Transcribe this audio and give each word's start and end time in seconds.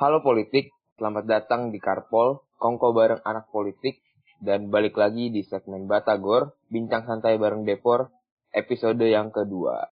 Halo 0.00 0.24
politik, 0.24 0.72
selamat 0.96 1.28
datang 1.28 1.68
di 1.68 1.76
Karpol, 1.76 2.40
Kongko 2.56 2.96
bareng 2.96 3.20
anak 3.20 3.52
politik, 3.52 4.00
dan 4.40 4.72
balik 4.72 4.96
lagi 4.96 5.28
di 5.28 5.44
segmen 5.44 5.84
Batagor, 5.84 6.56
Bincang 6.72 7.04
Santai 7.04 7.36
bareng 7.36 7.68
Depor, 7.68 8.08
episode 8.48 9.04
yang 9.04 9.28
kedua. 9.28 9.92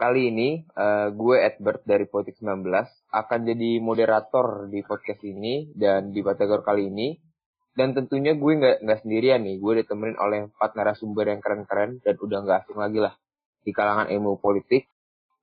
Kali 0.00 0.32
ini, 0.32 0.64
uh, 0.80 1.12
gue 1.12 1.36
Edward 1.44 1.84
dari 1.84 2.08
Politik 2.08 2.40
19 2.40 2.64
akan 3.12 3.40
jadi 3.44 3.84
moderator 3.84 4.72
di 4.72 4.80
podcast 4.80 5.20
ini 5.28 5.68
dan 5.76 6.16
di 6.16 6.24
Batagor 6.24 6.64
kali 6.64 6.88
ini. 6.88 7.20
Dan 7.76 7.92
tentunya 7.92 8.32
gue 8.32 8.52
nggak 8.64 8.80
nggak 8.80 9.00
sendirian 9.04 9.44
nih, 9.44 9.60
gue 9.60 9.84
ditemenin 9.84 10.16
oleh 10.16 10.48
empat 10.48 10.72
narasumber 10.72 11.28
yang 11.28 11.44
keren-keren 11.44 12.00
dan 12.00 12.16
udah 12.16 12.38
nggak 12.40 12.58
asing 12.64 12.80
lagi 12.80 12.96
lah 12.96 13.12
di 13.60 13.76
kalangan 13.76 14.08
ilmu 14.08 14.40
politik. 14.40 14.88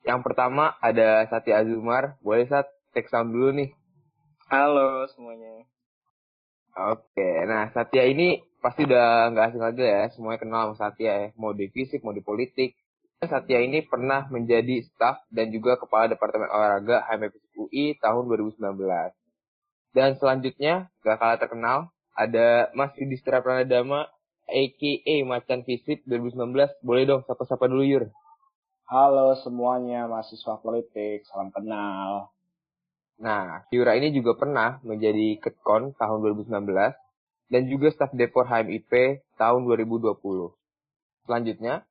Yang 0.10 0.26
pertama 0.26 0.74
ada 0.82 1.30
Satya 1.30 1.62
Azumar, 1.62 2.18
boleh 2.26 2.50
Sat 2.50 2.81
take 2.92 3.08
sound 3.08 3.32
dulu 3.32 3.56
nih. 3.56 3.72
Halo 4.52 5.08
semuanya. 5.16 5.64
Oke, 6.72 7.30
nah 7.48 7.68
Satya 7.72 8.08
ini 8.08 8.40
pasti 8.64 8.88
udah 8.88 9.32
nggak 9.32 9.46
asing 9.52 9.64
lagi 9.64 9.84
ya, 9.84 10.08
semuanya 10.16 10.40
kenal 10.40 10.62
sama 10.72 10.76
Satya 10.80 11.12
ya, 11.12 11.28
mau 11.36 11.52
di 11.52 11.68
fisik, 11.68 12.04
mau 12.04 12.16
di 12.16 12.24
politik. 12.24 12.76
Satya 13.22 13.62
ini 13.62 13.86
pernah 13.86 14.26
menjadi 14.32 14.82
staf 14.88 15.22
dan 15.30 15.54
juga 15.54 15.78
kepala 15.78 16.10
Departemen 16.10 16.50
Olahraga 16.50 17.06
HMFISIP 17.06 17.54
UI 17.54 17.86
tahun 18.02 18.24
2019. 18.26 18.82
Dan 19.92 20.16
selanjutnya, 20.18 20.90
gak 21.04 21.20
kalah 21.20 21.38
terkenal, 21.38 21.80
ada 22.18 22.72
Mas 22.74 22.96
Yudhistira 22.98 23.44
Pranadama, 23.44 24.10
a.k.a. 24.50 25.16
Macan 25.28 25.62
Fisip 25.68 26.02
2019. 26.10 26.82
Boleh 26.82 27.04
dong, 27.06 27.22
sapa-sapa 27.28 27.70
dulu 27.70 27.84
Yur. 27.86 28.04
Halo 28.90 29.38
semuanya, 29.44 30.10
mahasiswa 30.10 30.58
politik, 30.58 31.28
salam 31.30 31.54
kenal. 31.54 32.34
Nah, 33.22 33.70
Yura 33.70 33.94
ini 34.02 34.10
juga 34.10 34.34
pernah 34.34 34.82
menjadi 34.82 35.38
Ketkon 35.38 35.94
tahun 35.94 36.18
2019 36.42 36.74
dan 37.54 37.62
juga 37.70 37.94
staf 37.94 38.10
Depor 38.18 38.50
HMIP 38.50 39.22
tahun 39.38 39.62
2020. 39.70 40.18
Selanjutnya, 41.30 41.86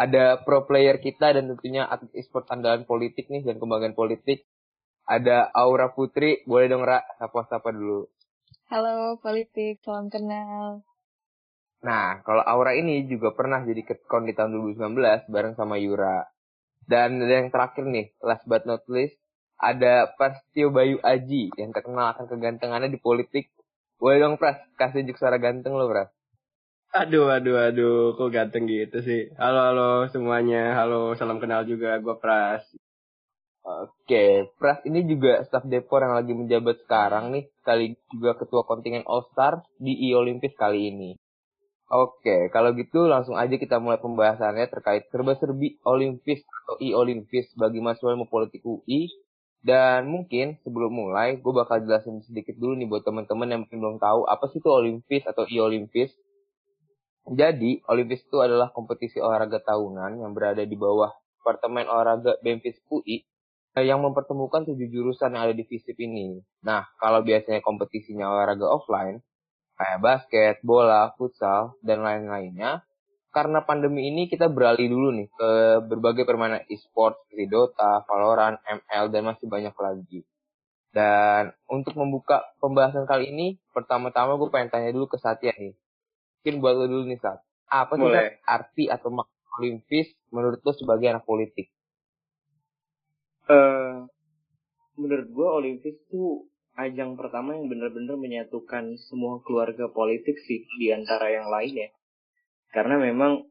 ada 0.00 0.40
pro 0.40 0.64
player 0.64 0.96
kita 0.96 1.36
dan 1.36 1.52
tentunya 1.52 1.84
atlet 1.84 2.08
e-sport 2.16 2.48
andalan 2.48 2.88
politik 2.88 3.28
nih 3.28 3.44
dan 3.44 3.60
kembangan 3.60 3.92
politik. 3.92 4.48
Ada 5.04 5.52
Aura 5.52 5.92
Putri, 5.92 6.40
boleh 6.48 6.72
dong 6.72 6.88
Ra, 6.88 7.04
sapa-sapa 7.20 7.76
dulu. 7.76 8.08
Halo 8.72 9.20
politik, 9.20 9.84
salam 9.84 10.08
kenal. 10.08 10.80
Nah, 11.84 12.24
kalau 12.24 12.40
Aura 12.40 12.72
ini 12.72 13.04
juga 13.04 13.36
pernah 13.36 13.60
jadi 13.60 13.84
ketkon 13.84 14.24
di 14.24 14.32
tahun 14.32 14.56
2019 14.56 15.28
bareng 15.28 15.60
sama 15.60 15.76
Yura. 15.76 16.24
Dan 16.88 17.20
yang 17.20 17.52
terakhir 17.52 17.84
nih, 17.84 18.16
last 18.24 18.48
but 18.48 18.64
not 18.64 18.80
least, 18.88 19.19
ada 19.60 20.08
Prastio 20.16 20.72
Bayu 20.72 20.96
Aji 21.04 21.52
yang 21.60 21.70
terkenal 21.76 22.16
akan 22.16 22.26
kegantengannya 22.26 22.88
di 22.88 22.96
politik. 22.96 23.52
Boleh 24.00 24.16
dong 24.16 24.40
Pras, 24.40 24.56
kasih 24.80 25.04
juk 25.04 25.20
suara 25.20 25.36
ganteng 25.36 25.76
lo 25.76 25.84
Pras. 25.84 26.08
Aduh, 26.90 27.30
aduh, 27.30 27.70
aduh, 27.70 28.18
kok 28.18 28.32
ganteng 28.34 28.66
gitu 28.66 28.98
sih. 29.04 29.30
Halo, 29.38 29.60
halo 29.62 29.90
semuanya, 30.10 30.74
halo, 30.74 31.14
salam 31.14 31.38
kenal 31.38 31.62
juga, 31.68 32.00
gue 32.00 32.16
Pras. 32.18 32.64
Oke, 33.60 34.48
Pras 34.56 34.80
ini 34.88 35.04
juga 35.04 35.44
staf 35.44 35.68
Depor 35.68 36.00
yang 36.00 36.16
lagi 36.16 36.32
menjabat 36.32 36.80
sekarang 36.88 37.30
nih, 37.30 37.44
kali 37.60 37.94
juga 38.08 38.34
ketua 38.40 38.64
kontingen 38.64 39.04
All 39.04 39.28
Star 39.30 39.60
di 39.76 39.92
e 40.08 40.16
Olympus 40.16 40.56
kali 40.56 40.90
ini. 40.90 41.14
Oke, 41.90 42.48
kalau 42.54 42.72
gitu 42.72 43.04
langsung 43.10 43.36
aja 43.36 43.52
kita 43.60 43.76
mulai 43.82 44.00
pembahasannya 44.00 44.70
terkait 44.72 45.10
serba-serbi 45.12 45.76
Olympus 45.84 46.40
atau 46.42 46.80
e 46.80 46.96
Olympus 46.96 47.52
bagi 47.54 47.84
mahasiswa 47.84 48.16
ilmu 48.16 48.26
politik 48.32 48.64
UI 48.64 49.10
dan 49.60 50.08
mungkin 50.08 50.56
sebelum 50.64 50.88
mulai, 50.88 51.36
gue 51.36 51.52
bakal 51.52 51.84
jelasin 51.84 52.24
sedikit 52.24 52.56
dulu 52.56 52.80
nih 52.80 52.88
buat 52.88 53.04
teman-teman 53.04 53.48
yang 53.52 53.60
mungkin 53.68 53.78
belum 53.80 53.96
tahu 54.00 54.24
apa 54.24 54.48
sih 54.48 54.64
itu 54.64 54.70
Olimpis 54.72 55.28
atau 55.28 55.44
e-Olimpis. 55.44 56.16
Jadi, 57.28 57.84
Olimpis 57.84 58.24
itu 58.24 58.40
adalah 58.40 58.72
kompetisi 58.72 59.20
olahraga 59.20 59.60
tahunan 59.60 60.24
yang 60.24 60.32
berada 60.32 60.64
di 60.64 60.72
bawah 60.74 61.12
Departemen 61.40 61.84
Olahraga 61.88 62.40
BMFIS 62.40 62.80
UI 62.88 63.28
yang 63.78 64.00
mempertemukan 64.02 64.66
tujuh 64.66 64.88
jurusan 64.90 65.36
yang 65.36 65.46
ada 65.46 65.54
di 65.54 65.62
FISIP 65.62 65.94
ini. 66.02 66.40
Nah, 66.64 66.88
kalau 66.98 67.22
biasanya 67.22 67.62
kompetisinya 67.62 68.26
olahraga 68.32 68.66
offline, 68.66 69.22
kayak 69.78 70.00
basket, 70.02 70.54
bola, 70.64 71.14
futsal, 71.14 71.76
dan 71.84 72.02
lain-lainnya, 72.02 72.82
karena 73.30 73.62
pandemi 73.62 74.10
ini 74.10 74.26
kita 74.26 74.50
beralih 74.50 74.90
dulu 74.90 75.14
nih 75.14 75.28
ke 75.30 75.50
berbagai 75.86 76.26
permainan 76.26 76.66
e-sport 76.66 77.22
seperti 77.26 77.46
Dota, 77.46 78.02
Valorant, 78.02 78.58
ML, 78.66 79.06
dan 79.14 79.22
masih 79.22 79.46
banyak 79.46 79.74
lagi. 79.78 80.20
Dan 80.90 81.54
untuk 81.70 81.94
membuka 81.94 82.42
pembahasan 82.58 83.06
kali 83.06 83.30
ini, 83.30 83.46
pertama-tama 83.70 84.34
gue 84.34 84.50
pengen 84.50 84.74
tanya 84.74 84.90
dulu 84.90 85.06
ke 85.06 85.22
Satya 85.22 85.54
nih. 85.54 85.78
Mungkin 86.42 86.54
buat 86.58 86.74
lo 86.74 86.86
dulu 86.90 87.06
nih 87.06 87.22
Sat. 87.22 87.38
Apa 87.70 87.94
sih 87.94 88.10
Sat, 88.10 88.42
arti 88.42 88.84
atau 88.90 89.14
makna 89.14 89.46
Olimpis 89.62 90.10
menurut 90.34 90.58
lo 90.66 90.72
sebagai 90.74 91.06
anak 91.06 91.22
politik? 91.22 91.70
Uh, 93.46 94.10
menurut 94.98 95.30
gue 95.30 95.48
Olimpis 95.62 95.94
tuh 96.10 96.50
ajang 96.74 97.14
pertama 97.14 97.54
yang 97.54 97.70
benar-benar 97.70 98.18
menyatukan 98.18 98.98
semua 99.06 99.38
keluarga 99.46 99.86
politik 99.86 100.34
sih 100.42 100.66
di 100.78 100.90
antara 100.90 101.30
yang 101.30 101.46
lain 101.46 101.86
ya 101.86 101.90
karena 102.70 102.96
memang 102.98 103.46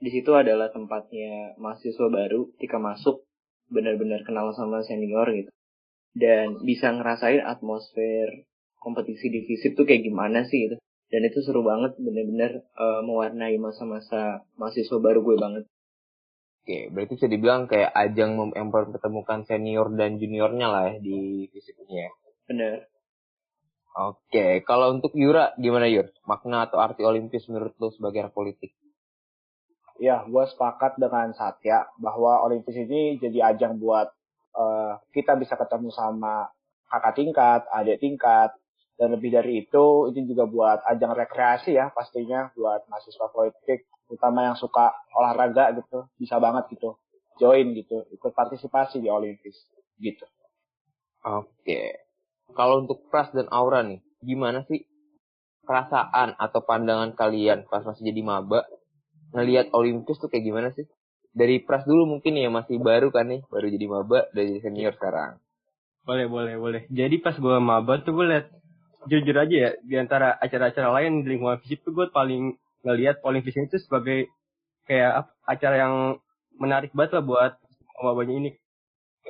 di 0.00 0.08
situ 0.08 0.32
adalah 0.32 0.72
tempatnya 0.72 1.54
mahasiswa 1.60 2.08
baru 2.08 2.48
ketika 2.56 2.80
masuk 2.80 3.28
benar-benar 3.68 4.24
kenal 4.24 4.50
sama 4.56 4.80
senior 4.82 5.28
gitu 5.30 5.52
dan 6.16 6.58
bisa 6.66 6.90
ngerasain 6.90 7.44
atmosfer 7.44 8.48
kompetisi 8.80 9.28
di 9.30 9.46
FISIP 9.46 9.76
tuh 9.76 9.86
kayak 9.86 10.08
gimana 10.08 10.42
sih 10.48 10.66
gitu 10.66 10.76
dan 11.10 11.26
itu 11.26 11.38
seru 11.42 11.62
banget 11.62 11.94
benar-benar 11.98 12.64
uh, 12.78 13.02
mewarnai 13.04 13.58
masa-masa 13.60 14.46
mahasiswa 14.58 14.98
baru 14.98 15.22
gue 15.22 15.36
banget 15.38 15.64
Oke, 16.60 16.92
berarti 16.92 17.16
bisa 17.16 17.26
dibilang 17.26 17.64
kayak 17.64 17.88
ajang 17.96 18.36
mempertemukan 18.36 19.48
senior 19.48 19.88
dan 19.96 20.20
juniornya 20.20 20.68
lah 20.68 20.82
ya 20.92 20.94
di 21.00 21.48
FISIP 21.48 21.88
ini 21.88 22.04
ya. 22.04 22.10
Bener. 22.44 22.89
Oke, 23.90 24.62
kalau 24.62 24.94
untuk 24.94 25.10
Yura 25.18 25.50
gimana 25.58 25.90
Yur? 25.90 26.14
Makna 26.22 26.70
atau 26.70 26.78
arti 26.78 27.02
Olimpis 27.02 27.50
menurut 27.50 27.74
lo 27.82 27.90
sebagai 27.90 28.30
politik? 28.30 28.70
Ya, 29.98 30.24
gue 30.24 30.44
sepakat 30.46 30.96
dengan 30.96 31.34
Satya 31.36 31.90
bahwa 32.00 32.40
Olimpis 32.46 32.72
ini 32.72 33.20
jadi 33.20 33.52
ajang 33.52 33.76
buat 33.82 34.08
uh, 34.56 34.96
kita 35.12 35.36
bisa 35.36 35.58
ketemu 35.58 35.92
sama 35.92 36.48
kakak 36.88 37.14
tingkat, 37.18 37.62
adik 37.68 38.00
tingkat, 38.00 38.54
dan 39.00 39.16
lebih 39.16 39.32
dari 39.32 39.64
itu, 39.64 40.12
ini 40.12 40.28
juga 40.28 40.44
buat 40.44 40.78
ajang 40.84 41.16
rekreasi 41.16 41.72
ya 41.72 41.88
pastinya 41.92 42.52
buat 42.52 42.84
mahasiswa 42.88 43.26
politik, 43.32 43.88
terutama 44.04 44.44
yang 44.44 44.56
suka 44.60 44.92
olahraga 45.16 45.72
gitu, 45.76 46.04
bisa 46.20 46.36
banget 46.36 46.68
gitu, 46.76 47.00
join 47.40 47.72
gitu, 47.72 48.04
ikut 48.12 48.32
partisipasi 48.36 49.00
di 49.00 49.08
Olimpis 49.08 49.56
gitu. 49.96 50.24
Oke, 51.24 52.09
kalau 52.52 52.84
untuk 52.84 53.06
Pras 53.08 53.30
dan 53.32 53.46
Aura 53.50 53.82
nih, 53.82 54.00
gimana 54.20 54.64
sih 54.68 54.84
perasaan 55.64 56.34
atau 56.34 56.66
pandangan 56.66 57.14
kalian 57.14 57.68
pas 57.70 57.86
masih 57.86 58.10
jadi 58.10 58.26
maba 58.26 58.66
ngelihat 59.30 59.70
Olympus 59.70 60.18
tuh 60.18 60.26
kayak 60.26 60.44
gimana 60.44 60.68
sih? 60.74 60.86
Dari 61.30 61.62
Pras 61.62 61.86
dulu 61.86 62.18
mungkin 62.18 62.34
ya 62.34 62.50
masih 62.50 62.82
baru 62.82 63.14
kan 63.14 63.30
nih, 63.30 63.46
baru 63.46 63.70
jadi 63.70 63.86
maba 63.86 64.26
dari 64.34 64.58
senior 64.58 64.98
sekarang. 64.98 65.38
Boleh, 66.02 66.26
boleh, 66.26 66.54
boleh. 66.58 66.82
Jadi 66.90 67.22
pas 67.22 67.38
gue 67.38 67.56
maba 67.62 68.02
tuh 68.02 68.18
gue 68.18 68.26
liat 68.26 68.46
jujur 69.06 69.32
aja 69.32 69.56
ya 69.56 69.70
di 69.80 69.96
antara 69.96 70.36
acara-acara 70.36 70.92
lain 71.00 71.24
di 71.24 71.38
lingkungan 71.38 71.62
fisik 71.64 71.86
tuh 71.86 71.94
gue 71.96 72.06
paling 72.12 72.58
ngelihat 72.84 73.22
Olympus 73.24 73.56
itu 73.56 73.78
sebagai 73.80 74.28
kayak 74.90 75.30
acara 75.46 75.76
yang 75.86 75.94
menarik 76.58 76.90
banget 76.92 77.20
lah 77.20 77.24
buat 77.24 77.52
mabanya 78.02 78.34
ini. 78.42 78.50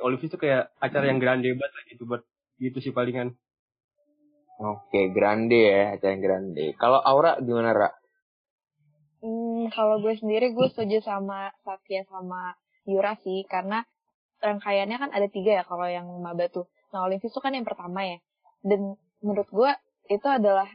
Olympus 0.01 0.33
itu 0.33 0.37
kayak 0.39 0.73
acara 0.81 1.05
yang 1.05 1.21
grande 1.21 1.53
banget 1.53 1.71
lah 1.75 1.83
gitu 1.85 2.03
buat 2.09 2.23
Gitu 2.61 2.77
sih 2.77 2.93
palingan. 2.93 3.33
Oke, 4.61 5.09
grande 5.09 5.57
ya, 5.57 5.97
acara 5.97 6.13
yang 6.13 6.21
grande. 6.21 6.65
Kalau 6.77 7.01
Aura 7.01 7.41
gimana, 7.41 7.73
Ra? 7.73 7.89
Hmm, 9.25 9.73
kalau 9.73 9.97
gue 9.97 10.13
sendiri 10.13 10.53
gue 10.53 10.67
setuju 10.69 11.01
sama 11.01 11.49
Satya 11.65 12.05
sama 12.05 12.53
Yura 12.85 13.17
sih, 13.25 13.41
karena 13.49 13.81
rangkaiannya 14.37 14.97
kan 15.01 15.09
ada 15.09 15.25
tiga 15.33 15.61
ya 15.61 15.63
kalau 15.65 15.89
yang 15.89 16.05
maba 16.21 16.45
tuh. 16.53 16.69
Nah, 16.93 17.09
Olimpis 17.09 17.33
itu 17.33 17.41
kan 17.41 17.57
yang 17.57 17.65
pertama 17.65 18.05
ya. 18.05 18.21
Dan 18.61 18.93
menurut 19.25 19.49
gue 19.49 19.71
itu 20.13 20.27
adalah 20.29 20.69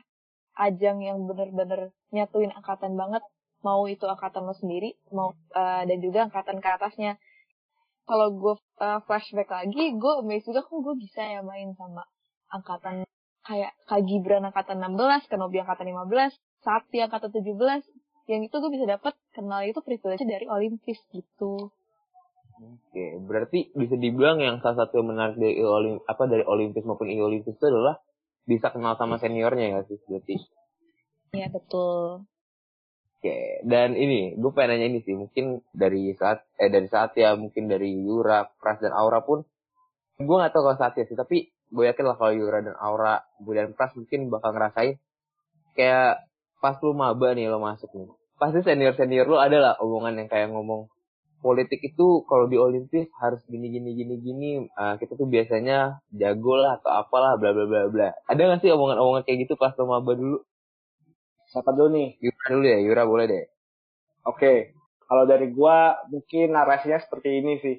ajang 0.58 1.06
yang 1.06 1.22
bener-bener 1.22 1.94
nyatuin 2.10 2.50
angkatan 2.50 2.98
banget. 2.98 3.22
Mau 3.62 3.86
itu 3.86 4.06
angkatan 4.06 4.50
lo 4.50 4.54
sendiri, 4.54 4.98
mau 5.14 5.34
uh, 5.54 5.82
dan 5.86 5.98
juga 6.02 6.26
angkatan 6.26 6.58
ke 6.58 6.68
atasnya 6.70 7.18
kalau 8.06 8.32
gue 8.32 8.54
uh, 8.80 9.02
flashback 9.04 9.50
lagi 9.50 9.98
gue 9.98 10.12
amazed 10.22 10.46
juga 10.46 10.62
kok 10.62 10.78
gue 10.78 10.94
bisa 10.96 11.20
ya 11.20 11.42
main 11.42 11.74
sama 11.74 12.06
angkatan 12.54 13.02
kayak 13.46 13.72
Kak 13.86 14.02
Gibran 14.02 14.42
angkatan 14.42 14.82
16, 14.82 15.30
Kenobi 15.30 15.62
angkatan 15.62 15.86
15, 15.86 16.34
Sakti 16.66 16.98
angkatan 16.98 17.30
17. 17.30 17.86
Yang 18.26 18.50
itu 18.50 18.54
gue 18.58 18.70
bisa 18.74 18.86
dapet 18.90 19.14
kenal 19.30 19.62
itu 19.62 19.78
privilege 19.86 20.26
dari 20.26 20.50
Olimpis 20.50 20.98
gitu. 21.14 21.70
Oke, 22.56 23.22
berarti 23.22 23.70
bisa 23.76 23.94
dibilang 23.94 24.42
yang 24.42 24.58
salah 24.64 24.82
satu 24.82 24.98
yang 24.98 25.14
menarik 25.14 25.38
dari 25.38 25.62
Olim, 25.62 26.02
apa 26.08 26.26
dari 26.26 26.42
Olimpis 26.42 26.82
maupun 26.82 27.06
I 27.06 27.22
Olimpis 27.22 27.54
itu 27.54 27.66
adalah 27.68 28.02
bisa 28.48 28.72
kenal 28.74 28.98
sama 28.98 29.22
seniornya 29.22 29.78
ya 29.78 29.80
sih 29.86 30.00
berarti. 30.08 30.34
Iya 31.36 31.52
betul. 31.52 32.26
Oke, 33.16 33.64
dan 33.64 33.96
ini 33.96 34.36
gue 34.36 34.50
pengen 34.52 34.76
nanya 34.76 34.86
ini 34.92 35.00
sih, 35.00 35.16
mungkin 35.16 35.64
dari 35.72 36.12
saat 36.20 36.44
eh 36.60 36.68
dari 36.68 36.84
saat 36.92 37.16
ya 37.16 37.32
mungkin 37.32 37.64
dari 37.64 38.04
Yura, 38.04 38.44
Pras 38.60 38.76
dan 38.84 38.92
Aura 38.92 39.24
pun 39.24 39.40
gue 40.20 40.36
gak 40.36 40.52
tahu 40.52 40.68
kalau 40.68 40.78
saat 40.80 40.94
ya 41.00 41.08
sih, 41.08 41.16
tapi 41.16 41.48
gue 41.72 41.84
yakin 41.88 42.04
lah 42.04 42.16
kalau 42.20 42.36
Yura 42.36 42.60
dan 42.60 42.76
Aura, 42.76 43.24
dan 43.40 43.72
Pras 43.72 43.96
mungkin 43.96 44.28
bakal 44.28 44.52
ngerasain 44.52 45.00
kayak 45.72 46.28
pas 46.60 46.76
lu 46.84 46.92
maba 46.92 47.32
nih 47.32 47.48
lo 47.48 47.56
masuk 47.56 47.88
nih. 47.96 48.08
Pasti 48.36 48.60
senior-senior 48.60 49.24
lu 49.24 49.40
ada 49.40 49.58
lah 49.60 49.74
omongan 49.80 50.20
yang 50.20 50.28
kayak 50.28 50.52
ngomong 50.52 50.92
politik 51.40 51.80
itu 51.84 52.24
kalau 52.26 52.48
di 52.48 52.56
Olimpis 52.56 53.06
harus 53.20 53.40
gini 53.46 53.68
gini 53.70 53.94
gini 53.94 54.14
gini 54.18 54.50
uh, 54.74 54.96
kita 54.98 55.14
tuh 55.14 55.28
biasanya 55.28 56.00
jago 56.10 56.56
lah 56.56 56.80
atau 56.80 56.90
apalah 56.90 57.36
bla 57.36 57.52
bla 57.52 57.64
bla 57.68 57.86
bla 57.92 58.08
ada 58.26 58.40
nggak 58.40 58.60
sih 58.64 58.72
omongan-omongan 58.72 59.22
kayak 59.22 59.46
gitu 59.46 59.54
pas 59.54 59.76
lo 59.76 59.84
maba 59.86 60.12
dulu 60.16 60.42
siapa 61.56 61.72
dulu 61.72 61.88
nih? 61.96 62.08
Yura 62.20 62.46
dulu 62.52 62.66
ya 62.68 62.78
Yura 62.84 63.02
boleh 63.08 63.24
deh. 63.24 63.44
Oke 64.28 64.36
okay. 64.36 64.58
kalau 65.08 65.24
dari 65.24 65.48
gua 65.56 65.96
mungkin 66.12 66.52
narasinya 66.52 67.00
seperti 67.00 67.40
ini 67.40 67.56
sih. 67.64 67.76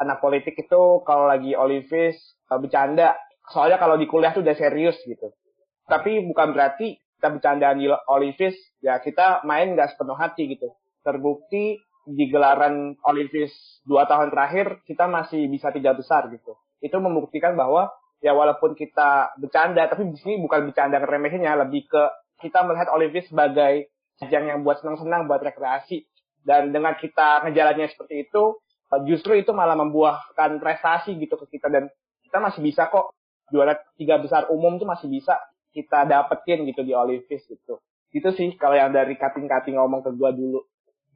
Anak 0.00 0.24
politik 0.24 0.56
itu 0.56 1.04
kalau 1.04 1.28
lagi 1.28 1.52
Olimpis 1.52 2.16
uh, 2.48 2.56
bercanda. 2.56 3.12
Soalnya 3.52 3.76
kalau 3.76 4.00
di 4.00 4.08
kuliah 4.08 4.32
tuh 4.32 4.40
udah 4.40 4.56
serius 4.56 4.96
gitu. 5.04 5.36
Tapi 5.84 6.24
bukan 6.24 6.56
berarti 6.56 6.96
kita 6.96 7.28
bercandaan 7.28 7.76
di 7.76 7.92
Olimpis 8.08 8.56
ya 8.80 8.96
kita 9.04 9.44
main 9.44 9.76
nggak 9.76 9.92
sepenuh 9.92 10.16
hati 10.16 10.48
gitu. 10.56 10.72
Terbukti 11.04 11.76
di 12.08 12.24
gelaran 12.32 12.96
Olimpis 13.04 13.52
dua 13.84 14.08
tahun 14.08 14.32
terakhir 14.32 14.80
kita 14.88 15.04
masih 15.04 15.44
bisa 15.52 15.68
tiga 15.76 15.92
besar 15.92 16.32
gitu. 16.32 16.56
Itu 16.80 17.04
membuktikan 17.04 17.52
bahwa 17.52 17.92
ya 18.24 18.32
walaupun 18.32 18.72
kita 18.72 19.36
bercanda, 19.36 19.84
tapi 19.84 20.08
di 20.08 20.16
sini 20.16 20.40
bukan 20.40 20.72
bercanda 20.72 20.96
remehnya, 20.96 21.60
lebih 21.60 21.84
ke 21.84 22.02
kita 22.40 22.62
melihat 22.66 22.90
Olimpis 22.90 23.30
sebagai 23.30 23.90
ajang 24.22 24.44
yang 24.46 24.60
buat 24.62 24.80
senang-senang, 24.80 25.26
buat 25.26 25.42
rekreasi. 25.42 26.06
Dan 26.44 26.70
dengan 26.74 26.94
kita 26.98 27.44
ngejalannya 27.46 27.88
seperti 27.88 28.28
itu, 28.28 28.60
justru 29.08 29.40
itu 29.40 29.50
malah 29.56 29.74
membuahkan 29.74 30.60
prestasi 30.60 31.16
gitu 31.18 31.34
ke 31.40 31.58
kita 31.58 31.72
dan 31.72 31.88
kita 32.22 32.38
masih 32.38 32.60
bisa 32.62 32.86
kok 32.92 33.16
juara 33.50 33.74
tiga 33.96 34.20
besar 34.20 34.46
umum 34.52 34.76
tuh 34.78 34.86
masih 34.86 35.08
bisa 35.10 35.34
kita 35.74 36.06
dapetin 36.06 36.68
gitu 36.68 36.86
di 36.86 36.94
Olimpis 36.94 37.42
gitu. 37.48 37.82
Itu 38.14 38.30
sih 38.30 38.54
kalau 38.54 38.78
yang 38.78 38.94
dari 38.94 39.18
kating-kating 39.18 39.74
ngomong 39.74 40.06
ke 40.06 40.14
gua 40.14 40.30
dulu. 40.30 40.62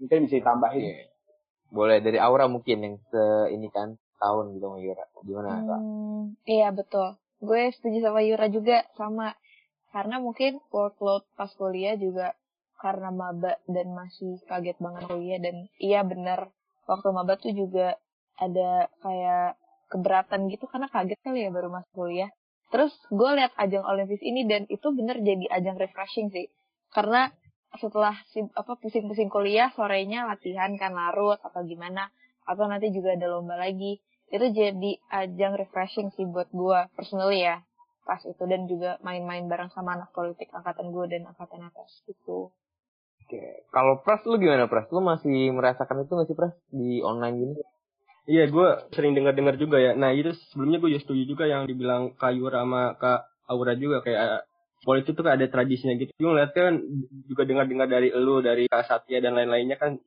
Mungkin 0.02 0.26
bisa 0.26 0.42
ditambahin. 0.42 0.82
Yeah. 0.82 1.10
Boleh 1.68 2.00
dari 2.00 2.16
Aura 2.18 2.48
mungkin 2.48 2.80
yang 2.80 2.96
se 3.12 3.22
ini 3.52 3.68
kan 3.68 4.00
tahun 4.18 4.58
gitu 4.58 4.66
sama 4.66 4.78
Yura. 4.82 5.04
Gimana? 5.22 5.50
Hmm, 5.78 6.34
iya 6.48 6.74
betul. 6.74 7.18
Gue 7.38 7.70
setuju 7.70 8.02
sama 8.02 8.20
Yura 8.26 8.50
juga 8.50 8.82
sama. 8.98 9.34
Karena 9.88 10.20
mungkin 10.20 10.60
workload 10.68 11.24
pas 11.34 11.48
kuliah 11.56 11.96
juga 11.96 12.36
karena 12.78 13.10
maba 13.10 13.58
dan 13.66 13.90
masih 13.90 14.38
kaget 14.46 14.78
banget 14.78 15.10
kuliah 15.10 15.38
dan 15.42 15.66
iya 15.82 16.06
bener 16.06 16.54
waktu 16.86 17.08
maba 17.10 17.34
tuh 17.34 17.50
juga 17.50 17.98
ada 18.38 18.86
kayak 19.02 19.58
keberatan 19.90 20.46
gitu 20.52 20.70
karena 20.70 20.86
kaget 20.86 21.18
kali 21.24 21.48
ya 21.48 21.50
baru 21.50 21.68
masuk 21.72 21.92
kuliah. 21.96 22.30
Terus 22.68 22.92
gue 23.08 23.30
lihat 23.32 23.56
ajang 23.56 23.82
Olimpis 23.82 24.20
ini 24.20 24.44
dan 24.44 24.68
itu 24.68 24.92
bener 24.92 25.18
jadi 25.24 25.48
ajang 25.56 25.80
refreshing 25.80 26.28
sih. 26.28 26.52
Karena 26.92 27.32
setelah 27.76 28.16
si, 28.32 28.44
apa 28.56 28.76
pusing-pusing 28.80 29.28
kuliah 29.28 29.72
sorenya 29.76 30.24
latihan 30.28 30.72
kan 30.80 30.92
larut 30.96 31.40
atau 31.40 31.64
gimana 31.64 32.08
atau 32.48 32.64
nanti 32.64 32.88
juga 32.88 33.12
ada 33.12 33.28
lomba 33.28 33.60
lagi 33.60 34.00
itu 34.28 34.46
jadi 34.52 34.92
ajang 35.12 35.56
refreshing 35.56 36.08
sih 36.16 36.24
buat 36.24 36.48
gue 36.52 36.80
personally 36.96 37.44
ya 37.44 37.60
pas 38.08 38.24
itu 38.24 38.40
dan 38.48 38.64
juga 38.64 38.96
main-main 39.04 39.44
bareng 39.44 39.68
sama 39.76 40.00
anak 40.00 40.08
politik 40.16 40.48
angkatan 40.56 40.88
gue 40.88 41.04
dan 41.12 41.28
angkatan 41.28 41.68
atas 41.68 42.00
gitu. 42.08 42.48
Oke, 43.28 43.68
kalau 43.68 44.00
Pras 44.00 44.24
lu 44.24 44.40
gimana 44.40 44.64
Pras? 44.64 44.88
Lu 44.88 45.04
masih 45.04 45.52
merasakan 45.52 46.08
itu 46.08 46.12
nggak 46.16 46.28
sih 46.32 46.38
Pras 46.40 46.56
di 46.72 47.04
online 47.04 47.36
gini? 47.36 47.54
Iya, 48.24 48.48
gue 48.48 48.68
sering 48.96 49.12
dengar-dengar 49.12 49.60
juga 49.60 49.76
ya. 49.76 49.92
Nah 49.92 50.16
itu 50.16 50.32
sebelumnya 50.48 50.80
gue 50.80 50.96
juga 50.96 51.04
setuju 51.04 51.22
juga 51.28 51.44
yang 51.44 51.68
dibilang 51.68 52.16
Kayura 52.16 52.64
sama 52.64 52.96
Kak 52.96 53.20
Aura 53.52 53.76
juga 53.76 54.00
kayak 54.00 54.48
politik 54.84 55.12
tuh 55.12 55.28
kan 55.28 55.36
ada 55.36 55.44
tradisinya 55.48 55.92
gitu. 56.00 56.12
Gue 56.16 56.32
ngeliat 56.32 56.56
kan 56.56 56.80
juga 57.28 57.44
dengar-dengar 57.44 57.88
dari 57.92 58.08
elu, 58.08 58.40
dari 58.40 58.64
Kak 58.72 58.88
Satya 58.88 59.20
dan 59.20 59.36
lain-lainnya 59.36 59.76
kan 59.76 60.00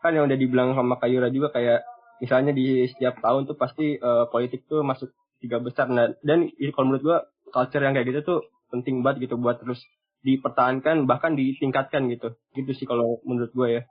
kan 0.00 0.12
yang 0.16 0.24
udah 0.24 0.38
dibilang 0.40 0.72
sama 0.72 0.96
Kak 0.96 1.12
Yura 1.12 1.28
juga 1.28 1.52
kayak 1.52 1.84
misalnya 2.20 2.56
di 2.56 2.88
setiap 2.88 3.20
tahun 3.20 3.44
tuh 3.44 3.56
pasti 3.60 4.00
uh, 4.00 4.28
politik 4.32 4.64
tuh 4.64 4.80
masuk 4.80 5.12
tiga 5.42 5.60
besar. 5.60 5.86
Nah, 5.90 6.12
dan 6.24 6.50
kalau 6.72 6.86
menurut 6.92 7.04
gue 7.04 7.18
culture 7.52 7.82
yang 7.82 7.94
kayak 7.94 8.08
gitu 8.12 8.20
tuh 8.24 8.40
penting 8.72 9.00
banget 9.00 9.30
gitu 9.30 9.38
buat 9.38 9.62
terus 9.62 9.80
dipertahankan 10.26 11.06
bahkan 11.06 11.38
ditingkatkan 11.38 12.10
gitu. 12.10 12.34
Gitu 12.56 12.70
sih 12.74 12.86
kalau 12.88 13.22
menurut 13.22 13.52
gue 13.52 13.68
ya. 13.80 13.82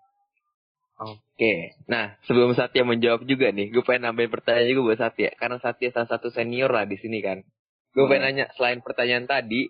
Oke, 0.95 1.75
nah 1.91 2.15
sebelum 2.23 2.55
Satya 2.55 2.87
menjawab 2.87 3.27
juga 3.27 3.51
nih, 3.51 3.67
gue 3.67 3.83
pengen 3.83 4.07
nambahin 4.07 4.31
pertanyaan 4.31 4.71
juga 4.71 4.81
buat 4.87 4.99
Satya, 5.03 5.35
karena 5.35 5.59
Satya 5.59 5.91
salah 5.91 6.07
satu 6.07 6.31
senior 6.31 6.71
lah 6.71 6.87
di 6.87 6.95
sini 6.95 7.19
kan. 7.19 7.43
Gue 7.91 8.07
pengen 8.07 8.23
hmm. 8.23 8.31
nanya, 8.31 8.45
selain 8.55 8.79
pertanyaan 8.79 9.27
tadi, 9.27 9.67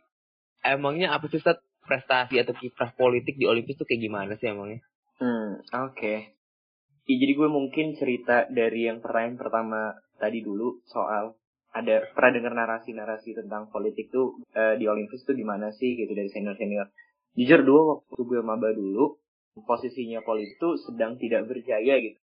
emangnya 0.62 1.18
apa 1.18 1.26
sih 1.34 1.42
Stat 1.42 1.66
prestasi 1.82 2.42
atau 2.42 2.54
kiprah 2.54 2.94
politik 2.94 3.42
di 3.42 3.50
Olimpis 3.50 3.74
tuh 3.74 3.90
kayak 3.90 4.06
gimana 4.06 4.38
sih 4.38 4.54
emangnya? 4.54 4.86
Hmm, 5.18 5.62
oke. 5.62 5.98
Okay. 5.98 6.18
Ya, 7.06 7.16
jadi 7.22 7.34
gue 7.38 7.50
mungkin 7.50 7.98
cerita 7.98 8.50
dari 8.50 8.90
yang 8.90 9.02
pertanyaan 9.02 9.38
pertama 9.38 9.98
tadi 10.18 10.42
dulu 10.42 10.82
soal 10.90 11.38
ada 11.76 12.08
pernah 12.16 12.32
dengar 12.40 12.54
narasi-narasi 12.56 13.36
tentang 13.36 13.68
politik 13.68 14.08
tuh 14.08 14.40
uh, 14.56 14.80
di 14.80 14.88
Olimpis 14.88 15.28
tuh 15.28 15.36
gimana 15.36 15.76
sih 15.76 16.00
gitu 16.00 16.16
dari 16.16 16.32
senior-senior. 16.32 16.88
Jujur 17.36 17.68
dulu 17.68 17.82
waktu 18.00 18.20
gue 18.24 18.40
maba 18.40 18.72
dulu 18.72 19.20
posisinya 19.68 20.24
politik 20.24 20.56
tuh 20.56 20.80
sedang 20.80 21.20
tidak 21.20 21.52
berjaya 21.52 22.00
gitu. 22.00 22.20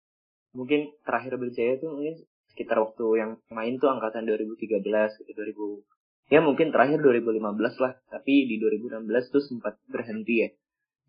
Mungkin 0.55 0.95
terakhir 1.03 1.35
berjaya 1.35 1.83
tuh 1.83 1.99
mungkin 1.99 2.23
sekitar 2.55 2.79
waktu 2.83 3.07
yang 3.19 3.31
main 3.51 3.79
tuh 3.79 3.91
angkatan 3.91 4.27
2013 4.27 4.83
gitu 5.23 5.31
2000 5.33 6.35
ya 6.35 6.39
mungkin 6.43 6.71
terakhir 6.71 7.03
2015 7.03 7.83
lah 7.83 7.93
tapi 8.11 8.47
di 8.47 8.59
2016 8.63 9.35
tuh 9.35 9.43
sempat 9.43 9.79
berhenti 9.91 10.47
ya 10.47 10.49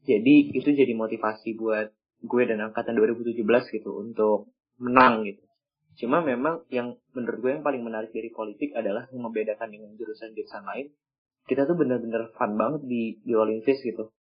jadi 0.02 0.36
itu 0.54 0.70
jadi 0.74 0.94
motivasi 0.98 1.58
buat 1.58 1.94
gue 2.22 2.44
dan 2.46 2.62
angkatan 2.62 2.98
2017 2.98 3.38
gitu 3.78 3.92
untuk 4.02 4.54
menang 4.82 5.26
gitu 5.26 5.42
cuma 6.00 6.24
memang 6.24 6.64
yang 6.72 6.96
menurut 7.12 7.40
gue 7.44 7.52
yang 7.60 7.66
paling 7.66 7.84
menarik 7.84 8.12
dari 8.16 8.32
politik 8.32 8.72
adalah 8.78 9.08
membedakan 9.12 9.72
dengan 9.72 9.92
jurusan-jurusan 9.96 10.64
lain. 10.64 10.88
Kita 11.50 11.66
tuh 11.66 11.76
bener-bener 11.76 12.32
fun 12.38 12.56
banget 12.56 12.86
di 12.86 13.20
di 13.26 13.34
Olimpis 13.36 13.82
gitu. 13.84 14.14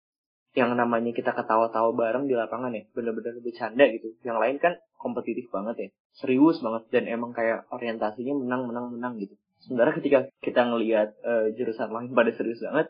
Yang 0.52 0.76
namanya 0.76 1.16
kita 1.16 1.32
ketawa-tawa 1.32 1.96
bareng 1.96 2.28
di 2.28 2.36
lapangan 2.36 2.76
ya 2.76 2.84
bener-bener 2.92 3.40
bercanda 3.40 3.88
gitu. 3.88 4.16
Yang 4.26 4.38
lain 4.42 4.56
kan 4.60 4.74
kompetitif 5.00 5.48
banget 5.48 5.76
ya 5.78 5.90
serius 6.18 6.60
banget 6.60 6.84
dan 6.92 7.04
emang 7.08 7.32
kayak 7.32 7.68
orientasinya 7.72 8.36
menang 8.36 8.68
menang 8.68 8.92
menang 8.92 9.14
gitu. 9.22 9.36
Sementara 9.64 9.94
ketika 9.96 10.28
kita 10.42 10.68
ngelihat 10.68 11.16
uh, 11.22 11.54
jurusan 11.54 11.94
lain 11.94 12.12
pada 12.12 12.34
serius 12.34 12.60
banget, 12.60 12.90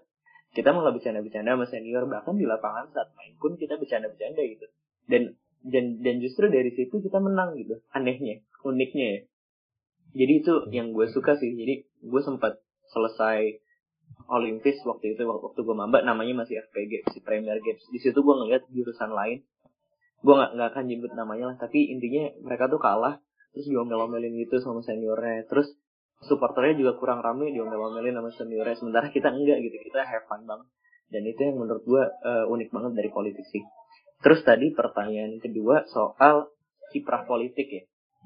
kita 0.55 0.71
malah 0.71 0.95
bercanda-bercanda 0.95 1.53
sama 1.53 1.67
senior. 1.67 2.07
Bahkan 2.07 2.35
di 2.39 2.47
lapangan 2.47 2.89
saat 2.95 3.11
main 3.19 3.35
pun 3.37 3.59
kita 3.59 3.75
bercanda-bercanda 3.75 4.41
gitu. 4.47 4.65
Dan 5.05 5.35
dan 5.61 5.99
dan 6.01 6.15
justru 6.23 6.47
dari 6.47 6.71
situ 6.73 7.03
kita 7.03 7.19
menang 7.19 7.59
gitu. 7.59 7.83
Anehnya, 7.91 8.41
uniknya 8.63 9.07
ya. 9.07 9.19
Jadi 10.11 10.33
itu 10.43 10.53
yang 10.75 10.91
gue 10.91 11.07
suka 11.07 11.39
sih. 11.39 11.55
Jadi 11.55 11.87
gue 12.03 12.21
sempat 12.21 12.59
selesai 12.91 13.63
Olimpis 14.27 14.83
waktu 14.83 15.15
itu 15.15 15.23
waktu 15.23 15.59
gue 15.63 15.75
mamba 15.75 16.03
namanya 16.03 16.43
masih 16.43 16.59
FPG 16.69 17.11
si 17.15 17.19
Premier 17.23 17.57
Games. 17.63 17.83
Di 17.87 17.99
situ 17.99 18.19
gue 18.19 18.35
ngeliat 18.35 18.67
jurusan 18.71 19.11
lain. 19.11 19.43
Gue 20.21 20.33
nggak 20.37 20.51
nggak 20.57 20.69
akan 20.75 20.83
nyebut 20.85 21.11
namanya 21.15 21.53
lah. 21.53 21.57
Tapi 21.57 21.91
intinya 21.91 22.27
mereka 22.43 22.67
tuh 22.67 22.79
kalah 22.79 23.19
terus 23.51 23.67
diomel-omelin 23.67 24.35
gitu 24.41 24.59
sama 24.59 24.83
seniornya. 24.83 25.47
Terus 25.47 25.71
supporternya 26.25 26.77
juga 26.77 26.91
kurang 27.01 27.19
rame 27.25 27.49
diomel-omelin 27.49 28.13
sama 28.13 28.29
seniornya 28.29 28.77
sementara 28.77 29.09
kita 29.09 29.33
enggak 29.33 29.57
gitu 29.65 29.75
kita 29.89 30.05
have 30.05 30.25
fun 30.29 30.45
banget 30.45 30.69
dan 31.09 31.23
itu 31.25 31.41
yang 31.41 31.57
menurut 31.57 31.83
gue 31.83 32.03
uh, 32.05 32.45
unik 32.45 32.69
banget 32.69 32.91
dari 32.93 33.09
politik 33.09 33.45
sih 33.49 33.65
terus 34.21 34.45
tadi 34.45 34.69
pertanyaan 34.69 35.41
kedua 35.41 35.89
soal 35.89 36.53
kiprah 36.93 37.25
politik 37.25 37.67
ya 37.67 37.83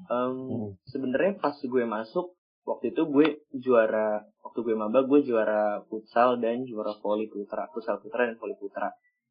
um, 0.08 0.76
sebenarnya 0.88 1.40
pas 1.40 1.56
gue 1.56 1.84
masuk 1.84 2.36
waktu 2.66 2.92
itu 2.92 3.02
gue 3.06 3.26
juara 3.62 4.26
waktu 4.42 4.58
gue 4.60 4.74
maba 4.74 5.06
gue 5.06 5.22
juara 5.22 5.80
futsal 5.86 6.42
dan 6.42 6.66
juara 6.66 6.98
voli 6.98 7.30
putra 7.30 7.70
futsal 7.70 8.02
putra 8.02 8.26
dan 8.26 8.36
voli 8.36 8.58
putra 8.58 8.90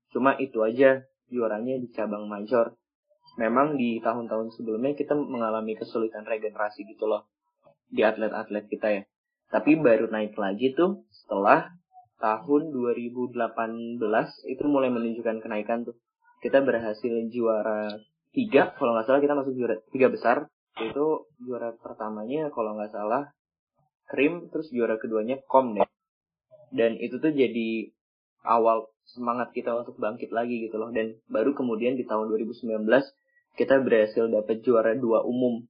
cuma 0.09 0.39
itu 0.39 0.63
aja 0.63 1.03
juaranya 1.27 1.77
di 1.81 1.91
cabang 1.91 2.29
major 2.31 2.73
memang 3.35 3.75
di 3.75 3.99
tahun-tahun 3.99 4.55
sebelumnya 4.55 4.95
kita 4.95 5.17
mengalami 5.17 5.75
kesulitan 5.75 6.23
regenerasi 6.23 6.87
gitu 6.87 7.09
loh 7.09 7.27
di 7.91 8.01
atlet-atlet 8.01 8.65
kita 8.69 8.87
ya. 9.01 9.03
Tapi 9.51 9.77
baru 9.77 10.09
naik 10.09 10.35
lagi 10.35 10.73
tuh 10.73 11.05
setelah 11.11 11.69
tahun 12.17 12.73
2018 12.73 13.35
itu 14.49 14.63
mulai 14.65 14.89
menunjukkan 14.89 15.43
kenaikan 15.43 15.85
tuh. 15.85 15.95
Kita 16.41 16.63
berhasil 16.63 17.13
juara 17.29 17.93
tiga 18.35 18.75
kalau 18.75 18.95
nggak 18.95 19.05
salah 19.07 19.21
kita 19.23 19.35
masuk 19.37 19.53
juara 19.55 19.75
tiga 19.95 20.11
besar 20.11 20.51
itu 20.75 21.05
juara 21.39 21.71
pertamanya 21.79 22.51
kalau 22.51 22.75
nggak 22.75 22.91
salah 22.91 23.31
krim 24.11 24.51
terus 24.51 24.67
juara 24.75 24.99
keduanya 24.99 25.39
kom 25.47 25.73
deh 25.73 25.87
dan 26.75 26.99
itu 26.99 27.21
tuh 27.23 27.31
jadi 27.31 27.95
awal 28.45 28.91
semangat 29.05 29.53
kita 29.53 29.73
untuk 29.73 29.97
bangkit 29.97 30.33
lagi 30.33 30.65
gitu 30.65 30.75
loh. 30.81 30.89
Dan 30.91 31.17
baru 31.29 31.53
kemudian 31.53 31.95
di 31.95 32.03
tahun 32.03 32.29
2019 32.29 32.85
kita 33.55 33.75
berhasil 33.81 34.27
dapat 34.27 34.61
juara 34.65 34.97
dua 34.97 35.25
umum. 35.25 35.65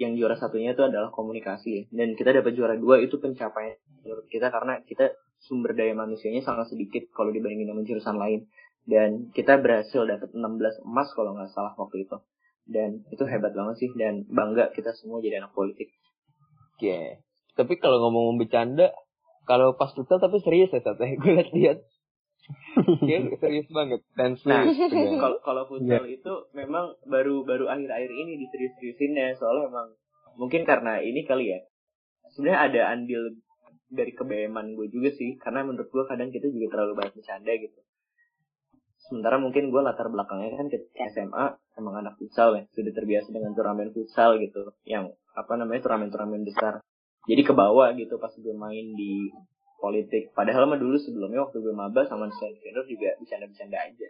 Yang 0.00 0.12
juara 0.18 0.36
satunya 0.36 0.74
itu 0.74 0.82
adalah 0.82 1.08
komunikasi. 1.14 1.92
Dan 1.92 2.18
kita 2.18 2.34
dapat 2.34 2.52
juara 2.58 2.74
dua 2.74 2.98
itu 2.98 3.16
pencapaian 3.22 3.78
menurut 4.02 4.26
kita 4.26 4.50
karena 4.50 4.82
kita 4.82 5.14
sumber 5.42 5.78
daya 5.78 5.94
manusianya 5.94 6.42
sangat 6.42 6.74
sedikit 6.74 7.06
kalau 7.14 7.30
dibandingin 7.30 7.70
dengan 7.70 7.84
jurusan 7.86 8.18
lain. 8.18 8.50
Dan 8.82 9.30
kita 9.30 9.62
berhasil 9.62 10.02
dapat 10.02 10.34
16 10.34 10.82
emas 10.82 11.08
kalau 11.14 11.38
nggak 11.38 11.54
salah 11.54 11.70
waktu 11.78 12.02
itu 12.02 12.18
dan 12.66 13.02
itu 13.10 13.24
hebat 13.26 13.52
banget 13.52 13.76
sih 13.82 13.90
dan 13.98 14.22
bangga 14.30 14.70
kita 14.74 14.94
semua 14.94 15.18
jadi 15.18 15.42
anak 15.42 15.54
politik. 15.54 15.90
Oke. 16.78 16.86
Okay. 16.86 17.06
Tapi 17.52 17.76
kalau 17.76 18.00
ngomong 18.08 18.40
bercanda, 18.40 18.96
kalau 19.44 19.76
pas 19.76 19.92
futsal 19.92 20.22
tapi 20.22 20.40
serius 20.40 20.72
ya 20.72 20.80
Sat, 20.80 20.96
gue 21.22 21.32
lihat-lihat. 21.32 21.78
Iya 23.06 23.38
serius 23.38 23.70
banget 23.70 24.02
dan 24.18 24.34
nah 24.42 24.66
kalau 25.22 25.38
kalau 25.46 25.62
futsal 25.70 26.02
yeah. 26.02 26.18
itu 26.18 26.32
memang 26.58 26.90
baru 27.06 27.46
baru 27.46 27.70
akhir-akhir 27.70 28.10
ini 28.10 28.42
diserius-seriusinnya 28.42 29.38
soalnya 29.38 29.70
emang 29.70 29.88
mungkin 30.34 30.66
karena 30.66 30.98
ini 30.98 31.22
kali 31.22 31.54
ya 31.54 31.62
sebenarnya 32.34 32.60
ada 32.66 32.80
andil 32.98 33.38
dari 33.92 34.10
kebeman 34.16 34.74
gue 34.74 34.88
juga 34.90 35.14
sih 35.14 35.38
karena 35.38 35.62
menurut 35.62 35.86
gue 35.86 36.04
kadang 36.08 36.34
kita 36.34 36.48
juga 36.50 36.74
terlalu 36.74 36.92
banyak 36.98 37.14
bercanda 37.14 37.52
gitu 37.54 37.80
sementara 39.06 39.36
mungkin 39.38 39.68
gue 39.70 39.80
latar 39.84 40.08
belakangnya 40.08 40.56
kan 40.56 40.66
ke 40.72 40.78
SMA 41.12 41.61
emang 41.78 42.04
anak 42.04 42.20
futsal 42.20 42.56
ya 42.56 42.64
sudah 42.76 42.92
terbiasa 42.92 43.32
dengan 43.32 43.56
turnamen 43.56 43.90
futsal 43.92 44.36
gitu 44.40 44.72
yang 44.84 45.12
apa 45.32 45.52
namanya 45.56 45.88
turnamen-turnamen 45.88 46.44
besar 46.44 46.84
jadi 47.24 47.42
ke 47.46 47.52
bawah 47.54 47.94
gitu 47.94 48.18
pas 48.18 48.34
gue 48.34 48.54
main 48.54 48.86
di 48.98 49.30
politik. 49.82 50.30
Padahal 50.34 50.70
mah 50.70 50.78
dulu 50.78 50.94
sebelumnya 50.98 51.42
waktu 51.42 51.58
gue 51.58 51.74
maba 51.74 52.06
sama 52.06 52.30
Nusa 52.30 52.46
Vendor 52.62 52.86
juga 52.86 53.18
bercanda-bercanda 53.18 53.78
aja. 53.82 54.08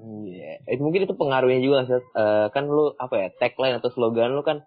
Iya, 0.00 0.64
yeah. 0.64 0.80
mungkin 0.80 1.04
itu 1.04 1.14
pengaruhnya 1.18 1.60
juga 1.60 1.84
sih. 1.84 2.00
Uh, 2.14 2.46
kan 2.54 2.70
lu 2.70 2.94
apa 2.96 3.14
ya 3.18 3.28
tagline 3.36 3.76
atau 3.82 3.90
slogan 3.90 4.32
lu 4.32 4.46
kan 4.46 4.64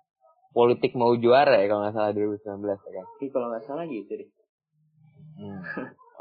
politik 0.54 0.94
mau 0.94 1.16
juara 1.18 1.58
ya 1.58 1.66
kalau 1.66 1.88
nggak 1.88 1.96
salah 1.96 2.12
2019 2.13 2.44
ya 2.70 2.92
kan? 2.92 3.06
Iya 3.24 3.30
kalau 3.32 3.48
nggak 3.50 3.66
salah 3.66 3.86
gitu 3.90 4.12
deh. 4.13 4.30
Hmm. 5.34 5.60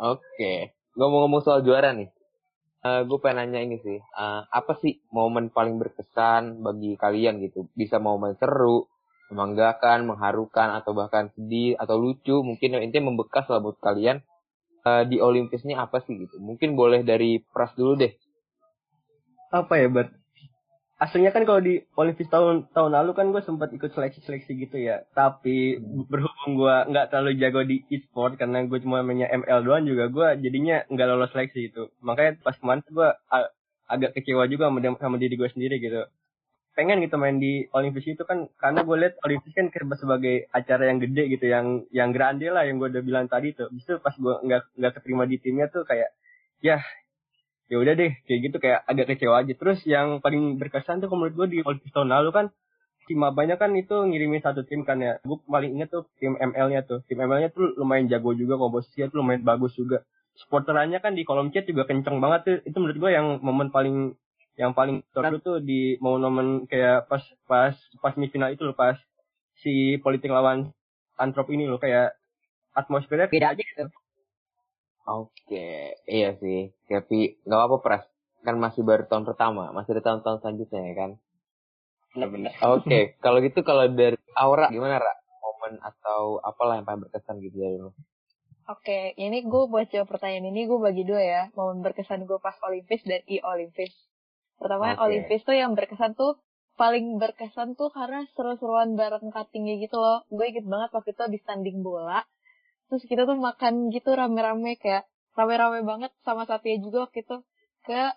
Oke, 0.00 0.24
okay. 0.24 0.58
ngomong-ngomong 0.96 1.44
soal 1.44 1.60
juara 1.60 1.92
nih, 1.92 2.08
uh, 2.82 3.02
gue 3.06 3.18
pengen 3.18 3.50
nanya 3.50 3.60
ini 3.62 3.76
sih, 3.82 3.98
uh, 3.98 4.42
apa 4.46 4.78
sih 4.78 5.02
momen 5.10 5.50
paling 5.50 5.78
berkesan 5.78 6.62
bagi 6.62 6.94
kalian 6.98 7.42
gitu? 7.42 7.66
Bisa 7.74 7.98
momen 8.02 8.38
seru, 8.38 8.86
membanggakan, 9.32 10.06
mengharukan, 10.06 10.74
atau 10.76 10.92
bahkan 10.94 11.30
sedih 11.34 11.74
atau 11.78 11.98
lucu, 11.98 12.42
mungkin 12.42 12.78
yang 12.78 12.82
intinya 12.84 13.10
membekas 13.10 13.48
lah 13.50 13.58
buat 13.58 13.78
kalian 13.80 14.20
uh, 14.86 15.02
di 15.08 15.18
Olympus 15.18 15.64
ini 15.66 15.74
apa 15.74 16.02
sih 16.04 16.14
gitu? 16.18 16.38
Mungkin 16.38 16.78
boleh 16.78 17.02
dari 17.02 17.42
Pras 17.42 17.74
dulu 17.74 17.98
deh. 17.98 18.12
Apa 19.50 19.76
ya, 19.80 19.88
Bert? 19.90 20.21
Aslinya 21.02 21.34
kan 21.34 21.42
kalau 21.42 21.58
di 21.58 21.82
Olympus 21.98 22.30
tahun 22.30 22.70
tahun 22.70 22.94
lalu 22.94 23.10
kan 23.18 23.26
gue 23.34 23.42
sempat 23.42 23.74
ikut 23.74 23.90
seleksi-seleksi 23.90 24.52
gitu 24.54 24.76
ya. 24.78 25.02
Tapi 25.18 25.82
berhubung 26.06 26.54
gue 26.54 26.76
nggak 26.94 27.10
terlalu 27.10 27.34
jago 27.42 27.66
di 27.66 27.82
e-sport 27.90 28.38
karena 28.38 28.62
gue 28.62 28.78
cuma 28.78 29.02
mainnya 29.02 29.26
ML 29.34 29.66
doang 29.66 29.82
juga 29.82 30.06
gue 30.06 30.28
jadinya 30.46 30.86
nggak 30.86 31.08
lolos 31.10 31.34
seleksi 31.34 31.74
itu. 31.74 31.90
Makanya 32.06 32.38
pas 32.46 32.54
kemarin 32.54 32.86
gue 32.86 33.08
agak 33.90 34.14
kecewa 34.14 34.46
juga 34.46 34.70
sama, 34.70 34.78
sama 35.02 35.16
diri 35.18 35.34
gue 35.34 35.50
sendiri 35.50 35.82
gitu 35.82 36.06
pengen 36.72 37.04
gitu 37.04 37.20
main 37.20 37.36
di 37.36 37.68
Olympus 37.76 38.08
itu 38.08 38.24
kan 38.24 38.48
karena 38.56 38.80
gue 38.80 38.96
lihat 38.96 39.14
Olympus 39.28 39.52
kan 39.52 39.68
kira 39.68 39.84
sebagai 39.92 40.48
acara 40.56 40.88
yang 40.88 41.04
gede 41.04 41.36
gitu 41.36 41.46
yang 41.52 41.84
yang 41.92 42.16
grande 42.16 42.48
lah 42.48 42.64
yang 42.64 42.80
gue 42.80 42.88
udah 42.88 43.04
bilang 43.04 43.28
tadi 43.28 43.52
tuh 43.52 43.68
bisa 43.68 44.00
pas 44.00 44.16
gue 44.16 44.34
nggak 44.48 44.80
nggak 44.80 44.92
keterima 44.96 45.28
di 45.28 45.36
timnya 45.36 45.68
tuh 45.68 45.84
kayak 45.84 46.16
ya 46.64 46.80
ya 47.72 47.80
udah 47.80 47.94
deh 47.96 48.12
kayak 48.28 48.40
gitu 48.44 48.56
kayak 48.60 48.84
agak 48.84 49.16
kecewa 49.16 49.40
aja. 49.40 49.52
Terus 49.56 49.80
yang 49.88 50.20
paling 50.20 50.60
berkesan 50.60 51.00
tuh 51.00 51.08
menurut 51.08 51.32
gue 51.32 51.46
di 51.56 51.58
Olympus 51.64 51.88
tahun 51.96 52.12
lalu 52.12 52.28
kan 52.28 52.46
tim 53.08 53.18
banyak 53.18 53.56
kan 53.56 53.72
itu 53.72 53.96
ngirimin 53.96 54.44
satu 54.44 54.68
tim 54.68 54.84
kan 54.84 55.00
ya. 55.00 55.16
Gue 55.24 55.40
paling 55.48 55.80
inget 55.80 55.88
tuh 55.88 56.04
tim 56.20 56.36
ML-nya 56.36 56.84
tuh. 56.84 57.00
Tim 57.08 57.16
ML-nya 57.24 57.48
tuh 57.48 57.72
lumayan 57.80 58.12
jago 58.12 58.36
juga 58.36 58.60
komposisinya 58.60 59.08
tuh 59.08 59.24
lumayan 59.24 59.40
bagus 59.40 59.72
juga. 59.72 60.04
Supporterannya 60.36 61.00
kan 61.00 61.16
di 61.16 61.24
kolom 61.24 61.48
chat 61.48 61.64
juga 61.64 61.88
kenceng 61.88 62.20
banget 62.20 62.40
tuh. 62.44 62.56
Itu 62.68 62.76
menurut 62.76 62.98
gue 63.00 63.10
yang 63.16 63.40
momen 63.40 63.72
paling 63.72 64.20
yang 64.60 64.76
paling 64.76 65.00
seru 65.16 65.40
tuh 65.40 65.64
di 65.64 65.96
momen-momen 65.96 66.68
kayak 66.68 67.08
pas 67.08 67.24
pas 67.48 67.72
pas 68.04 68.12
semifinal 68.12 68.52
itu 68.52 68.68
loh 68.68 68.76
pas 68.76 69.00
si 69.64 69.96
politik 70.04 70.28
lawan 70.28 70.76
antrop 71.16 71.48
ini 71.48 71.64
loh 71.64 71.80
kayak 71.80 72.12
atmosfernya 72.76 73.32
beda 73.32 73.56
aja 73.56 73.62
gitu. 73.64 73.88
Oke, 75.06 75.98
iya 76.06 76.38
sih. 76.38 76.70
Tapi 76.86 77.42
nggak 77.42 77.58
apa-apa 77.58 77.78
pres. 77.82 78.04
Kan 78.42 78.58
masih 78.58 78.82
baru 78.82 79.06
tahun 79.06 79.22
pertama, 79.22 79.70
masih 79.70 79.98
ada 79.98 80.02
tahun-tahun 80.02 80.42
selanjutnya 80.42 80.82
ya 80.82 80.94
kan. 80.98 81.10
Benar-benar. 82.12 82.52
Oke, 82.76 83.16
kalau 83.22 83.38
gitu 83.40 83.62
kalau 83.62 83.86
dari 83.88 84.18
Aura 84.34 84.68
gimana 84.68 84.98
Ra? 84.98 85.14
Momen 85.42 85.78
atau 85.78 86.42
apalah 86.42 86.78
yang 86.78 86.86
paling 86.86 87.06
berkesan 87.06 87.38
gitu 87.38 87.56
dari 87.58 87.78
lo? 87.78 87.94
Oke, 88.70 89.14
ini 89.18 89.42
gue 89.42 89.64
buat 89.66 89.90
jawab 89.90 90.06
pertanyaan 90.06 90.54
ini 90.54 90.70
gue 90.70 90.78
bagi 90.78 91.02
dua 91.02 91.22
ya. 91.22 91.42
Momen 91.58 91.82
berkesan 91.82 92.26
gue 92.26 92.38
pas 92.38 92.54
Olimpis 92.62 93.02
dan 93.02 93.22
i 93.26 93.42
Olimpis. 93.42 93.90
Pertama 94.58 94.94
okay. 94.94 95.02
Olympus 95.02 95.42
tuh 95.42 95.56
yang 95.58 95.74
berkesan 95.74 96.14
tuh 96.14 96.38
paling 96.78 97.18
berkesan 97.18 97.74
tuh 97.74 97.90
karena 97.90 98.22
seru-seruan 98.38 98.94
bareng 98.94 99.34
cuttingnya 99.34 99.82
gitu 99.82 99.98
loh. 99.98 100.22
Gue 100.30 100.54
inget 100.54 100.66
banget 100.66 100.94
waktu 100.94 101.10
itu 101.10 101.22
di 101.30 101.38
standing 101.42 101.78
bola. 101.82 102.22
Terus 102.92 103.08
kita 103.08 103.24
tuh 103.24 103.40
makan 103.40 103.88
gitu 103.88 104.12
rame-rame 104.12 104.76
kayak 104.76 105.08
rame-rame 105.32 105.80
banget 105.80 106.12
sama 106.28 106.44
Satya 106.44 106.76
juga 106.76 107.08
waktu 107.08 107.24
itu 107.24 107.40
ke 107.88 108.12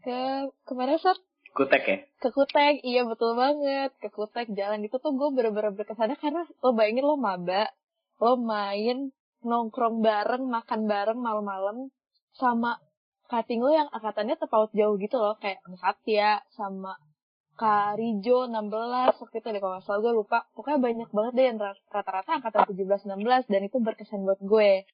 ke 0.00 0.48
ke 0.64 0.72
mana 0.72 0.96
saat 0.96 1.20
Kutek 1.52 1.84
ya? 1.84 1.98
Ke 2.20 2.28
Kutek, 2.32 2.80
iya 2.80 3.04
betul 3.04 3.36
banget. 3.36 3.92
Ke 4.00 4.08
Kutek 4.08 4.52
jalan 4.56 4.84
itu 4.84 4.96
tuh 4.96 5.12
gue 5.16 5.28
bener-bener 5.36 5.72
berkesannya 5.72 6.16
karena 6.16 6.48
lo 6.64 6.72
bayangin 6.72 7.04
lo 7.04 7.16
maba, 7.20 7.72
lo 8.20 8.40
main 8.40 9.12
nongkrong 9.40 10.00
bareng, 10.00 10.48
makan 10.48 10.88
bareng 10.88 11.20
malam-malam 11.20 11.92
sama 12.36 12.80
cutting 13.28 13.64
lo 13.64 13.72
yang 13.72 13.88
angkatannya 13.88 14.36
terpaut 14.36 14.72
jauh 14.72 14.96
gitu 15.00 15.16
loh 15.16 15.36
kayak 15.40 15.60
Satya 15.80 16.40
sama 16.56 17.00
Karijo 17.56 18.44
16 18.52 19.16
waktu 19.16 19.36
itu 19.40 19.48
deh 19.48 19.62
kalau 19.64 19.80
salah 19.80 20.00
gue 20.04 20.12
lupa. 20.12 20.44
Pokoknya 20.52 20.78
banyak 20.78 21.08
banget 21.08 21.32
deh 21.32 21.46
yang 21.48 21.58
rata-rata 21.88 22.30
angkatan 22.36 22.68
17-16 22.68 23.48
dan 23.48 23.60
itu 23.64 23.76
berkesan 23.80 24.28
buat 24.28 24.40
gue. 24.44 24.84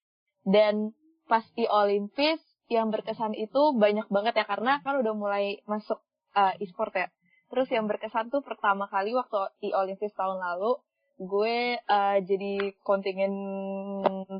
Dan 0.46 0.94
pas 1.26 1.42
di 1.58 1.66
Olimpis 1.66 2.38
yang 2.70 2.94
berkesan 2.94 3.34
itu 3.34 3.74
banyak 3.74 4.06
banget 4.08 4.38
ya 4.38 4.46
karena 4.46 4.78
kan 4.86 4.94
udah 5.02 5.12
mulai 5.12 5.58
masuk 5.66 5.98
uh, 6.38 6.54
e-sport 6.62 6.94
ya. 6.94 7.08
Terus 7.50 7.68
yang 7.68 7.90
berkesan 7.90 8.30
tuh 8.30 8.40
pertama 8.40 8.86
kali 8.86 9.12
waktu 9.12 9.52
di 9.60 9.74
Olimpis 9.74 10.14
tahun 10.14 10.40
lalu 10.40 10.78
gue 11.20 11.76
uh, 11.84 12.18
jadi 12.24 12.72
kontingen 12.80 13.34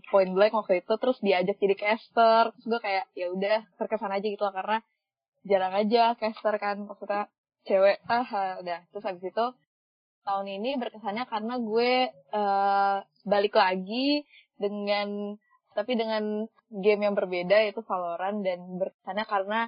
point 0.09 0.33
blank 0.33 0.57
waktu 0.57 0.81
itu 0.81 0.95
terus 0.97 1.19
diajak 1.21 1.59
jadi 1.59 1.75
caster. 1.75 2.55
Terus 2.55 2.67
gue 2.71 2.81
kayak 2.81 3.05
ya 3.19 3.35
udah 3.35 3.67
terkesan 3.83 4.14
aja 4.14 4.26
gitu 4.31 4.47
lah 4.47 4.55
karena 4.55 4.79
jarang 5.43 5.75
aja 5.75 6.14
caster 6.17 6.55
kan 6.62 6.87
maksudnya 6.87 7.26
cewek 7.66 8.02
ah 8.11 8.59
udah. 8.59 8.81
Terus 8.90 9.04
habis 9.07 9.25
itu 9.26 9.47
tahun 10.23 10.47
ini 10.47 10.78
berkesannya 10.78 11.26
karena 11.26 11.54
gue 11.59 11.92
uh, 12.31 12.97
balik 13.26 13.59
lagi 13.59 14.23
dengan 14.54 15.35
tapi 15.75 15.99
dengan 15.99 16.47
game 16.71 17.00
yang 17.04 17.14
berbeda 17.16 17.64
yaitu 17.64 17.83
Valorant 17.83 18.45
dan 18.45 18.61
berkesannya 18.78 19.26
karena 19.26 19.61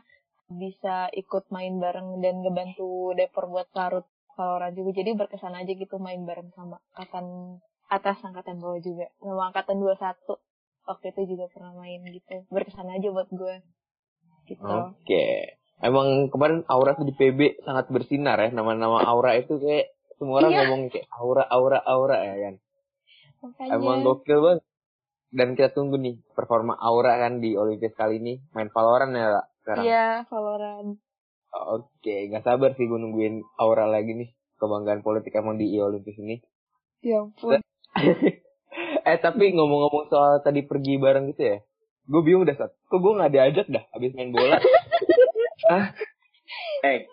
bisa 0.49 1.09
ikut 1.17 1.49
main 1.49 1.81
bareng 1.81 2.21
dan 2.21 2.45
ngebantu 2.45 3.17
Depor 3.17 3.49
buat 3.49 3.69
larut 3.73 4.07
Valorant 4.37 4.75
juga. 4.77 4.91
Jadi 4.95 5.11
berkesan 5.17 5.55
aja 5.57 5.73
gitu 5.73 5.97
main 5.99 6.23
bareng 6.23 6.53
sama 6.55 6.79
angkatan 6.95 7.59
atas 7.91 8.19
angkatan 8.23 8.61
bawah 8.61 8.81
juga. 8.83 9.11
Sama 9.23 9.51
angkatan 9.51 9.81
21 9.81 10.39
waktu 10.85 11.07
itu 11.17 11.21
juga 11.37 11.45
pernah 11.51 11.73
main 11.75 12.05
gitu. 12.05 12.45
Berkesan 12.53 12.93
aja 12.93 13.09
buat 13.11 13.31
gue. 13.33 13.55
Gitu. 14.45 14.61
Oke. 14.61 15.01
okay. 15.01 15.64
Emang 15.83 16.31
kemarin 16.31 16.63
Aura 16.71 16.95
tuh 16.95 17.07
di 17.09 17.15
PB 17.17 17.65
sangat 17.67 17.91
bersinar 17.91 18.39
ya 18.39 18.51
nama-nama 18.55 19.03
Aura 19.03 19.35
itu 19.35 19.59
kayak 19.59 19.95
semua 20.15 20.45
orang 20.45 20.53
iya. 20.55 20.61
ngomong 20.67 20.83
kayak 20.93 21.07
Aura 21.11 21.45
Aura 21.51 21.79
Aura 21.83 22.19
ya 22.23 22.35
kan 22.39 22.55
Makanya... 23.45 23.71
emang 23.77 23.99
gokil 24.07 24.39
banget 24.41 24.61
dan 25.35 25.49
kita 25.59 25.71
tunggu 25.75 25.99
nih 25.99 26.23
performa 26.39 26.79
Aura 26.79 27.19
kan 27.19 27.43
di 27.43 27.59
Olimpiade 27.59 27.99
kali 27.99 28.23
ini 28.23 28.39
main 28.55 28.71
Valorant 28.71 29.13
ya 29.15 29.43
sekarang 29.63 29.85
iya 29.85 30.07
Valorant 30.31 31.03
Oke, 31.55 32.27
nggak 32.27 32.43
sabar 32.43 32.75
sih 32.75 32.91
gue 32.91 32.99
nungguin 32.99 33.47
Aura 33.63 33.87
lagi 33.87 34.11
nih 34.11 34.35
kebanggaan 34.59 35.07
politik 35.07 35.39
emang 35.39 35.55
di 35.55 35.71
Olimpis 35.79 36.19
ini. 36.19 36.43
Ya 36.99 37.23
ampun. 37.23 37.63
eh 39.09 39.19
tapi 39.23 39.55
ngomong-ngomong 39.55 40.11
soal 40.11 40.43
tadi 40.43 40.67
pergi 40.67 40.99
bareng 40.99 41.31
gitu 41.31 41.43
ya, 41.55 41.59
gue 42.11 42.21
bingung 42.27 42.43
dah 42.43 42.59
saat. 42.59 42.75
Kok 42.91 42.99
gue 42.99 43.13
nggak 43.15 43.33
diajak 43.33 43.67
dah 43.71 43.85
abis 43.95 44.19
main 44.19 44.35
bola? 44.35 44.59
ah, 45.71 45.87
eh 46.85 47.09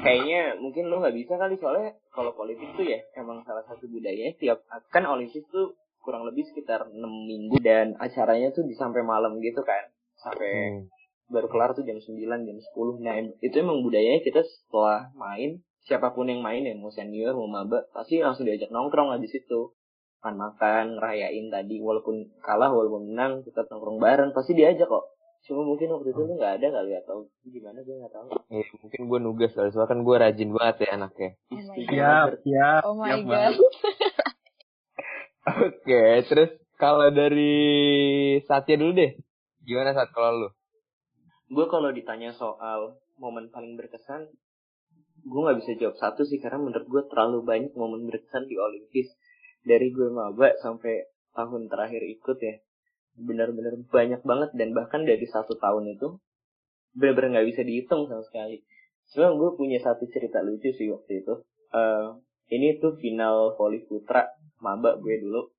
kayaknya 0.00 0.56
mungkin 0.56 0.88
lo 0.88 1.04
nggak 1.04 1.16
bisa 1.16 1.36
kali 1.36 1.60
soalnya 1.60 1.92
kalau 2.08 2.32
politik 2.32 2.72
tuh 2.74 2.86
ya 2.88 3.00
emang 3.18 3.44
salah 3.44 3.64
satu 3.68 3.84
budayanya 3.88 4.32
tiap 4.40 4.64
kan 4.88 5.04
Olimpis 5.04 5.44
tuh 5.52 5.76
kurang 6.02 6.26
lebih 6.26 6.42
sekitar 6.50 6.90
6 6.90 6.98
minggu 6.98 7.62
dan 7.62 7.94
acaranya 7.96 8.50
tuh 8.50 8.66
di 8.66 8.74
sampai 8.74 9.06
malam 9.06 9.38
gitu 9.38 9.62
kan. 9.62 9.86
Sampai 10.18 10.82
hmm. 10.82 10.90
baru 11.30 11.46
kelar 11.46 11.70
tuh 11.78 11.86
jam 11.86 11.96
9 11.96 12.18
jam 12.18 12.58
10 12.58 13.06
nah 13.06 13.14
itu 13.38 13.54
emang 13.54 13.86
budayanya 13.86 14.20
kita 14.20 14.42
setelah 14.42 15.14
main 15.14 15.62
siapa 15.86 16.14
pun 16.14 16.30
yang 16.30 16.42
main 16.42 16.62
ya 16.62 16.74
mau 16.78 16.90
senior 16.90 17.34
mau 17.34 17.50
maba 17.50 17.86
pasti 17.90 18.22
langsung 18.22 18.46
diajak 18.46 18.74
nongkrong 18.74 19.14
lah 19.14 19.22
di 19.22 19.30
situ. 19.30 19.72
Makan 20.22 20.38
makan 20.38 20.86
rayain 21.02 21.50
tadi 21.50 21.82
walaupun 21.82 22.30
kalah 22.46 22.70
walaupun 22.70 23.10
menang 23.10 23.42
tetap 23.42 23.66
nongkrong 23.66 23.98
bareng 23.98 24.30
pasti 24.30 24.54
diajak 24.54 24.86
kok 24.86 25.11
Cuma 25.42 25.66
mungkin 25.66 25.90
waktu 25.90 26.14
itu 26.14 26.22
tuh 26.22 26.34
nggak 26.38 26.62
ada 26.62 26.68
kali 26.70 26.92
atau 27.02 27.26
gimana 27.42 27.82
gue 27.82 27.98
nggak 27.98 28.14
tahu. 28.14 28.28
Ya, 28.46 28.62
mungkin 28.78 29.00
gue 29.10 29.18
nugas 29.18 29.50
kali 29.58 29.74
soalnya 29.74 29.90
kan 29.90 29.98
gue 30.06 30.14
rajin 30.14 30.50
banget 30.54 30.76
ya 30.86 30.88
anaknya. 30.94 31.30
Iya, 31.50 32.14
iya. 32.46 32.70
Oh 32.86 32.94
my 32.94 33.18
god. 33.26 33.58
Oke, 35.66 36.02
terus 36.30 36.50
kalau 36.78 37.10
dari 37.10 37.58
Satya 38.46 38.78
dulu 38.78 38.94
deh. 38.94 39.18
Gimana 39.66 39.94
saat 39.94 40.14
kalau 40.14 40.46
lu? 40.46 40.48
Gue 41.50 41.66
kalau 41.66 41.90
ditanya 41.90 42.30
soal 42.38 43.02
momen 43.18 43.50
paling 43.50 43.74
berkesan, 43.74 44.30
gue 45.26 45.40
nggak 45.42 45.58
bisa 45.58 45.74
jawab 45.78 45.98
satu 45.98 46.22
sih 46.22 46.38
karena 46.38 46.62
menurut 46.62 46.86
gue 46.86 47.02
terlalu 47.10 47.42
banyak 47.42 47.74
momen 47.74 48.06
berkesan 48.06 48.46
di 48.46 48.58
Olimpis 48.58 49.10
dari 49.62 49.90
gue 49.90 50.10
maba 50.10 50.54
sampai 50.62 51.06
tahun 51.34 51.70
terakhir 51.70 52.02
ikut 52.02 52.38
ya 52.42 52.54
benar-benar 53.16 53.76
banyak 53.92 54.20
banget 54.24 54.50
dan 54.56 54.72
bahkan 54.72 55.04
dari 55.04 55.24
satu 55.28 55.56
tahun 55.60 55.96
itu 55.96 56.16
benar-benar 56.96 57.40
nggak 57.40 57.48
bisa 57.52 57.62
dihitung 57.64 58.08
sama 58.08 58.24
sekali. 58.24 58.64
Cuma 59.12 59.32
gue 59.36 59.50
punya 59.56 59.78
satu 59.80 60.08
cerita 60.08 60.40
lucu 60.40 60.72
sih 60.72 60.88
waktu 60.88 61.24
itu. 61.24 61.34
Uh, 61.72 62.20
ini 62.52 62.76
tuh 62.80 62.96
final 63.00 63.56
voli 63.56 63.80
putra 63.84 64.28
maba 64.60 65.00
gue 65.00 65.24
dulu 65.24 65.52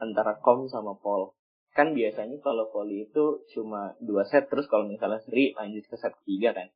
antara 0.00 0.40
Kom 0.40 0.68
sama 0.68 0.96
Pol. 0.96 1.36
Kan 1.76 1.92
biasanya 1.92 2.40
kalau 2.40 2.68
voli 2.72 3.06
itu 3.08 3.44
cuma 3.54 3.94
dua 4.00 4.26
set 4.26 4.48
terus 4.48 4.66
kalau 4.66 4.88
misalnya 4.88 5.20
seri 5.22 5.52
lanjut 5.54 5.84
ke 5.86 5.96
set 6.00 6.12
ketiga 6.24 6.56
kan. 6.56 6.68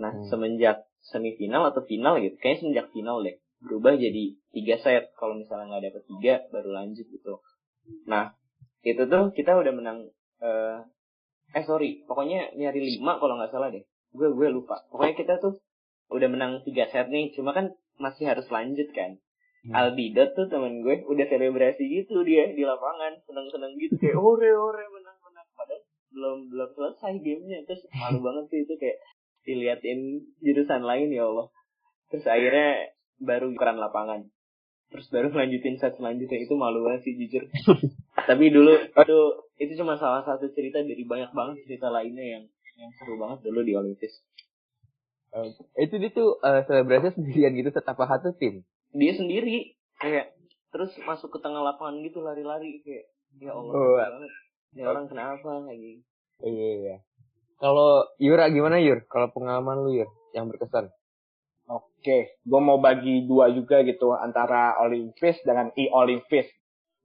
Nah 0.00 0.12
hmm. 0.16 0.26
semenjak 0.32 0.88
semifinal 1.04 1.68
atau 1.68 1.84
final 1.84 2.18
gitu, 2.22 2.38
kayaknya 2.40 2.58
semenjak 2.64 2.86
final 2.94 3.20
deh 3.20 3.36
berubah 3.62 3.94
jadi 3.94 4.24
tiga 4.50 4.76
set. 4.80 5.12
Kalau 5.14 5.38
misalnya 5.38 5.76
nggak 5.76 5.84
dapet 5.92 6.02
tiga 6.08 6.34
baru 6.50 6.70
lanjut 6.72 7.06
gitu. 7.06 7.34
Nah 8.08 8.34
itu 8.82 9.02
tuh 9.06 9.30
kita 9.30 9.54
udah 9.54 9.72
menang 9.72 10.10
uh, 10.42 10.82
eh 11.54 11.64
sorry 11.64 12.02
pokoknya 12.10 12.50
nyari 12.58 12.80
lima 12.82 13.22
kalau 13.22 13.38
nggak 13.38 13.54
salah 13.54 13.70
deh. 13.70 13.86
Gue 14.10 14.34
gue 14.34 14.48
lupa. 14.50 14.82
Pokoknya 14.90 15.14
kita 15.14 15.34
tuh 15.38 15.62
udah 16.12 16.28
menang 16.28 16.60
tiga 16.66 16.90
set 16.90 17.08
nih 17.08 17.32
cuma 17.32 17.54
kan 17.54 17.72
masih 17.96 18.26
harus 18.26 18.44
lanjut 18.50 18.90
kan. 18.90 19.22
Hmm. 19.62 19.72
Aldidot 19.78 20.34
tuh 20.34 20.50
temen 20.50 20.82
gue 20.82 21.06
udah 21.06 21.26
selebrasi 21.30 21.86
gitu 21.86 22.26
dia 22.26 22.50
di 22.50 22.66
lapangan 22.66 23.22
seneng 23.22 23.46
seneng 23.54 23.78
gitu 23.78 23.94
kayak 24.02 24.18
ore 24.18 24.50
ore 24.50 24.84
menang 24.90 25.16
menang. 25.22 25.46
Padahal 25.54 25.82
belum 26.10 26.38
belum 26.50 26.68
selesai 26.74 27.14
gamenya. 27.22 27.58
Terus 27.70 27.86
malu 27.94 28.18
banget 28.26 28.44
sih 28.50 28.60
itu 28.66 28.74
kayak 28.74 28.98
diliatin 29.46 30.00
jurusan 30.42 30.82
lain 30.82 31.14
ya 31.14 31.30
Allah. 31.30 31.46
Terus 32.10 32.26
akhirnya 32.26 32.90
baru 33.22 33.54
ukuran 33.54 33.78
lapangan 33.78 34.26
terus 34.92 35.08
baru 35.08 35.32
lanjutin 35.32 35.80
set 35.80 35.96
selanjutnya 35.96 36.38
itu 36.44 36.54
malu 36.54 36.84
banget 36.84 37.08
sih 37.08 37.16
jujur. 37.16 37.48
Tapi 38.28 38.44
dulu 38.52 38.76
itu 38.76 39.18
itu 39.58 39.72
cuma 39.80 39.96
salah 39.96 40.22
satu 40.22 40.52
cerita 40.52 40.84
dari 40.84 41.02
banyak 41.02 41.32
banget 41.32 41.64
cerita 41.64 41.88
lainnya 41.88 42.22
yang 42.22 42.44
yang 42.76 42.90
seru 43.00 43.16
banget 43.16 43.40
dulu 43.48 43.60
di 43.64 43.72
Olimpis 43.72 44.20
uh, 45.32 45.48
itu 45.80 45.94
dia 45.96 46.10
tuh 46.12 46.38
uh, 46.40 46.60
selebrasi 46.68 47.16
sendirian 47.16 47.52
gitu 47.56 47.72
tetap 47.72 47.96
satu 47.96 48.36
tim? 48.36 48.62
Dia 48.92 49.12
sendiri 49.16 49.76
kayak 49.98 50.36
terus 50.72 50.92
masuk 51.04 51.32
ke 51.32 51.38
tengah 51.40 51.64
lapangan 51.64 52.00
gitu 52.04 52.20
lari-lari 52.24 52.80
kayak 52.84 53.08
ya 53.40 53.52
Allah 53.52 53.72
oh, 53.72 53.96
banget. 53.96 54.32
Ya 54.72 54.84
orang 54.88 55.04
kenapa 55.08 55.68
lagi 55.68 56.00
iya 56.44 56.70
iya. 56.80 56.96
Kalau 57.60 58.08
Yura 58.18 58.50
gimana 58.50 58.82
Yur? 58.82 59.06
Kalau 59.06 59.30
pengalaman 59.30 59.86
lu 59.86 59.90
Yur 59.94 60.10
yang 60.34 60.48
berkesan 60.48 60.90
Oke, 61.72 62.36
gue 62.44 62.60
mau 62.60 62.76
bagi 62.76 63.24
dua 63.24 63.48
juga 63.48 63.80
gitu 63.80 64.12
antara 64.12 64.76
Olympus 64.84 65.40
dengan 65.40 65.72
e-Olympus. 65.72 66.44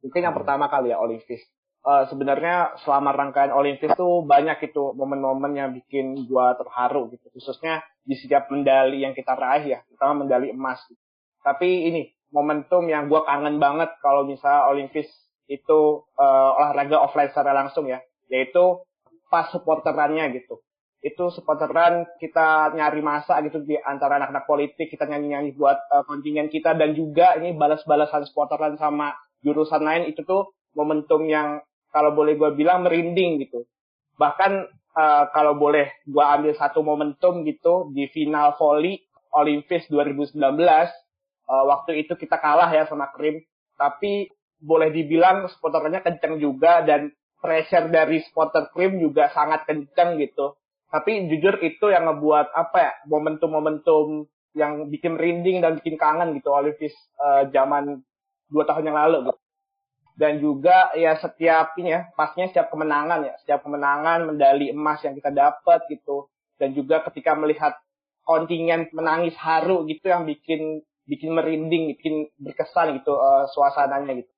Mungkin 0.03 0.21
yang 0.27 0.35
hmm. 0.35 0.41
pertama 0.43 0.67
kali 0.67 0.91
ya 0.91 0.99
Olympus. 0.99 1.39
Uh, 1.87 2.03
sebenarnya 2.11 2.75
selama 2.83 3.15
rangkaian 3.15 3.55
Olympus 3.55 3.95
tuh 3.95 4.27
banyak 4.27 4.59
itu 4.67 4.91
momen-momen 4.91 5.55
yang 5.55 5.71
bikin 5.71 6.27
gue 6.27 6.47
terharu 6.59 7.07
gitu. 7.15 7.31
Khususnya 7.31 7.79
di 8.03 8.19
setiap 8.19 8.51
medali 8.51 9.07
yang 9.07 9.15
kita 9.15 9.39
raih 9.39 9.71
ya, 9.71 9.79
terutama 9.87 10.27
medali 10.27 10.51
emas. 10.51 10.83
Tapi 11.39 11.87
ini 11.87 12.11
momentum 12.35 12.83
yang 12.91 13.07
gue 13.07 13.23
kangen 13.23 13.55
banget 13.63 13.95
kalau 14.03 14.27
misalnya 14.27 14.67
Olympus 14.67 15.07
itu 15.47 16.03
uh, 16.19 16.59
olahraga 16.59 16.99
offline 16.99 17.31
secara 17.31 17.55
langsung 17.55 17.87
ya, 17.87 18.03
yaitu 18.27 18.83
pas 19.31 19.47
supporterannya 19.47 20.27
gitu 20.35 20.59
itu 21.05 21.29
sponsoran 21.29 22.09
kita 22.17 22.73
nyari 22.73 23.05
masa 23.05 23.37
gitu 23.45 23.61
di 23.61 23.77
antara 23.77 24.17
anak-anak 24.17 24.49
politik 24.49 24.89
kita 24.89 25.05
nyanyi-nyanyi 25.05 25.53
buat 25.53 25.77
uh, 25.93 26.03
kontingen 26.09 26.49
kita. 26.49 26.73
Dan 26.73 26.97
juga 26.97 27.37
ini 27.37 27.53
balas-balasan 27.53 28.25
sponsoran 28.25 28.81
sama 28.81 29.13
jurusan 29.45 29.85
lain 29.85 30.09
itu 30.09 30.25
tuh 30.25 30.57
momentum 30.73 31.29
yang 31.29 31.61
kalau 31.93 32.17
boleh 32.17 32.33
gue 32.33 32.49
bilang 32.57 32.81
merinding 32.81 33.45
gitu. 33.45 33.69
Bahkan 34.17 34.51
uh, 34.97 35.23
kalau 35.31 35.53
boleh 35.53 35.93
gue 36.09 36.25
ambil 36.25 36.57
satu 36.57 36.81
momentum 36.81 37.45
gitu 37.45 37.93
di 37.93 38.09
final 38.09 38.57
volley 38.57 38.97
Olympus 39.37 39.85
2019 39.93 40.33
uh, 40.41 41.63
waktu 41.69 42.01
itu 42.01 42.17
kita 42.17 42.41
kalah 42.41 42.73
ya 42.73 42.89
sama 42.89 43.13
Krim. 43.13 43.37
Tapi 43.77 44.33
boleh 44.57 44.89
dibilang 44.89 45.45
sponsornya 45.53 46.01
kenceng 46.01 46.41
juga 46.41 46.81
dan 46.81 47.13
pressure 47.37 47.93
dari 47.93 48.25
sponsor 48.25 48.73
Krim 48.73 48.97
juga 48.97 49.29
sangat 49.29 49.69
kenceng 49.69 50.17
gitu 50.17 50.57
tapi 50.87 51.27
jujur 51.27 51.59
itu 51.59 51.91
yang 51.91 52.07
ngebuat 52.07 52.55
apa 52.55 52.77
ya 52.79 52.91
momentum-momentum 53.11 54.27
yang 54.55 54.87
bikin 54.87 55.19
merinding 55.19 55.59
dan 55.59 55.77
bikin 55.77 55.99
kangen 55.99 56.33
gitu 56.39 56.49
Olimpis 56.49 56.95
uh, 57.19 57.45
zaman 57.51 58.01
dua 58.47 58.63
tahun 58.63 58.89
yang 58.89 58.97
lalu 58.97 59.27
gitu. 59.27 59.39
Dan 60.17 60.41
juga 60.41 60.89
ya 60.97 61.13
setiap 61.21 61.77
ini 61.77 61.93
ya, 61.93 62.09
pasnya 62.17 62.49
setiap 62.49 62.73
kemenangan 62.73 63.21
ya, 63.21 63.37
setiap 63.45 63.61
kemenangan 63.61 64.25
medali 64.33 64.73
emas 64.73 64.97
yang 65.05 65.13
kita 65.13 65.29
dapat 65.29 65.85
gitu. 65.93 66.25
Dan 66.57 66.73
juga 66.73 67.05
ketika 67.05 67.37
melihat 67.37 67.77
kontingen 68.25 68.89
menangis 68.97 69.37
haru 69.37 69.85
gitu 69.85 70.09
yang 70.09 70.25
bikin 70.25 70.81
bikin 71.05 71.37
merinding, 71.37 71.93
bikin 71.93 72.33
berkesan 72.41 72.97
gitu 72.97 73.13
uh, 73.13 73.45
suasananya 73.53 74.25
gitu. 74.25 74.31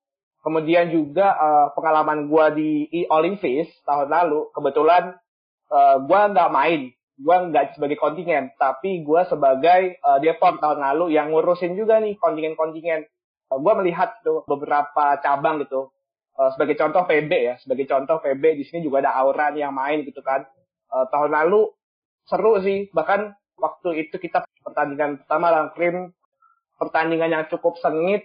Kemudian 0.44 0.92
juga 0.92 1.32
uh, 1.32 1.68
pengalaman 1.72 2.28
gua 2.28 2.52
di 2.52 2.92
Olimpis 3.08 3.72
tahun 3.88 4.12
lalu, 4.12 4.52
kebetulan 4.52 5.16
uh, 5.70 5.78
eh, 5.78 5.98
gue 6.04 6.22
nggak 6.34 6.50
main, 6.52 6.82
gue 6.94 7.38
nggak 7.50 7.78
sebagai 7.78 7.98
kontingen, 7.98 8.54
tapi 8.58 9.06
gue 9.06 9.22
sebagai 9.30 10.02
uh, 10.02 10.20
tahun 10.38 10.80
lalu 10.82 11.16
yang 11.16 11.32
ngurusin 11.32 11.78
juga 11.78 12.02
nih 12.02 12.18
kontingen-kontingen. 12.18 13.06
Uh, 13.50 13.54
eh, 13.56 13.60
gue 13.62 13.74
melihat 13.80 14.20
tuh 14.26 14.44
beberapa 14.50 15.18
cabang 15.22 15.62
gitu. 15.64 15.94
Uh, 16.40 16.50
sebagai 16.56 16.80
contoh 16.80 17.04
PB 17.04 17.32
ya, 17.32 17.56
sebagai 17.60 17.86
contoh 17.86 18.18
PB 18.24 18.44
di 18.56 18.64
sini 18.64 18.80
juga 18.86 19.04
ada 19.04 19.12
Aura 19.20 19.52
yang 19.54 19.76
main 19.76 20.08
gitu 20.08 20.24
kan. 20.24 20.48
Uh, 20.90 21.06
tahun 21.12 21.36
lalu 21.36 21.70
seru 22.26 22.58
sih, 22.64 22.88
bahkan 22.96 23.36
waktu 23.60 24.08
itu 24.08 24.16
kita 24.18 24.48
pertandingan 24.64 25.20
pertama 25.22 25.52
lawan 25.52 25.70
Krim, 25.76 26.16
pertandingan 26.80 27.30
yang 27.30 27.44
cukup 27.52 27.76
sengit 27.84 28.24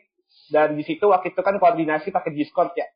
dan 0.55 0.79
di 0.79 0.87
situ 0.87 1.11
waktu 1.11 1.35
itu 1.35 1.41
kan 1.43 1.59
koordinasi 1.59 2.15
pakai 2.15 2.31
Discord 2.35 2.75
ya 2.79 2.87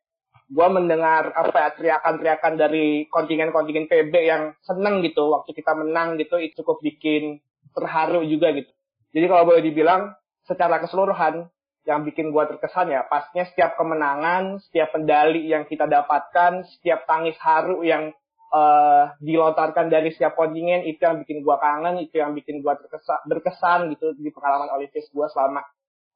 gue 0.49 0.69
mendengar 0.73 1.29
apa 1.37 1.53
ya 1.53 1.69
teriakan-teriakan 1.77 2.55
dari 2.57 3.05
kontingen-kontingen 3.13 3.85
PB 3.85 4.15
yang 4.17 4.57
seneng 4.65 5.05
gitu 5.05 5.29
waktu 5.29 5.53
kita 5.53 5.77
menang 5.77 6.17
gitu 6.17 6.41
itu 6.41 6.65
cukup 6.65 6.81
bikin 6.81 7.45
terharu 7.77 8.25
juga 8.25 8.57
gitu. 8.57 8.73
Jadi 9.13 9.25
kalau 9.29 9.45
boleh 9.45 9.61
dibilang 9.61 10.17
secara 10.49 10.81
keseluruhan 10.81 11.53
yang 11.85 12.05
bikin 12.05 12.33
gue 12.33 12.45
terkesan 12.49 12.93
ya 12.93 13.05
pasnya 13.05 13.49
setiap 13.49 13.77
kemenangan, 13.77 14.61
setiap 14.65 14.97
medali 14.97 15.49
yang 15.53 15.69
kita 15.69 15.85
dapatkan, 15.85 16.65
setiap 16.77 17.05
tangis 17.05 17.37
haru 17.41 17.85
yang 17.85 18.13
uh, 18.53 19.13
dilontarkan 19.21 19.93
dari 19.93 20.13
setiap 20.13 20.37
kontingen 20.37 20.85
itu 20.85 21.01
yang 21.01 21.21
bikin 21.25 21.45
gue 21.45 21.57
kangen, 21.61 22.01
itu 22.01 22.21
yang 22.21 22.33
bikin 22.33 22.65
gue 22.65 22.73
terkesan 22.73 23.21
berkesan 23.29 23.81
gitu 23.93 24.17
di 24.17 24.33
pengalaman 24.33 24.73
Olimpis 24.73 25.09
gue 25.13 25.27
selama 25.29 25.61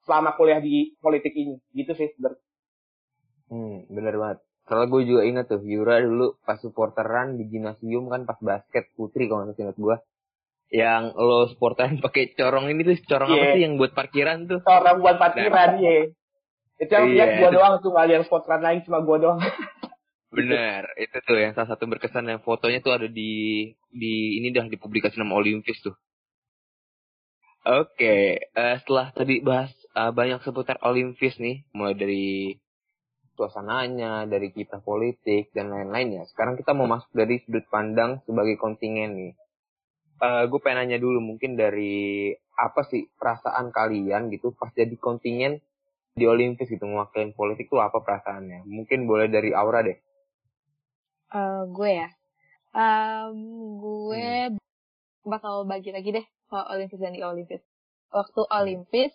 selama 0.09 0.35
kuliah 0.41 0.61
di 0.61 0.97
politik 0.99 1.33
ini 1.37 1.57
gitu 1.77 1.93
sih 1.97 2.13
Hmm, 3.53 3.85
bener 3.93 4.17
banget. 4.17 4.39
Kalau 4.65 4.89
gue 4.89 5.03
juga 5.05 5.29
inget 5.29 5.53
tuh, 5.53 5.61
Yura 5.61 6.01
dulu 6.01 6.41
pas 6.49 6.57
supporteran 6.57 7.37
di 7.37 7.45
gimnasium 7.53 8.09
kan 8.09 8.25
pas 8.25 8.41
basket 8.41 8.89
putri 8.97 9.29
kalau 9.29 9.45
nggak 9.45 9.61
inget 9.61 9.77
gue. 9.77 9.97
Yang 10.73 11.03
lo 11.21 11.53
supporteran 11.53 12.01
pakai 12.01 12.33
corong 12.33 12.73
ini 12.73 12.81
tuh, 12.81 12.97
corong 13.05 13.29
yeah. 13.29 13.37
apa 13.37 13.45
iya. 13.45 13.53
sih 13.53 13.63
yang 13.69 13.75
buat 13.77 13.93
parkiran 13.93 14.49
tuh? 14.49 14.65
Corong 14.65 15.05
buat 15.05 15.21
parkiran, 15.21 15.77
nah. 15.77 15.83
iya. 15.85 16.09
Itu 16.81 16.93
yang 16.97 17.13
yeah, 17.13 17.29
gue 17.45 17.51
doang 17.53 17.75
tuh, 17.85 17.93
gak 17.93 18.09
ada 18.09 18.13
yang 18.17 18.25
supporteran 18.25 18.63
lain, 18.65 18.81
cuma 18.89 19.05
gue 19.05 19.17
doang. 19.21 19.41
Bener, 20.33 20.89
itu 20.97 21.17
tuh 21.29 21.37
yang 21.37 21.53
salah 21.53 21.77
satu 21.77 21.85
berkesan 21.85 22.25
yang 22.25 22.41
fotonya 22.41 22.81
tuh 22.81 22.97
ada 22.97 23.05
di 23.05 23.69
di 23.93 24.41
ini 24.41 24.49
dah 24.49 24.65
di 24.65 24.81
publikasi 24.81 25.21
nama 25.21 25.37
Olympus 25.37 25.77
tuh. 25.85 25.93
Oke, 27.69 28.41
eh, 28.41 28.75
setelah 28.81 29.13
tadi 29.13 29.45
bahas 29.45 29.69
eh, 29.93 30.09
banyak 30.09 30.41
seputar 30.41 30.81
Olimpis 30.89 31.37
nih, 31.37 31.69
mulai 31.77 31.93
dari 31.93 32.57
suasananya, 33.35 34.29
dari 34.29 34.53
kita 34.53 34.81
politik 34.85 35.51
dan 35.57 35.73
lain-lain 35.73 36.21
ya. 36.21 36.25
Sekarang 36.29 36.55
kita 36.61 36.77
mau 36.77 36.87
masuk 36.87 37.11
dari 37.13 37.41
sudut 37.43 37.65
pandang 37.73 38.21
sebagai 38.29 38.57
kontingen 38.61 39.17
nih. 39.17 39.33
Eh 40.23 40.45
gue 40.47 40.61
pengen 40.63 40.87
nanya 40.87 40.99
dulu 41.03 41.19
mungkin 41.19 41.59
dari 41.59 42.31
apa 42.55 42.87
sih 42.87 43.11
perasaan 43.19 43.75
kalian 43.75 44.31
gitu 44.31 44.55
pas 44.55 44.71
jadi 44.71 44.95
kontingen 45.01 45.59
di 46.13 46.29
Olimpis 46.29 46.69
gitu 46.69 46.85
mewakilin 46.85 47.33
politik 47.33 47.73
tuh 47.73 47.81
apa 47.81 48.05
perasaannya? 48.05 48.69
Mungkin 48.69 49.09
boleh 49.09 49.33
dari 49.33 49.51
Aura 49.57 49.81
deh. 49.83 49.99
Eh, 51.33 51.63
gue 51.73 51.91
ya. 51.91 52.09
Um, 52.73 53.37
gue 53.81 54.57
bakal 55.25 55.65
bagi 55.69 55.93
lagi 55.93 56.13
deh 56.13 56.27
kalau 56.49 56.69
Olimpis 56.77 57.01
dan 57.01 57.17
di 57.17 57.25
Olimpis. 57.25 57.65
Waktu 58.13 58.45
Olimpis, 58.53 59.13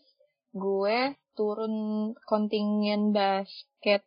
gue 0.58 1.16
turun 1.38 1.74
kontingen 2.26 3.14
basket. 3.14 4.04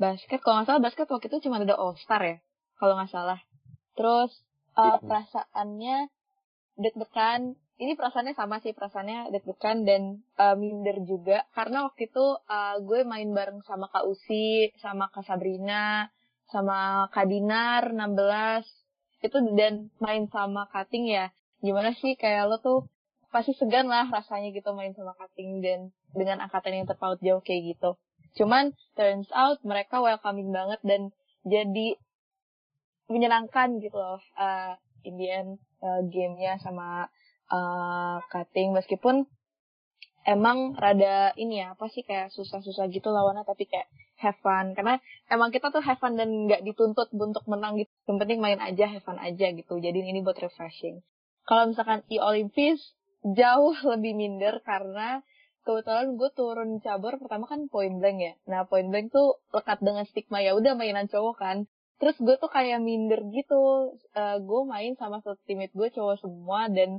Basket, 0.00 0.40
kalau 0.42 0.60
nggak 0.60 0.68
salah 0.72 0.82
basket 0.82 1.06
waktu 1.06 1.30
itu 1.30 1.46
cuma 1.46 1.62
ada 1.62 1.78
All 1.78 1.94
Star 2.00 2.24
ya, 2.24 2.36
kalau 2.80 2.98
nggak 2.98 3.12
salah. 3.12 3.38
Terus 3.94 4.32
uh, 4.74 4.98
perasaannya 4.98 6.10
deg-degan. 6.80 7.54
Ini 7.78 7.94
perasaannya 7.94 8.34
sama 8.34 8.58
sih, 8.64 8.74
perasaannya 8.74 9.30
deg-degan 9.30 9.86
dan 9.86 10.26
uh, 10.40 10.58
minder 10.58 10.98
juga. 11.06 11.46
Karena 11.54 11.86
waktu 11.86 12.10
itu 12.10 12.24
uh, 12.34 12.76
gue 12.82 13.06
main 13.06 13.30
bareng 13.30 13.62
sama 13.62 13.86
Kak 13.92 14.08
Usi, 14.10 14.74
sama 14.82 15.06
Kak 15.12 15.22
Sabrina, 15.22 16.10
sama 16.50 17.08
Kak 17.08 17.30
Dinar 17.30 17.94
16 17.94 18.82
itu 19.22 19.36
dan 19.54 19.88
main 20.02 20.26
sama 20.28 20.66
Kating 20.68 21.06
ya 21.08 21.30
gimana 21.62 21.94
sih 21.94 22.18
kayak 22.18 22.50
lo 22.50 22.56
tuh 22.58 22.80
pasti 23.32 23.56
segan 23.56 23.88
lah 23.88 24.06
rasanya 24.12 24.52
gitu 24.52 24.76
main 24.76 24.92
sama 24.92 25.16
Kating 25.16 25.64
dan 25.64 25.80
dengan 26.12 26.44
angkatan 26.44 26.76
yang 26.76 26.86
terpaut 26.86 27.16
jauh 27.24 27.40
kayak 27.40 27.74
gitu. 27.74 27.96
Cuman 28.36 28.76
turns 28.92 29.28
out 29.32 29.58
mereka 29.64 30.04
welcoming 30.04 30.52
banget 30.52 30.78
dan 30.84 31.10
jadi 31.48 31.96
menyenangkan 33.08 33.80
gitu 33.80 33.96
loh 33.96 34.20
uh, 34.36 34.76
in 35.02 35.58
uh, 35.82 36.00
gamenya 36.06 36.60
sama 36.60 37.08
uh, 37.50 38.20
Kating 38.28 38.76
meskipun 38.76 39.26
emang 40.22 40.78
rada 40.78 41.34
ini 41.34 41.58
ya 41.64 41.74
apa 41.74 41.90
sih 41.90 42.06
kayak 42.06 42.30
susah-susah 42.30 42.86
gitu 42.94 43.10
lawannya 43.10 43.42
tapi 43.42 43.66
kayak 43.66 43.88
have 44.22 44.38
fun. 44.38 44.76
Karena 44.78 45.02
emang 45.26 45.50
kita 45.50 45.74
tuh 45.74 45.82
have 45.82 45.98
fun 45.98 46.14
dan 46.14 46.46
nggak 46.46 46.62
dituntut 46.62 47.10
untuk 47.16 47.42
menang 47.50 47.80
gitu. 47.80 47.90
Yang 48.06 48.18
penting 48.22 48.38
main 48.38 48.60
aja 48.62 48.86
have 48.86 49.02
fun 49.02 49.18
aja 49.18 49.50
gitu. 49.50 49.74
Jadi 49.82 49.98
ini 49.98 50.22
buat 50.22 50.38
refreshing. 50.38 51.02
Kalau 51.42 51.66
misalkan 51.74 52.06
di 52.06 52.22
Olimpis 52.22 52.78
jauh 53.22 53.74
lebih 53.86 54.12
minder 54.18 54.58
karena 54.66 55.22
kebetulan 55.62 56.18
gue 56.18 56.30
turun 56.34 56.70
cabur 56.82 57.22
pertama 57.22 57.46
kan 57.46 57.70
point 57.70 57.94
blank 58.02 58.18
ya. 58.18 58.34
Nah 58.50 58.66
point 58.66 58.90
blank 58.90 59.14
tuh 59.14 59.38
lekat 59.54 59.78
dengan 59.78 60.02
stigma 60.10 60.42
ya 60.42 60.58
udah 60.58 60.74
mainan 60.74 61.06
cowok 61.06 61.36
kan. 61.38 61.58
Terus 62.02 62.18
gue 62.18 62.34
tuh 62.34 62.50
kayak 62.50 62.82
minder 62.82 63.22
gitu. 63.30 63.94
Eh, 64.18 64.38
gue 64.42 64.60
main 64.66 64.92
sama 64.98 65.22
satu 65.22 65.38
teammate 65.46 65.70
gue 65.70 65.88
cowok 65.94 66.18
semua 66.18 66.66
dan 66.66 66.98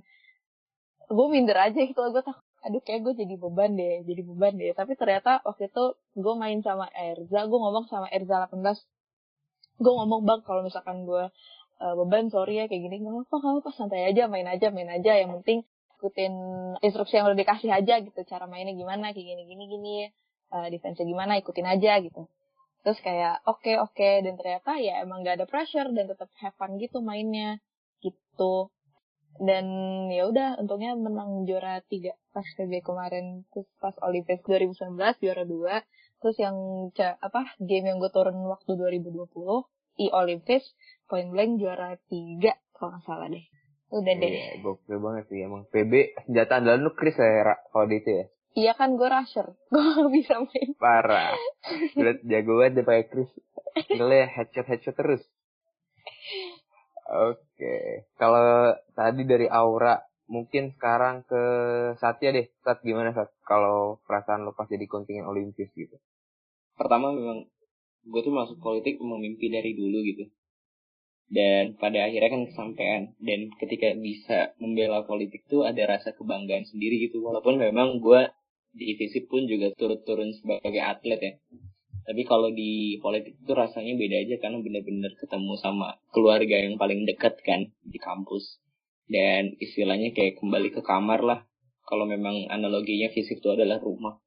gue 1.11 1.27
minder 1.27 1.59
aja 1.59 1.75
gitu 1.75 1.99
gue 1.99 2.23
takut 2.23 2.43
aduh 2.63 2.79
kayak 2.79 3.03
gue 3.03 3.13
jadi 3.19 3.35
beban 3.35 3.75
deh 3.75 4.07
jadi 4.07 4.21
beban 4.23 4.55
deh. 4.55 4.71
Tapi 4.71 4.95
ternyata 4.95 5.43
waktu 5.43 5.67
itu 5.67 5.83
gue 6.15 6.33
main 6.39 6.63
sama 6.63 6.87
Erza 6.95 7.43
gue 7.43 7.59
ngomong 7.59 7.85
sama 7.91 8.07
Erza 8.07 8.47
18 8.47 8.63
gue 9.83 9.93
ngomong 9.99 10.23
bang 10.23 10.39
kalau 10.47 10.63
misalkan 10.63 11.03
gue 11.03 11.27
uh, 11.83 11.93
beban 11.99 12.31
sorry 12.31 12.63
ya 12.63 12.71
kayak 12.71 12.87
gini. 12.87 13.03
Nggak 13.03 13.27
apa 13.27 13.35
nggak 13.43 13.59
apa 13.59 13.71
santai 13.75 14.07
aja 14.07 14.31
main 14.31 14.47
aja 14.47 14.71
main 14.71 14.87
aja. 14.87 15.19
Yang 15.19 15.43
penting 15.43 15.59
ikutin 16.03 16.35
instruksi 16.83 17.15
yang 17.15 17.31
udah 17.31 17.39
dikasih 17.39 17.71
aja 17.71 18.03
gitu. 18.03 18.19
Cara 18.27 18.43
mainnya 18.43 18.75
gimana 18.75 19.15
kayak 19.15 19.23
gini 19.23 19.43
gini 19.47 19.63
gini. 19.71 19.95
Uh, 20.51 20.67
defense 20.67 20.99
gimana 20.99 21.39
ikutin 21.39 21.63
aja 21.63 22.03
gitu. 22.03 22.27
Terus 22.83 22.99
kayak 22.99 23.39
oke 23.47 23.79
oke. 23.79 24.09
Dan 24.27 24.35
ternyata 24.35 24.75
ya 24.83 24.99
emang 24.99 25.23
gak 25.23 25.39
ada 25.39 25.47
pressure 25.47 25.87
dan 25.95 26.11
tetap 26.11 26.27
have 26.43 26.51
fun 26.59 26.75
gitu 26.75 26.99
mainnya. 26.99 27.63
Gitu. 28.03 28.67
Dan 29.39 29.65
ya 30.11 30.27
udah 30.27 30.59
untungnya 30.59 30.91
menang 30.99 31.47
juara 31.47 31.79
tiga 31.87 32.19
pas 32.35 32.43
PB 32.43 32.83
kemarin. 32.83 33.47
Terus 33.55 33.71
pas 33.79 33.95
Olimpiade 34.03 34.43
2019 34.43 34.99
juara 35.23 35.43
dua. 35.47 35.75
Terus 36.19 36.35
yang 36.35 36.55
apa 36.99 37.55
game 37.63 37.95
yang 37.95 38.03
gue 38.03 38.11
turun 38.11 38.35
waktu 38.51 38.75
2020 38.75 39.31
i 40.03 40.09
Olimpiade 40.11 40.67
point 41.05 41.29
blank 41.29 41.61
juara 41.61 41.95
tiga 42.09 42.57
kalau 42.73 42.97
nggak 42.97 43.05
salah 43.05 43.29
deh 43.29 43.45
udah 43.93 44.13
deh 44.17 44.25
Iya, 44.27 44.59
gokil 44.59 44.97
banget 44.97 45.23
sih 45.29 45.39
emang. 45.39 45.69
PB 45.69 45.93
senjata 46.25 46.57
andalan 46.57 46.81
lu 46.81 46.91
Chris 46.93 47.13
ya 47.13 47.45
Ra, 47.45 47.55
kalau 47.69 47.85
di 47.85 47.97
itu 47.97 48.09
ya. 48.11 48.25
iya 48.53 48.71
kan 48.73 48.93
gue 48.93 49.05
rusher 49.05 49.53
gue 49.71 49.81
gak 49.81 50.09
bisa 50.09 50.33
main 50.41 50.69
Parah. 50.75 51.33
Lihat 51.93 52.19
jago 52.23 52.57
banget 52.57 52.73
deh 52.75 52.85
pakai 52.85 53.05
Chris. 53.05 53.29
Gila 53.87 54.13
ya 54.13 54.27
headshot 54.27 54.65
headshot 54.65 54.93
terus. 54.93 55.21
Oke. 57.03 57.75
Kalau 58.15 58.73
tadi 58.93 59.21
dari 59.23 59.45
Aura, 59.45 59.97
mungkin 60.25 60.73
sekarang 60.73 61.25
ke 61.25 61.41
Satya 61.97 62.31
deh. 62.31 62.47
Sat 62.61 62.81
gimana 62.81 63.11
Sat? 63.11 63.29
Kalau 63.43 63.99
perasaan 64.05 64.41
lo 64.41 64.53
pas 64.53 64.65
jadi 64.65 64.85
kontingen 64.85 65.25
Olimpis 65.25 65.69
gitu. 65.73 65.97
pertama 66.73 67.13
memang 67.13 67.45
gue 68.03 68.21
tuh 68.21 68.33
masuk 68.33 68.57
politik 68.57 68.97
memang 68.97 69.21
mimpi 69.21 69.45
dari 69.47 69.77
dulu 69.77 70.01
gitu 70.01 70.25
dan 71.31 71.79
pada 71.79 72.09
akhirnya 72.09 72.29
kan 72.29 72.43
kesampaian. 72.49 73.01
Dan 73.21 73.53
ketika 73.57 73.95
bisa 73.95 74.57
membela 74.59 75.05
politik 75.07 75.47
tuh 75.47 75.63
ada 75.63 75.83
rasa 75.87 76.13
kebanggaan 76.13 76.67
sendiri 76.67 77.09
gitu. 77.09 77.23
Walaupun 77.23 77.57
memang 77.57 78.03
gue 78.03 78.29
di 78.73 78.97
FISIP 78.97 79.29
pun 79.29 79.45
juga 79.45 79.71
turut-turun 79.77 80.33
sebagai 80.33 80.81
atlet 80.81 81.19
ya. 81.21 81.33
Tapi 82.03 82.21
kalau 82.27 82.51
di 82.51 82.99
politik 82.99 83.39
itu 83.39 83.53
rasanya 83.55 83.95
beda 83.95 84.17
aja 84.27 84.35
karena 84.43 84.59
bener-bener 84.59 85.15
ketemu 85.15 85.55
sama 85.55 85.95
keluarga 86.11 86.59
yang 86.59 86.75
paling 86.75 87.07
dekat 87.07 87.39
kan 87.47 87.71
di 87.79 87.95
kampus. 88.01 88.59
Dan 89.07 89.55
istilahnya 89.61 90.11
kayak 90.11 90.39
kembali 90.41 90.69
ke 90.75 90.81
kamar 90.83 91.23
lah. 91.23 91.39
Kalau 91.83 92.07
memang 92.07 92.47
analoginya 92.51 93.11
fisik 93.11 93.39
itu 93.39 93.49
adalah 93.51 93.79
rumah. 93.79 94.19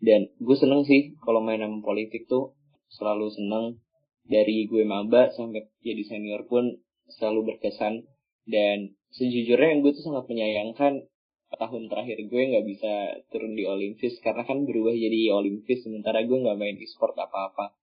Dan 0.00 0.28
gue 0.36 0.56
seneng 0.56 0.84
sih 0.84 1.16
kalau 1.24 1.40
main 1.40 1.60
sama 1.64 1.80
politik 1.80 2.28
tuh 2.28 2.52
selalu 2.92 3.32
seneng 3.32 3.80
dari 4.24 4.64
gue 4.64 4.82
maba 4.88 5.28
sampai 5.32 5.68
jadi 5.84 6.02
senior 6.04 6.48
pun 6.48 6.80
selalu 7.08 7.54
berkesan. 7.54 8.08
Dan 8.44 8.92
sejujurnya 9.12 9.72
yang 9.76 9.80
gue 9.80 9.92
tuh 9.96 10.04
sangat 10.04 10.28
menyayangkan 10.28 11.08
tahun 11.54 11.86
terakhir 11.86 12.18
gue 12.26 12.42
nggak 12.50 12.66
bisa 12.66 12.92
turun 13.30 13.54
di 13.54 13.62
Olimpis 13.62 14.18
karena 14.18 14.42
kan 14.42 14.66
berubah 14.66 14.90
jadi 14.90 15.30
Olimpis 15.30 15.86
sementara 15.86 16.26
gue 16.26 16.34
nggak 16.34 16.58
main 16.58 16.76
e-sport 16.76 17.14
apa-apa. 17.14 17.78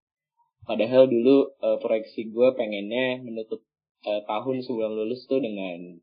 Padahal 0.68 1.08
dulu 1.10 1.56
eh, 1.58 1.78
proyeksi 1.82 2.30
gue 2.30 2.48
pengennya 2.54 3.24
menutup 3.24 3.64
eh, 4.06 4.22
tahun 4.28 4.62
sebelum 4.62 4.92
lulus 4.94 5.26
tuh 5.26 5.42
dengan 5.42 5.98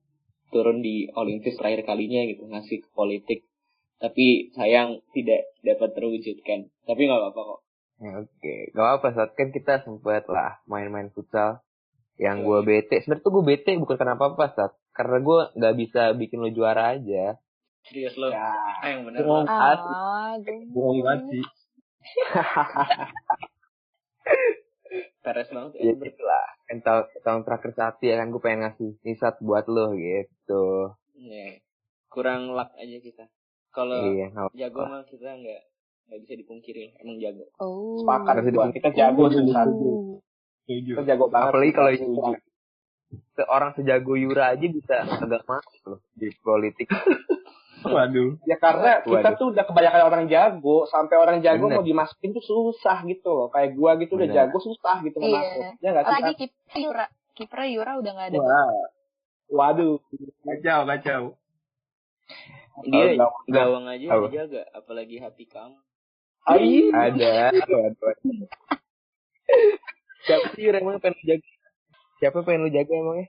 turun 0.49 0.81
di 0.81 1.13
Olimpis 1.13 1.61
terakhir 1.61 1.85
kalinya 1.85 2.25
gitu 2.25 2.49
ngasih 2.49 2.83
ke 2.83 2.89
politik. 2.97 3.45
Tapi 4.01 4.55
sayang 4.57 5.05
tidak 5.13 5.53
dapat 5.63 5.93
terwujudkan. 5.93 6.73
Tapi 6.89 7.01
nggak 7.05 7.21
apa-apa 7.21 7.41
kok 7.55 7.61
Ya, 7.99 8.13
Oke, 8.19 8.71
gak 8.71 8.79
apa-apa 8.81 9.09
Sat. 9.13 9.31
Kan 9.35 9.51
kita 9.51 9.83
sempet 9.83 10.25
lah 10.27 10.63
main-main 10.65 11.11
futsal. 11.11 11.59
Yang 12.15 12.37
gue 12.43 12.59
bete. 12.65 12.97
Sebenernya 13.01 13.23
tuh 13.23 13.33
gue 13.35 13.45
bete 13.47 13.75
bukan 13.75 13.95
karena 13.95 14.15
apa-apa 14.15 14.45
Sat. 14.53 14.73
Karena 14.91 15.19
gue 15.19 15.39
gak 15.55 15.75
bisa 15.77 16.03
bikin 16.13 16.39
lo 16.39 16.49
juara 16.49 16.95
aja. 16.95 17.35
serius 17.85 18.15
lo 18.15 18.29
Ya. 18.29 18.43
ah, 18.45 18.85
yang 18.85 19.03
bener 19.03 19.23
Bohong. 19.23 19.47
lo 19.47 19.51
Asli. 19.51 19.91
ah 19.91 20.33
gue 20.37 20.57
Bohong 20.69 20.99
banget 21.01 21.23
sih. 21.29 21.45
peres 25.19 25.49
banget 25.49 25.73
Ya 25.77 25.83
ya. 25.85 25.95
gitu 25.97 26.23
lah. 26.23 26.47
Kan 26.65 26.79
tahun, 26.81 27.05
tahun 27.21 27.41
terakhir 27.45 27.73
Satya 27.75 28.13
kan 28.17 28.27
gue 28.29 28.41
pengen 28.41 28.61
ngasih 28.65 28.91
nih 29.01 29.17
Sat 29.17 29.37
buat 29.41 29.67
lo 29.67 29.93
gitu. 29.95 30.95
Iya. 31.15 31.59
kurang 32.09 32.51
luck 32.51 32.73
aja 32.75 32.99
kita 32.99 33.29
kalau 33.69 34.01
Iya, 34.09 34.33
gak 34.33 34.49
jago 34.57 34.81
mah 34.81 35.05
kita 35.05 35.29
nggak 35.29 35.61
nggak 36.09 36.21
bisa 36.25 36.35
dipungkiri 36.41 36.97
emang 36.99 37.21
jago 37.21 37.45
oh 37.61 38.01
Sepakat 38.01 38.35
gua. 38.49 38.73
Kita 38.73 38.91
jago 38.97 39.29
susah. 39.29 39.65
Setuju. 39.69 40.93
Kita 40.97 41.03
jago 41.05 41.25
banget. 41.29 41.49
Apalagi 41.53 41.73
kalau. 41.73 41.91
Yura. 41.93 42.39
Seorang 43.37 43.71
sejago 43.73 44.13
Yura 44.17 44.45
aja 44.53 44.67
bisa 44.69 44.95
agak 45.05 45.45
masuk 45.45 45.83
loh 45.85 46.01
di 46.13 46.29
politik. 46.41 46.89
Waduh. 47.89 48.37
Ya 48.45 48.57
karena 48.59 49.01
Waduh. 49.01 49.21
kita 49.21 49.29
tuh 49.39 49.47
udah 49.55 49.65
kebanyakan 49.65 50.03
orang 50.05 50.25
jago, 50.29 50.85
sampai 50.91 51.17
orang 51.17 51.39
jago 51.41 51.69
Bener. 51.71 51.79
mau 51.81 51.85
dimasukin 51.87 52.35
tuh 52.35 52.45
susah 52.45 53.01
gitu 53.07 53.29
loh. 53.33 53.49
Kayak 53.49 53.77
gua 53.77 53.97
gitu 53.97 54.17
udah 54.17 54.29
Bener. 54.29 54.39
jago 54.49 54.59
susah 54.61 54.97
gitu 55.01 55.17
mau 55.21 55.29
Iya. 55.29 55.41
masuk. 55.41 55.63
Ya 55.81 55.89
nggak 55.95 56.05
lagi 56.09 56.33
kiper 56.37 56.77
Yura 56.77 57.07
kiper 57.33 57.61
Yura 57.71 57.93
udah 58.01 58.13
nggak 58.13 58.29
ada 58.33 58.39
Wah. 58.41 58.73
Waduh. 59.49 59.97
Kacau, 60.45 60.81
kacau. 60.85 61.23
dia 62.87 63.19
Oh, 63.19 63.33
gawang 63.51 63.91
aja 63.91 64.07
dijaga 64.23 64.63
apalagi 64.71 65.19
hati 65.19 65.51
kamu 65.51 65.75
Ai. 66.49 66.89
Ada. 66.91 67.53
Siapa 70.25 70.47
sih 70.57 70.69
emang 70.69 71.01
pengen 71.01 71.17
lu 71.21 71.25
jaga? 71.25 71.49
Siapa 72.19 72.39
pengen 72.45 72.61
lu 72.67 72.71
jaga 72.73 72.93
emangnya? 72.93 73.29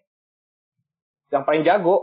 Yang 1.30 1.44
paling 1.46 1.64
jago. 1.68 1.96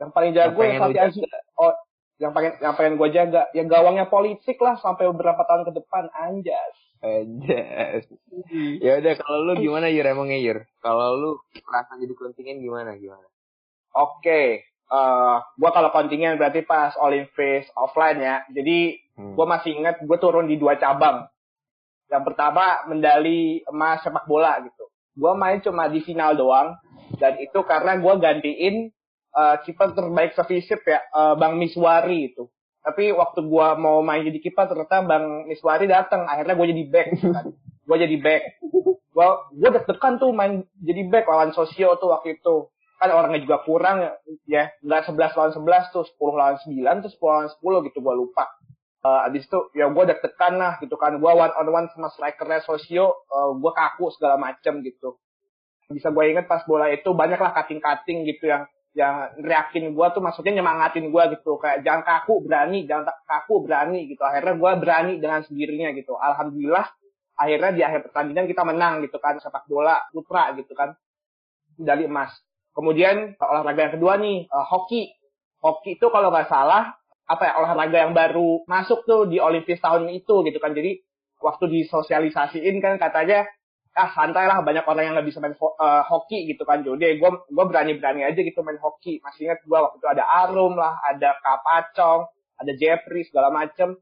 Yang 0.00 0.10
paling 0.10 0.32
jago 0.34 0.58
Yang 0.64 0.74
yang 0.74 1.06
Aziz. 1.06 1.30
Oh, 1.54 1.72
yang 2.18 2.32
pengen 2.32 2.52
yang 2.62 2.74
pengen 2.78 2.94
gue 2.94 3.08
jaga 3.10 3.50
ya 3.50 3.62
gawangnya 3.66 4.06
politik 4.06 4.54
lah 4.62 4.78
sampai 4.78 5.10
beberapa 5.10 5.42
tahun 5.50 5.66
ke 5.66 5.72
depan 5.82 6.06
anjas 6.14 6.74
Anjas. 7.04 8.08
ya 8.80 8.96
udah 8.96 9.12
kalau 9.20 9.38
lu 9.44 9.60
gimana 9.60 9.92
Yur 9.92 10.08
emangnya 10.08 10.40
Yur? 10.40 10.58
Kalau 10.80 11.20
lu 11.20 11.30
merasa 11.68 12.00
jadi 12.00 12.14
kontingen 12.16 12.64
gimana 12.64 12.96
gimana? 12.96 13.28
Oke, 13.92 14.64
eh 14.64 15.36
gue 15.60 15.70
kalau 15.70 15.92
kontingen 15.92 16.40
berarti 16.40 16.64
pas 16.64 16.96
Olympics 16.96 17.68
offline 17.76 18.24
ya. 18.24 18.36
Jadi 18.48 19.03
Hmm. 19.14 19.38
gue 19.38 19.46
masih 19.46 19.78
ingat 19.78 20.02
gue 20.02 20.18
turun 20.18 20.50
di 20.50 20.58
dua 20.58 20.74
cabang. 20.74 21.26
Yang 22.10 22.22
pertama 22.34 22.82
medali 22.90 23.62
emas 23.70 24.02
sepak 24.02 24.26
bola 24.26 24.58
gitu. 24.62 24.84
Gue 25.14 25.32
main 25.38 25.62
cuma 25.62 25.86
di 25.86 26.02
final 26.02 26.34
doang 26.34 26.74
dan 27.22 27.38
itu 27.38 27.62
karena 27.62 27.94
gue 27.94 28.14
gantiin 28.18 28.90
eh, 29.34 29.56
kiper 29.62 29.94
terbaik 29.94 30.34
sevisip 30.34 30.82
ya 30.82 30.98
eh, 31.00 31.34
Bang 31.38 31.62
Miswari 31.62 32.34
itu. 32.34 32.50
Tapi 32.84 33.14
waktu 33.14 33.40
gue 33.46 33.68
mau 33.78 34.02
main 34.02 34.26
jadi 34.26 34.38
kiper 34.42 34.66
ternyata 34.66 35.06
Bang 35.06 35.46
Miswari 35.46 35.86
datang. 35.86 36.26
Akhirnya 36.26 36.58
gue 36.58 36.66
jadi 36.74 36.84
back. 36.90 37.08
Kan. 37.22 37.46
gue 37.86 37.96
jadi 38.02 38.16
back. 38.18 38.42
Gue 39.14 39.28
gue 39.62 39.70
deg-degan 39.78 40.18
tuh 40.18 40.34
main 40.34 40.66
jadi 40.82 41.06
back 41.06 41.30
lawan 41.30 41.54
Sosio 41.54 41.94
tuh 42.02 42.10
waktu 42.10 42.42
itu 42.42 42.74
kan 42.98 43.10
orangnya 43.10 43.42
juga 43.42 43.62
kurang 43.62 44.06
ya 44.48 44.70
nggak 44.80 45.12
11 45.12 45.36
lawan 45.36 45.52
11 45.52 45.92
tuh 45.92 46.04
10 46.08 46.40
lawan 46.40 46.56
9 46.56 47.04
tuh 47.04 47.10
10 47.12 47.20
lawan 47.20 47.48
10 47.52 47.86
gitu 47.90 47.98
gue 48.00 48.14
lupa 48.16 48.48
uh, 49.04 49.26
abis 49.28 49.44
itu 49.46 49.58
ya 49.76 49.92
gue 49.92 50.04
deg-degan 50.08 50.56
lah 50.56 50.72
gitu 50.80 50.96
kan. 50.96 51.20
Gue 51.20 51.30
one 51.30 51.52
on 51.54 51.68
one 51.68 51.86
sama 51.92 52.08
strikernya 52.10 52.64
sosio 52.64 53.28
uh, 53.28 53.52
gue 53.54 53.72
kaku 53.72 54.10
segala 54.16 54.40
macem 54.40 54.80
gitu. 54.80 55.20
Bisa 55.92 56.08
gue 56.10 56.24
inget 56.32 56.48
pas 56.48 56.64
bola 56.64 56.88
itu 56.88 57.12
banyak 57.12 57.36
lah 57.36 57.52
cutting-cutting 57.52 58.24
gitu 58.24 58.48
yang 58.48 58.64
yang 58.94 59.34
reakin 59.42 59.90
gue 59.90 60.06
tuh 60.14 60.22
maksudnya 60.24 60.58
nyemangatin 60.58 61.12
gue 61.12 61.22
gitu. 61.38 61.60
Kayak 61.60 61.84
jangan 61.84 62.02
kaku 62.02 62.34
berani 62.42 62.88
jangan 62.88 63.12
kaku 63.28 63.54
berani 63.62 64.08
gitu. 64.08 64.24
Akhirnya 64.24 64.56
gue 64.56 64.70
berani 64.80 65.12
dengan 65.20 65.44
sendirinya 65.44 65.92
gitu. 65.92 66.16
Alhamdulillah 66.16 66.88
akhirnya 67.34 67.70
di 67.74 67.82
akhir 67.82 68.00
pertandingan 68.10 68.48
kita 68.48 68.62
menang 68.64 69.04
gitu 69.04 69.20
kan. 69.20 69.36
Sepak 69.38 69.68
bola 69.68 70.00
putra 70.10 70.56
gitu 70.56 70.72
kan 70.72 70.96
medali 71.78 72.06
emas. 72.06 72.32
Kemudian 72.74 73.38
olahraga 73.38 73.90
yang 73.90 73.94
kedua 73.98 74.18
nih, 74.18 74.50
eh, 74.50 74.66
hoki. 74.66 75.02
Hoki 75.62 75.96
itu 75.96 76.06
kalau 76.10 76.28
nggak 76.28 76.50
salah, 76.50 76.92
apa 77.24 77.42
ya, 77.48 77.52
olahraga 77.60 77.98
yang 78.08 78.12
baru 78.12 78.64
masuk 78.68 79.08
tuh 79.08 79.26
di 79.28 79.40
Olimpis 79.40 79.80
tahun 79.80 80.10
itu 80.12 80.44
gitu 80.44 80.58
kan. 80.60 80.76
Jadi 80.76 81.00
waktu 81.40 81.64
disosialisasiin 81.68 82.76
kan 82.84 83.00
katanya, 83.00 83.48
ah 83.94 84.10
santai 84.12 84.50
lah 84.50 84.60
banyak 84.66 84.84
orang 84.84 85.04
yang 85.08 85.14
nggak 85.16 85.28
bisa 85.28 85.38
main 85.40 85.56
eh, 85.56 86.02
hoki 86.08 86.48
gitu 86.52 86.62
kan. 86.68 86.84
Jadi 86.84 87.16
gue 87.20 87.30
gue 87.48 87.64
berani-berani 87.64 88.28
aja 88.28 88.40
gitu 88.40 88.60
main 88.60 88.80
hoki. 88.80 89.20
Masih 89.24 89.48
ingat 89.48 89.64
gue 89.64 89.78
waktu 89.78 89.96
itu 90.00 90.08
ada 90.08 90.24
Arum 90.44 90.76
lah, 90.76 91.00
ada 91.04 91.36
Kapacong, 91.40 92.28
ada 92.60 92.72
Jeffrey 92.76 93.24
segala 93.28 93.48
macem. 93.54 93.96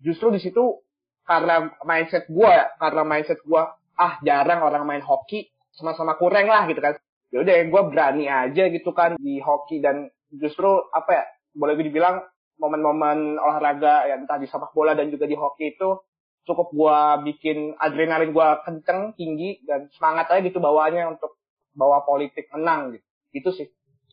Justru 0.00 0.32
di 0.32 0.40
situ 0.40 0.80
karena 1.24 1.70
mindset 1.84 2.26
gue, 2.28 2.54
karena 2.80 3.02
mindset 3.04 3.40
gue, 3.44 3.62
ah 4.00 4.14
jarang 4.24 4.64
orang 4.64 4.82
main 4.88 5.04
hoki, 5.04 5.52
sama-sama 5.76 6.16
kurang 6.18 6.48
lah 6.50 6.66
gitu 6.66 6.80
kan 6.82 6.96
ya 7.30 7.46
udah 7.46 7.56
gue 7.70 7.82
berani 7.94 8.26
aja 8.26 8.66
gitu 8.68 8.90
kan 8.90 9.14
di 9.16 9.38
hoki 9.38 9.78
dan 9.78 10.10
justru 10.34 10.66
apa 10.90 11.10
ya 11.14 11.24
boleh 11.54 11.78
dibilang 11.78 12.26
momen-momen 12.60 13.40
olahraga 13.40 14.06
ya 14.06 14.20
entah 14.20 14.36
di 14.36 14.46
sepak 14.46 14.76
bola 14.76 14.92
dan 14.92 15.08
juga 15.08 15.24
di 15.24 15.34
hoki 15.34 15.74
itu 15.74 16.04
cukup 16.44 16.68
gue 16.72 16.98
bikin 17.32 17.74
adrenalin 17.80 18.36
gue 18.36 18.48
kenceng 18.68 19.16
tinggi 19.16 19.64
dan 19.64 19.88
semangat 19.96 20.28
aja 20.28 20.44
gitu 20.44 20.60
bawaannya 20.60 21.16
untuk 21.16 21.40
bawa 21.72 22.04
politik 22.04 22.52
menang 22.52 22.94
gitu 22.94 23.06
itu 23.30 23.50
sih 23.56 23.68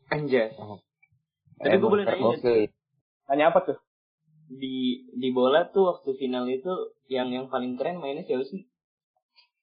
Anjas. 0.07 0.55
Tapi 1.57 1.75
gue 1.75 1.89
boleh 1.89 2.05
nanya 2.07 2.38
tergokil. 2.38 2.71
tanya 3.27 3.51
apa 3.51 3.60
tuh 3.67 3.77
di 4.47 5.03
di 5.12 5.29
bola 5.36 5.67
tuh 5.67 5.91
waktu 5.91 6.15
final 6.15 6.47
itu 6.47 6.71
yang 7.12 7.27
yang 7.36 7.51
paling 7.51 7.75
keren 7.75 7.99
mainnya 7.99 8.23
siapa 8.23 8.47
sih? 8.47 8.63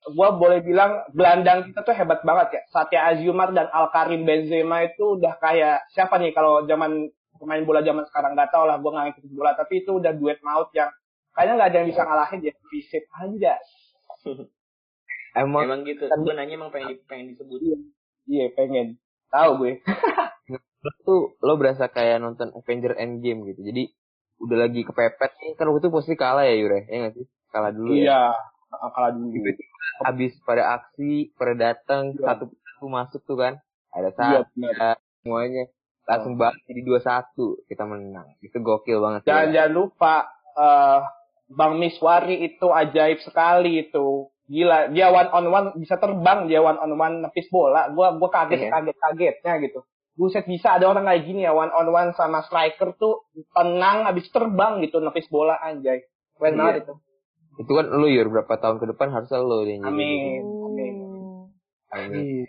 gue 0.04 0.28
boleh 0.36 0.60
bilang 0.60 1.00
gelandang 1.16 1.72
kita 1.72 1.80
tuh 1.80 1.96
hebat 1.96 2.20
banget 2.28 2.60
ya 2.60 2.62
Satya 2.68 3.00
Azumar 3.08 3.56
dan 3.56 3.72
Al 3.72 3.88
Karim 3.88 4.28
Benzema 4.28 4.84
itu 4.84 5.16
udah 5.16 5.40
kayak 5.40 5.88
siapa 5.96 6.20
nih 6.20 6.36
kalau 6.36 6.68
zaman 6.68 7.08
pemain 7.44 7.60
bola 7.62 7.80
zaman 7.80 8.04
sekarang 8.04 8.32
nggak 8.32 8.48
tahu 8.48 8.64
lah 8.64 8.76
gue 8.76 8.88
nggak 8.88 9.04
ngikutin 9.06 9.32
bola 9.32 9.52
tapi 9.52 9.74
itu 9.78 9.90
udah 9.94 10.12
duet 10.12 10.40
maut 10.40 10.72
yang 10.72 10.88
kayaknya 11.30 11.52
nggak 11.54 11.68
ada 11.68 11.76
yang 11.76 11.88
bisa 11.88 12.02
ngalahin 12.02 12.38
dia 12.40 12.54
fisik 12.66 13.04
aja 13.12 13.54
Emang 15.34 15.66
Emang 15.66 15.80
gitu. 15.82 16.06
kan- 16.06 16.22
Gue 16.22 16.32
nanya 16.32 16.54
emang 16.54 16.70
pengen 16.70 16.94
di- 16.94 17.02
pengen 17.04 17.26
disebut. 17.34 17.58
iya 18.24 18.48
pengen 18.50 18.96
tahu 19.28 19.50
gue 19.60 19.72
lo 20.80 20.90
tuh 21.00 21.20
lo 21.40 21.56
berasa 21.56 21.88
kayak 21.88 22.20
nonton 22.20 22.52
Avenger 22.52 22.94
Endgame 22.94 23.48
gitu. 23.48 23.64
Jadi 23.64 23.88
udah 24.36 24.56
lagi 24.60 24.80
kepepet 24.82 25.32
nih 25.34 25.52
kan 25.54 25.66
waktu 25.66 25.80
itu 25.80 25.90
posisi 25.90 26.14
kalah 26.14 26.44
ya 26.44 26.54
Yure, 26.54 26.84
ya 26.84 26.96
nggak 27.00 27.14
sih? 27.14 27.26
Kalah 27.48 27.72
dulu 27.72 27.92
ya. 27.94 28.02
iya 28.04 28.22
kalah 28.86 29.10
dulu 29.10 29.32
Habis 30.02 30.32
pada 30.42 30.76
aksi, 30.76 31.32
pada 31.32 31.54
datang 31.54 32.12
Iya. 32.12 32.24
satu 32.26 32.44
satu 32.52 32.86
masuk 32.86 33.20
tuh 33.24 33.36
kan. 33.36 33.54
Ada 33.90 34.10
iya 34.12 34.38
satu 34.44 34.54
benar 34.54 34.96
semuanya 35.18 35.64
langsung 36.04 36.36
balik 36.36 36.60
jadi 36.64 36.80
dua 36.80 37.00
satu 37.00 37.64
kita 37.64 37.84
menang. 37.84 38.36
Itu 38.38 38.60
gokil 38.60 39.00
banget. 39.00 39.20
jangan 39.24 39.48
ya. 39.48 39.52
jangan 39.64 39.72
lupa 39.72 40.14
eh 40.54 41.00
Bang 41.44 41.76
Miswari 41.76 42.40
itu 42.42 42.66
ajaib 42.66 43.20
sekali 43.20 43.84
itu 43.84 44.28
gila 44.44 44.88
dia 44.88 45.08
one 45.08 45.30
on 45.30 45.44
one 45.48 45.68
bisa 45.76 45.96
terbang 45.96 46.44
dia 46.44 46.60
one 46.60 46.76
on 46.76 46.92
one 46.94 47.20
nepis 47.20 47.48
bola 47.48 47.88
gua 47.90 48.12
gua 48.16 48.28
kaget 48.28 48.68
Iya. 48.68 48.70
kaget 48.72 48.96
kagetnya 48.98 49.52
gitu 49.60 49.80
buset 50.14 50.44
bisa 50.44 50.76
ada 50.76 50.84
orang 50.86 51.04
kayak 51.04 51.24
gini 51.24 51.42
ya 51.42 51.52
one 51.52 51.68
on 51.68 51.88
one 51.88 52.12
sama 52.12 52.44
striker 52.44 52.92
tuh 52.94 53.24
tenang 53.50 54.04
habis 54.04 54.28
terbang 54.28 54.80
gitu 54.80 55.00
nepis 55.00 55.28
bola 55.28 55.56
anjay 55.58 56.04
keren 56.36 56.54
Iya. 56.54 56.60
banget 56.60 56.76
itu 56.84 56.94
Itu 57.54 57.70
kan 57.70 57.86
lo 57.86 58.04
Yur 58.04 58.28
berapa 58.28 58.54
tahun 58.58 58.76
ke 58.78 58.86
depan 58.90 59.08
harusnya 59.10 59.38
lo 59.38 59.62
deh. 59.62 59.78
yang 59.78 59.82
jadi 59.82 59.92
amin 59.94 60.20
gitu. 60.34 60.52
amin 60.64 60.94
Amin. 61.94 62.44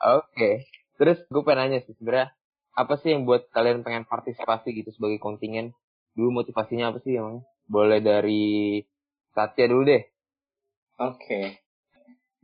Oke. 0.00 0.50
Terus 0.96 1.18
gue 1.28 1.42
pengen 1.44 1.58
nanya 1.68 1.78
sih 1.84 1.92
sebenarnya 1.94 2.32
apa 2.74 2.98
sih 2.98 3.14
yang 3.14 3.22
buat 3.22 3.46
kalian 3.54 3.86
pengen 3.86 4.04
partisipasi 4.06 4.74
gitu 4.74 4.90
sebagai 4.90 5.22
kontingen? 5.22 5.74
Dulu 6.18 6.42
motivasinya 6.42 6.90
apa 6.90 6.98
sih 7.02 7.14
emangnya? 7.18 7.46
Boleh 7.70 8.02
dari 8.02 8.82
Satya 9.34 9.70
dulu 9.70 9.82
deh. 9.86 10.02
Oke. 10.98 11.64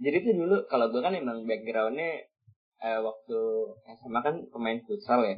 Jadi 0.01 0.17
tuh 0.25 0.35
dulu 0.35 0.57
kalau 0.67 0.91
gue 0.91 1.03
kan 1.03 1.15
emang 1.15 1.45
backgroundnya 1.45 2.25
eh, 2.81 3.01
waktu 3.03 3.39
SMA 4.01 4.21
kan 4.23 4.37
pemain 4.51 4.81
futsal 4.87 5.23
ya. 5.27 5.37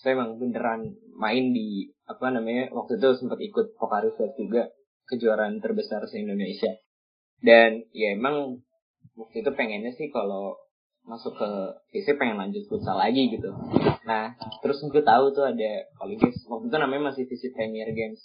Saya 0.00 0.16
emang 0.16 0.40
beneran 0.40 0.96
main 1.14 1.52
di 1.52 1.92
apa 2.08 2.32
namanya 2.32 2.72
waktu 2.72 2.96
itu 2.96 3.20
sempat 3.20 3.38
ikut 3.38 3.76
Pokari 3.76 4.10
Fest 4.16 4.34
juga 4.40 4.72
kejuaraan 5.08 5.60
terbesar 5.60 6.04
se 6.08 6.16
Indonesia. 6.20 6.72
Dan 7.40 7.84
ya 7.92 8.16
emang 8.16 8.64
waktu 9.16 9.44
itu 9.44 9.50
pengennya 9.52 9.92
sih 9.96 10.08
kalau 10.08 10.56
masuk 11.04 11.34
ke 11.34 11.50
PC 11.90 12.16
pengen 12.20 12.38
lanjut 12.38 12.62
futsal 12.68 12.96
lagi 12.96 13.32
gitu. 13.32 13.50
Nah 14.06 14.36
terus 14.60 14.80
gue 14.84 15.02
tahu 15.02 15.32
tuh 15.34 15.48
ada 15.48 15.70
Olimpiks 16.04 16.46
waktu 16.46 16.70
itu 16.70 16.76
namanya 16.76 17.12
masih 17.12 17.24
Visit 17.26 17.52
Premier 17.56 17.90
Games. 17.92 18.20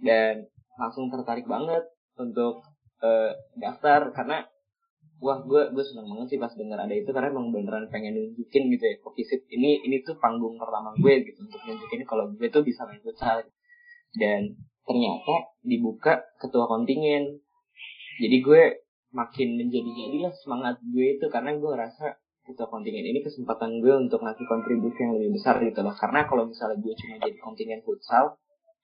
Dan 0.00 0.48
langsung 0.80 1.12
tertarik 1.12 1.44
banget 1.44 1.84
untuk 2.16 2.64
eh, 3.02 3.32
daftar. 3.58 4.12
Karena 4.16 4.46
wah 5.20 5.44
gue 5.44 5.72
gue 5.72 5.84
seneng 5.84 6.08
banget 6.08 6.36
sih 6.36 6.38
pas 6.40 6.52
denger 6.52 6.78
ada 6.78 6.94
itu. 6.94 7.10
Karena 7.10 7.32
emang 7.32 7.52
beneran 7.52 7.88
pengen 7.92 8.16
nunjukin 8.16 8.72
gitu 8.72 8.84
ya. 8.84 8.94
Ke 9.00 9.08
visit 9.16 9.44
ini 9.52 9.82
ini 9.84 10.00
tuh 10.04 10.16
panggung 10.16 10.56
pertama 10.56 10.96
gue 10.96 11.26
gitu. 11.26 11.44
Untuk 11.44 11.60
nunjukin 11.66 12.04
kalau 12.06 12.30
gue 12.32 12.48
tuh 12.48 12.64
bisa 12.64 12.86
main 12.86 13.00
futsal. 13.02 13.44
Dan 14.16 14.56
ternyata 14.84 15.54
dibuka 15.62 16.24
ketua 16.40 16.66
kontingen 16.66 17.38
jadi 18.20 18.36
gue 18.44 18.62
makin 19.10 19.58
menjadi 19.58 19.90
jadilah 19.90 20.34
semangat 20.38 20.76
gue 20.86 21.18
itu 21.18 21.26
karena 21.26 21.58
gue 21.58 21.72
rasa 21.74 22.18
ketua 22.46 22.66
kontingen 22.66 23.06
ini 23.06 23.20
kesempatan 23.22 23.78
gue 23.78 23.94
untuk 23.94 24.22
ngasih 24.22 24.46
kontribusi 24.46 24.98
yang 25.02 25.14
lebih 25.18 25.38
besar 25.38 25.62
gitu 25.62 25.80
loh. 25.82 25.94
Karena 25.94 26.26
kalau 26.26 26.50
misalnya 26.50 26.78
gue 26.82 26.94
cuma 26.94 27.14
jadi 27.22 27.38
kontingen 27.38 27.80
futsal 27.86 28.38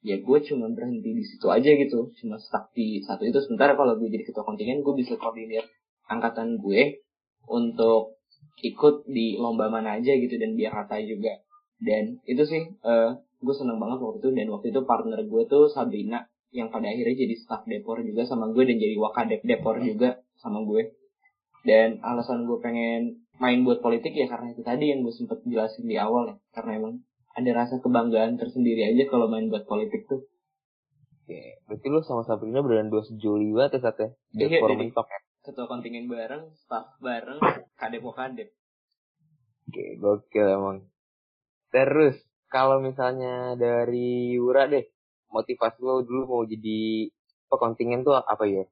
ya 0.07 0.23
gue 0.23 0.39
cuma 0.47 0.71
berhenti 0.71 1.11
di 1.11 1.25
situ 1.27 1.47
aja 1.51 1.71
gitu. 1.75 2.15
Cuma 2.23 2.37
stuck 2.39 2.71
di 2.77 3.03
satu 3.03 3.27
itu. 3.27 3.39
Sementara 3.43 3.75
kalau 3.75 3.99
gue 3.99 4.07
jadi 4.11 4.23
ketua 4.27 4.47
kontingen 4.47 4.83
gue 4.83 4.95
bisa 4.95 5.19
koordinir 5.19 5.67
angkatan 6.07 6.63
gue 6.63 7.03
untuk 7.47 8.19
ikut 8.63 9.07
di 9.11 9.37
lomba 9.37 9.69
mana 9.69 9.99
aja 9.99 10.15
gitu 10.15 10.39
dan 10.39 10.55
biar 10.55 10.73
rata 10.75 10.99
juga. 11.03 11.43
Dan 11.83 12.23
itu 12.25 12.43
sih 12.47 12.63
eh, 12.71 13.11
gue 13.19 13.55
seneng 13.55 13.83
banget 13.83 13.99
waktu 14.03 14.19
itu. 14.23 14.31
Dan 14.35 14.47
waktu 14.55 14.67
itu 14.71 14.81
partner 14.87 15.21
gue 15.27 15.43
tuh 15.51 15.67
Sabrina 15.71 16.23
yang 16.57 16.73
pada 16.73 16.89
akhirnya 16.89 17.13
jadi 17.13 17.35
staff 17.37 17.69
depor 17.69 18.01
juga 18.01 18.25
sama 18.25 18.49
gue 18.51 18.65
dan 18.65 18.77
jadi 18.81 18.97
wakadep 18.97 19.41
depor 19.45 19.77
juga 19.85 20.25
sama 20.41 20.65
gue 20.65 20.97
dan 21.69 22.01
alasan 22.01 22.49
gue 22.49 22.59
pengen 22.65 23.21
main 23.37 23.61
buat 23.69 23.85
politik 23.85 24.17
ya 24.17 24.27
karena 24.33 24.57
itu 24.57 24.65
tadi 24.65 24.89
yang 24.89 25.05
gue 25.05 25.13
sempet 25.13 25.45
jelasin 25.45 25.85
di 25.85 26.01
awal 26.01 26.33
ya 26.33 26.37
karena 26.57 26.81
emang 26.81 26.95
ada 27.37 27.51
rasa 27.53 27.77
kebanggaan 27.85 28.41
tersendiri 28.41 28.89
aja 28.89 29.05
kalau 29.13 29.29
main 29.29 29.53
buat 29.53 29.69
politik 29.69 30.09
tuh 30.09 30.25
Oke. 31.27 31.59
Berarti 31.67 31.87
lu 31.91 31.99
sama 32.07 32.23
Sabrina 32.23 32.63
beneran 32.63 32.87
dua 32.87 33.03
sejoli 33.03 33.51
banget 33.51 33.83
ya 33.83 33.91
Sat 33.91 33.99
ya? 33.99 34.09
Iya, 34.31 34.63
jadi- 34.63 34.95
ya? 34.95 35.19
ketua 35.43 35.67
kontingen 35.67 36.07
bareng 36.07 36.55
staff 36.55 36.95
bareng 37.03 37.43
kadep 37.75 38.03
wakadep 38.07 38.49
Oke, 39.67 39.99
gokil 39.99 40.47
emang. 40.47 40.79
Terus, 41.75 42.15
kalau 42.47 42.79
misalnya 42.79 43.59
dari 43.59 44.39
Yura 44.39 44.71
deh, 44.71 44.87
motivasi 45.37 45.79
lo 45.85 46.01
dulu 46.01 46.21
mau 46.25 46.43
jadi 46.49 47.13
apa 47.47 47.57
kontingen 47.61 48.01
tuh 48.03 48.17
apa 48.17 48.45
ya? 48.49 48.65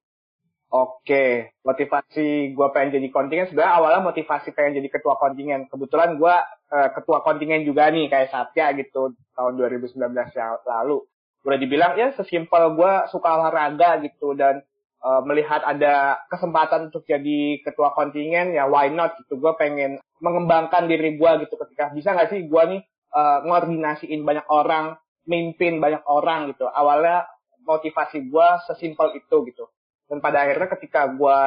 Oke, 0.75 1.55
motivasi 1.63 2.51
gue 2.51 2.69
pengen 2.75 2.99
jadi 2.99 3.09
kontingen 3.15 3.47
sebenarnya 3.47 3.79
awalnya 3.79 4.11
motivasi 4.11 4.51
pengen 4.59 4.83
jadi 4.83 4.89
ketua 4.91 5.15
kontingen. 5.23 5.71
Kebetulan 5.71 6.19
gue 6.19 6.35
uh, 6.75 6.89
ketua 6.91 7.23
kontingen 7.23 7.63
juga 7.63 7.95
nih 7.95 8.11
kayak 8.11 8.35
Satya 8.35 8.75
gitu 8.75 9.15
tahun 9.39 9.53
2019 9.55 9.95
yang 10.35 10.59
lalu. 10.67 11.07
Udah 11.47 11.59
dibilang 11.63 11.95
ya 11.95 12.11
sesimpel 12.19 12.75
gue 12.75 12.93
suka 13.15 13.29
olahraga 13.39 14.03
gitu 14.03 14.35
dan 14.35 14.67
uh, 14.99 15.23
melihat 15.23 15.63
ada 15.63 16.19
kesempatan 16.27 16.91
untuk 16.91 17.07
jadi 17.07 17.63
ketua 17.63 17.95
kontingen 17.95 18.51
ya 18.51 18.67
why 18.67 18.91
not 18.91 19.15
gitu. 19.23 19.39
Gue 19.39 19.55
pengen 19.55 20.03
mengembangkan 20.19 20.91
diri 20.91 21.15
gue 21.15 21.31
gitu 21.47 21.55
ketika 21.55 21.95
bisa 21.95 22.19
nggak 22.19 22.35
sih 22.35 22.51
gue 22.51 22.63
nih 22.67 22.83
uh, 23.15 23.47
ngordinasiin 23.47 24.27
banyak 24.27 24.47
orang, 24.51 24.99
mimpin 25.25 25.81
banyak 25.81 26.05
orang 26.09 26.53
gitu. 26.53 26.69
Awalnya 26.69 27.29
motivasi 27.65 28.29
gue 28.29 28.49
sesimpel 28.69 29.17
itu 29.17 29.37
gitu. 29.49 29.65
Dan 30.09 30.21
pada 30.21 30.45
akhirnya 30.45 30.69
ketika 30.77 31.09
gue 31.11 31.39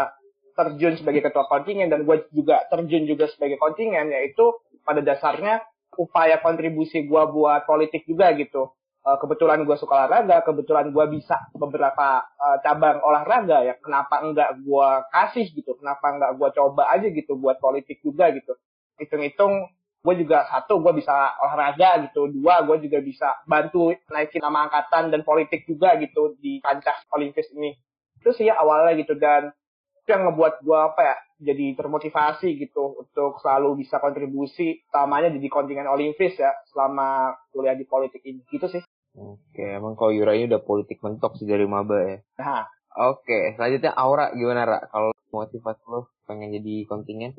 terjun 0.58 0.98
sebagai 0.98 1.22
ketua 1.30 1.46
kontingen 1.46 1.94
dan 1.94 2.02
gue 2.02 2.26
juga 2.34 2.66
terjun 2.74 3.06
juga 3.06 3.30
sebagai 3.30 3.62
kontingen 3.62 4.10
yaitu 4.10 4.58
pada 4.82 5.06
dasarnya 5.06 5.62
upaya 5.94 6.42
kontribusi 6.42 7.06
gue 7.06 7.24
buat 7.30 7.70
politik 7.70 8.10
juga 8.10 8.34
gitu. 8.34 8.74
Uh, 9.08 9.16
kebetulan 9.24 9.64
gue 9.64 9.78
suka 9.80 10.04
olahraga 10.04 10.44
kebetulan 10.44 10.92
gue 10.92 11.06
bisa 11.16 11.48
beberapa 11.56 12.28
uh, 12.28 12.58
cabang 12.66 13.00
olahraga 13.06 13.64
ya. 13.64 13.78
Kenapa 13.78 14.26
enggak 14.26 14.58
gue 14.66 14.90
kasih 15.14 15.46
gitu? 15.54 15.78
Kenapa 15.78 16.12
enggak 16.12 16.32
gue 16.36 16.50
coba 16.58 16.90
aja 16.92 17.08
gitu 17.08 17.38
buat 17.38 17.62
politik 17.62 18.02
juga 18.02 18.34
gitu? 18.34 18.58
Hitung-hitung 18.98 19.70
gue 20.08 20.24
juga 20.24 20.48
satu 20.48 20.80
gue 20.80 21.04
bisa 21.04 21.12
olahraga 21.44 22.00
gitu. 22.08 22.32
Dua 22.32 22.64
gue 22.64 22.88
juga 22.88 23.04
bisa 23.04 23.28
bantu 23.44 23.92
naikin 24.08 24.40
nama 24.40 24.72
angkatan 24.72 25.12
dan 25.12 25.28
politik 25.28 25.68
juga 25.68 26.00
gitu 26.00 26.40
di 26.40 26.64
kancah 26.64 27.04
olimpis 27.12 27.52
ini. 27.52 27.76
Itu 28.24 28.32
sih 28.32 28.48
ya 28.48 28.56
awalnya 28.56 28.96
gitu 28.96 29.20
dan 29.20 29.52
itu 30.00 30.08
yang 30.16 30.32
ngebuat 30.32 30.64
gue 30.64 30.80
apa 30.80 31.02
ya 31.04 31.16
jadi 31.52 31.76
termotivasi 31.76 32.56
gitu 32.56 33.04
untuk 33.04 33.44
selalu 33.44 33.84
bisa 33.84 34.00
kontribusi 34.00 34.80
utamanya 34.88 35.28
jadi 35.36 35.48
kontingen 35.52 35.92
Olimpis 35.92 36.40
ya 36.40 36.56
selama 36.72 37.36
kuliah 37.52 37.76
di 37.76 37.84
politik 37.84 38.24
ini. 38.24 38.48
Gitu 38.48 38.72
sih. 38.72 38.82
Oke 39.20 39.66
emang 39.76 40.00
kalau 40.00 40.16
Yura 40.16 40.40
ini 40.40 40.48
udah 40.48 40.64
politik 40.64 41.04
mentok 41.04 41.36
sih 41.36 41.44
dari 41.44 41.68
maba 41.68 42.00
ya. 42.00 42.18
Nah. 42.40 42.64
Oke 42.98 43.54
selanjutnya 43.54 43.94
Aura 43.94 44.34
gimana 44.34 44.66
Ra? 44.66 44.80
Kalau 44.90 45.14
motivasi 45.30 45.84
lo 45.86 46.10
pengen 46.26 46.50
jadi 46.50 46.88
kontingen 46.90 47.38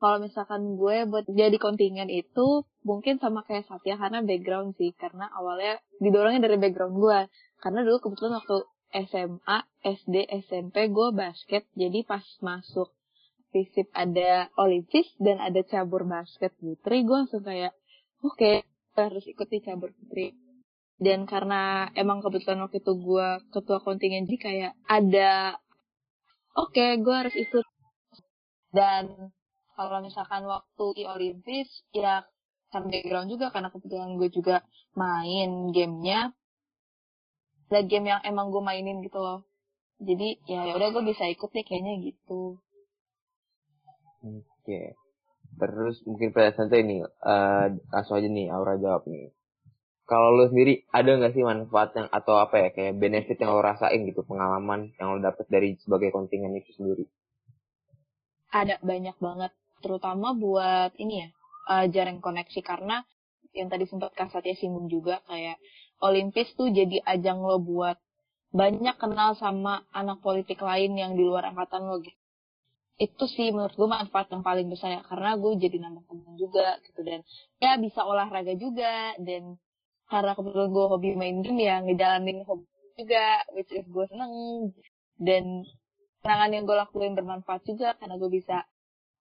kalau 0.00 0.16
misalkan 0.24 0.80
gue 0.80 0.96
buat 1.06 1.28
jadi 1.28 1.60
kontingen 1.60 2.08
itu 2.08 2.64
mungkin 2.82 3.20
sama 3.20 3.44
kayak 3.44 3.68
Satya 3.68 4.00
karena 4.00 4.24
background 4.24 4.72
sih 4.80 4.96
karena 4.96 5.28
awalnya 5.36 5.76
didorongnya 6.00 6.48
dari 6.48 6.56
background 6.56 6.96
gue 6.96 7.18
karena 7.60 7.84
dulu 7.84 8.00
kebetulan 8.00 8.40
waktu 8.40 8.64
SMA, 8.90 9.58
SD, 9.86 10.26
SMP 10.50 10.90
gue 10.90 11.08
basket. 11.14 11.62
Jadi 11.78 12.02
pas 12.02 12.22
masuk 12.42 12.90
FISIP 13.50 13.90
ada 13.94 14.50
Olimpis 14.58 15.06
dan 15.18 15.42
ada 15.42 15.62
cabur 15.66 16.06
basket 16.06 16.54
putri, 16.58 17.02
gue 17.02 17.16
langsung 17.16 17.42
kayak, 17.42 17.74
oke, 18.22 18.38
okay, 18.38 18.62
harus 18.94 19.26
ikuti 19.26 19.58
cabur 19.62 19.90
putri. 19.94 20.38
Dan 21.00 21.24
karena 21.24 21.88
emang 21.96 22.22
kebetulan 22.22 22.62
waktu 22.66 22.78
itu 22.78 22.92
gue 22.94 23.28
ketua 23.50 23.78
kontingen, 23.82 24.28
jadi 24.28 24.38
kayak 24.38 24.72
ada, 24.86 25.58
oke, 26.54 26.74
okay, 26.74 26.90
gue 27.02 27.14
harus 27.14 27.34
ikut. 27.34 27.66
Dan 28.70 29.34
kalau 29.80 30.04
misalkan 30.04 30.44
waktu 30.44 30.84
di 30.92 31.04
Olimpis, 31.08 31.68
ya 31.96 32.20
karena 32.68 32.92
background 32.92 33.28
juga, 33.32 33.46
karena 33.48 33.72
kebetulan 33.72 34.20
gue 34.20 34.28
juga 34.28 34.56
main 34.92 35.72
gamenya, 35.72 36.36
ada 37.72 37.80
game 37.88 38.12
yang 38.12 38.20
emang 38.28 38.52
gue 38.52 38.60
mainin 38.60 39.00
gitu 39.00 39.16
loh. 39.16 39.48
Jadi 40.04 40.36
ya, 40.44 40.68
ya 40.68 40.72
udah 40.76 40.92
gue 40.92 41.04
bisa 41.08 41.24
ikut 41.32 41.48
nih 41.48 41.64
kayaknya 41.64 41.94
gitu. 42.12 42.60
Oke. 44.20 45.00
Terus 45.56 45.96
mungkin 46.04 46.36
pada 46.36 46.52
santai 46.52 46.84
ini 46.84 47.00
uh, 47.04 47.66
langsung 47.88 48.20
aja 48.20 48.28
nih 48.28 48.52
Aura 48.52 48.76
jawab 48.76 49.08
nih. 49.08 49.32
Kalau 50.04 50.34
lo 50.34 50.50
sendiri 50.50 50.84
ada 50.90 51.14
nggak 51.14 51.32
sih 51.32 51.46
manfaat 51.46 51.94
yang 51.94 52.08
atau 52.10 52.36
apa 52.42 52.56
ya 52.58 52.68
kayak 52.74 52.98
benefit 52.98 53.38
yang 53.38 53.54
lo 53.54 53.62
rasain 53.62 54.02
gitu 54.02 54.26
pengalaman 54.26 54.90
yang 54.98 55.14
lo 55.14 55.18
dapet 55.22 55.46
dari 55.46 55.78
sebagai 55.78 56.10
kontingen 56.10 56.52
itu 56.58 56.74
sendiri? 56.74 57.06
Ada 58.50 58.82
banyak 58.82 59.14
banget 59.22 59.54
terutama 59.80 60.36
buat 60.36 60.94
ini 60.96 61.26
ya 61.26 61.28
uh, 61.72 61.84
jaring 61.90 62.22
koneksi. 62.22 62.60
Karena 62.62 63.02
yang 63.56 63.68
tadi 63.72 63.84
sempat 63.90 64.14
Kak 64.14 64.30
Satya 64.30 64.54
singgung 64.54 64.86
juga 64.86 65.24
kayak 65.26 65.58
Olimpis 66.00 66.52
tuh 66.56 66.70
jadi 66.72 67.02
ajang 67.04 67.42
lo 67.42 67.60
buat 67.60 67.98
banyak 68.50 68.98
kenal 68.98 69.38
sama 69.38 69.86
anak 69.94 70.24
politik 70.24 70.58
lain 70.58 70.98
yang 70.98 71.14
di 71.14 71.22
luar 71.22 71.50
angkatan 71.50 71.86
lo 71.86 72.02
gitu. 72.02 72.16
Itu 73.00 73.24
sih 73.30 73.48
menurut 73.54 73.72
gue 73.78 73.88
manfaat 73.88 74.28
yang 74.28 74.44
paling 74.44 74.68
besar 74.68 75.00
ya 75.00 75.02
karena 75.06 75.38
gue 75.40 75.52
jadi 75.56 75.76
nambah 75.80 76.04
teman 76.04 76.34
juga 76.36 76.76
gitu. 76.84 77.00
Dan 77.04 77.20
ya 77.62 77.78
bisa 77.80 78.04
olahraga 78.04 78.52
juga 78.58 79.16
dan 79.22 79.56
karena 80.10 80.32
kebetulan 80.34 80.70
gue 80.74 80.86
hobi 80.90 81.10
main 81.14 81.38
game 81.40 81.62
ya 81.62 81.80
ngejalanin 81.80 82.42
hobi 82.44 82.66
juga 82.98 83.46
which 83.56 83.72
is 83.72 83.86
gue 83.86 84.04
seneng. 84.10 84.32
Dan 85.20 85.64
kenangan 86.20 86.50
yang 86.52 86.64
gue 86.68 86.76
lakuin 86.76 87.12
bermanfaat 87.16 87.64
juga 87.64 87.96
karena 87.96 88.20
gue 88.20 88.30
bisa 88.32 88.68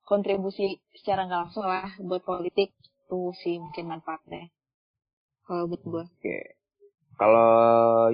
kontribusi 0.10 0.82
secara 0.98 1.30
nggak 1.30 1.42
langsung 1.46 1.70
lah 1.70 1.94
buat 2.02 2.26
politik 2.26 2.74
tuh 3.06 3.30
sih 3.38 3.62
mungkin 3.62 3.94
manfaatnya 3.94 4.50
kalau 5.46 5.70
buat 5.70 5.82
gue. 5.86 6.04
Oke. 6.06 6.22
Okay. 6.22 6.44
Kalau 7.20 7.52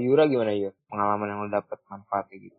Yura 0.01 0.25
gimana 0.25 0.51
ya? 0.51 0.73
Pengalaman 0.89 1.29
yang 1.29 1.39
lo 1.45 1.49
dapet 1.51 1.77
manfaatnya 1.87 2.37
gitu. 2.41 2.57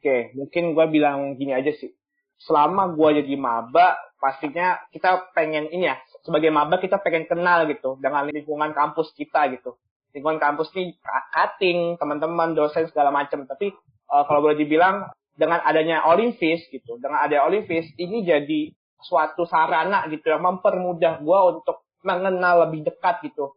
Oke, 0.00 0.32
mungkin 0.32 0.72
gue 0.72 0.86
bilang 0.88 1.36
gini 1.36 1.52
aja 1.52 1.76
sih. 1.76 1.92
Selama 2.40 2.88
gue 2.96 3.20
jadi 3.20 3.36
maba, 3.36 4.00
pastinya 4.16 4.80
kita 4.96 5.28
pengen 5.36 5.68
ini 5.68 5.92
ya, 5.92 6.00
sebagai 6.24 6.48
maba 6.48 6.80
kita 6.80 7.04
pengen 7.04 7.28
kenal 7.28 7.68
gitu 7.68 8.00
dengan 8.00 8.24
lingkungan 8.32 8.72
kampus 8.72 9.12
kita 9.12 9.52
gitu. 9.52 9.76
Lingkungan 10.16 10.40
kampus 10.40 10.72
ini 10.72 10.96
cutting, 11.36 12.00
teman-teman, 12.00 12.56
dosen 12.56 12.88
segala 12.88 13.12
macam. 13.12 13.44
Tapi 13.44 13.76
uh, 14.08 14.24
kalau 14.24 14.40
boleh 14.40 14.56
dibilang 14.56 15.04
dengan 15.40 15.64
adanya 15.64 16.04
Olimpis 16.04 16.68
gitu, 16.68 17.00
dengan 17.00 17.24
ada 17.24 17.48
Olimpis 17.48 17.88
ini 17.96 18.20
jadi 18.20 18.76
suatu 19.00 19.48
sarana 19.48 20.04
gitu 20.12 20.28
yang 20.28 20.44
mempermudah 20.44 21.24
gue 21.24 21.38
untuk 21.56 21.88
mengenal 22.04 22.68
lebih 22.68 22.84
dekat 22.84 23.24
gitu 23.24 23.56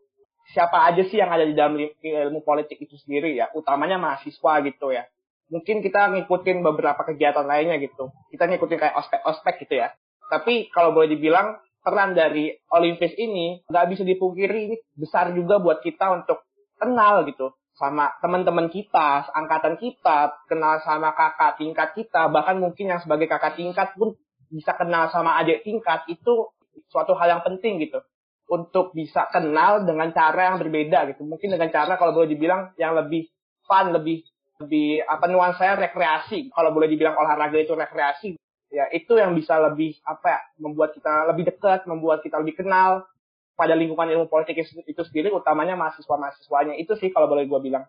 siapa 0.52 0.91
aja 0.91 1.02
sih 1.08 1.17
yang 1.17 1.32
ada 1.32 1.48
di 1.48 1.56
dalam 1.56 1.80
ilmu 1.80 2.43
politik 2.43 2.84
itu 2.84 3.00
sendiri 3.00 3.34
ya, 3.39 3.48
utamanya 3.56 3.96
mahasiswa 3.96 4.54
gitu 4.67 4.91
ya. 4.91 5.08
Mungkin 5.48 5.80
kita 5.86 6.12
ngikutin 6.12 6.65
beberapa 6.65 7.08
kegiatan 7.08 7.46
lainnya 7.46 7.80
gitu. 7.80 8.12
Kita 8.34 8.50
ngikutin 8.50 8.80
kayak 8.80 8.96
ospek-ospek 9.00 9.63
gitu 9.63 9.80
ya. 9.80 9.93
Tapi 10.28 10.67
kalau 10.74 10.91
boleh 10.91 11.13
dibilang 11.13 11.62
peran 11.84 12.15
dari 12.15 12.52
Olimpis 12.74 13.13
ini 13.19 13.62
nggak 13.67 13.86
bisa 13.91 14.04
dipungkiri 14.08 14.96
besar 14.96 15.36
juga 15.36 15.60
buat 15.60 15.84
kita 15.84 16.24
untuk 16.24 16.48
kenal 16.80 17.28
gitu 17.28 17.52
sama 17.73 18.13
teman-teman 18.21 18.69
kita, 18.69 19.33
angkatan 19.33 19.81
kita, 19.81 20.45
kenal 20.45 20.77
sama 20.86 21.13
kakak 21.17 21.57
tingkat 21.57 21.89
kita, 21.97 22.29
bahkan 22.29 22.62
mungkin 22.62 22.93
yang 22.93 23.01
sebagai 23.01 23.25
kakak 23.25 23.57
tingkat 23.57 23.97
pun 23.97 24.13
bisa 24.53 24.77
kenal 24.77 25.09
sama 25.09 25.41
adik 25.41 25.65
tingkat 25.65 26.05
itu 26.05 26.53
suatu 26.93 27.17
hal 27.17 27.39
yang 27.39 27.43
penting 27.45 27.81
gitu 27.81 27.97
untuk 28.45 28.93
bisa 28.93 29.25
kenal 29.33 29.81
dengan 29.81 30.13
cara 30.13 30.53
yang 30.53 30.62
berbeda 30.62 31.09
gitu. 31.09 31.25
Mungkin 31.25 31.57
dengan 31.57 31.73
cara 31.73 31.97
kalau 31.97 32.13
boleh 32.13 32.29
dibilang 32.29 32.77
yang 32.77 32.93
lebih 32.93 33.25
fun, 33.65 33.89
lebih 33.89 34.21
lebih 34.62 35.01
apa 35.09 35.25
nuansanya 35.25 35.89
rekreasi. 35.89 36.53
Kalau 36.53 36.69
boleh 36.69 36.86
dibilang 36.86 37.17
olahraga 37.17 37.57
itu 37.57 37.74
rekreasi, 37.74 38.38
ya 38.69 38.86
itu 38.93 39.17
yang 39.17 39.34
bisa 39.34 39.57
lebih 39.57 39.97
apa 40.05 40.28
ya 40.30 40.41
membuat 40.61 40.93
kita 40.93 41.13
lebih 41.34 41.43
dekat, 41.49 41.89
membuat 41.89 42.21
kita 42.21 42.38
lebih 42.38 42.61
kenal 42.61 43.09
pada 43.54 43.78
lingkungan 43.78 44.10
ilmu 44.10 44.26
politik 44.30 44.58
itu 44.64 45.01
sendiri, 45.06 45.30
utamanya 45.30 45.78
mahasiswa-mahasiswanya. 45.78 46.78
Itu 46.82 46.97
sih 46.97 47.14
kalau 47.14 47.30
boleh 47.30 47.45
gue 47.45 47.60
bilang. 47.62 47.86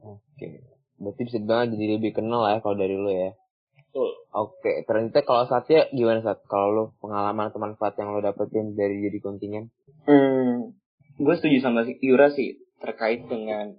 Oke, 0.00 0.64
berarti 1.00 1.22
bisa 1.28 1.38
banget 1.44 1.76
jadi 1.76 2.00
lebih 2.00 2.20
kenal 2.20 2.48
ya 2.48 2.60
kalau 2.60 2.76
dari 2.76 2.96
lo 2.96 3.12
ya. 3.12 3.32
Betul. 3.90 4.10
Oke, 4.30 4.86
ternyata 4.86 5.26
kalau 5.26 5.44
Satya 5.50 5.90
gimana 5.90 6.22
saat 6.22 6.46
kalau 6.46 6.68
lo 6.70 6.84
pengalaman 7.02 7.50
atau 7.50 7.58
manfaat 7.58 7.98
yang 7.98 8.14
lo 8.14 8.22
dapetin 8.22 8.78
dari 8.78 9.02
jadi 9.02 9.18
kontingen? 9.18 9.74
Hmm, 10.06 10.78
gue 11.18 11.34
setuju 11.36 11.58
sama 11.58 11.82
si 11.82 11.98
Yura 11.98 12.30
sih 12.30 12.62
terkait 12.78 13.26
dengan 13.26 13.76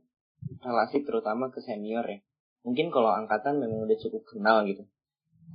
relasi 0.61 1.01
terutama 1.07 1.49
ke 1.49 1.63
senior 1.63 2.03
ya. 2.05 2.19
Mungkin 2.61 2.93
kalau 2.93 3.09
angkatan 3.09 3.57
memang 3.57 3.89
udah 3.89 3.97
cukup 3.97 4.21
kenal 4.29 4.61
gitu. 4.69 4.85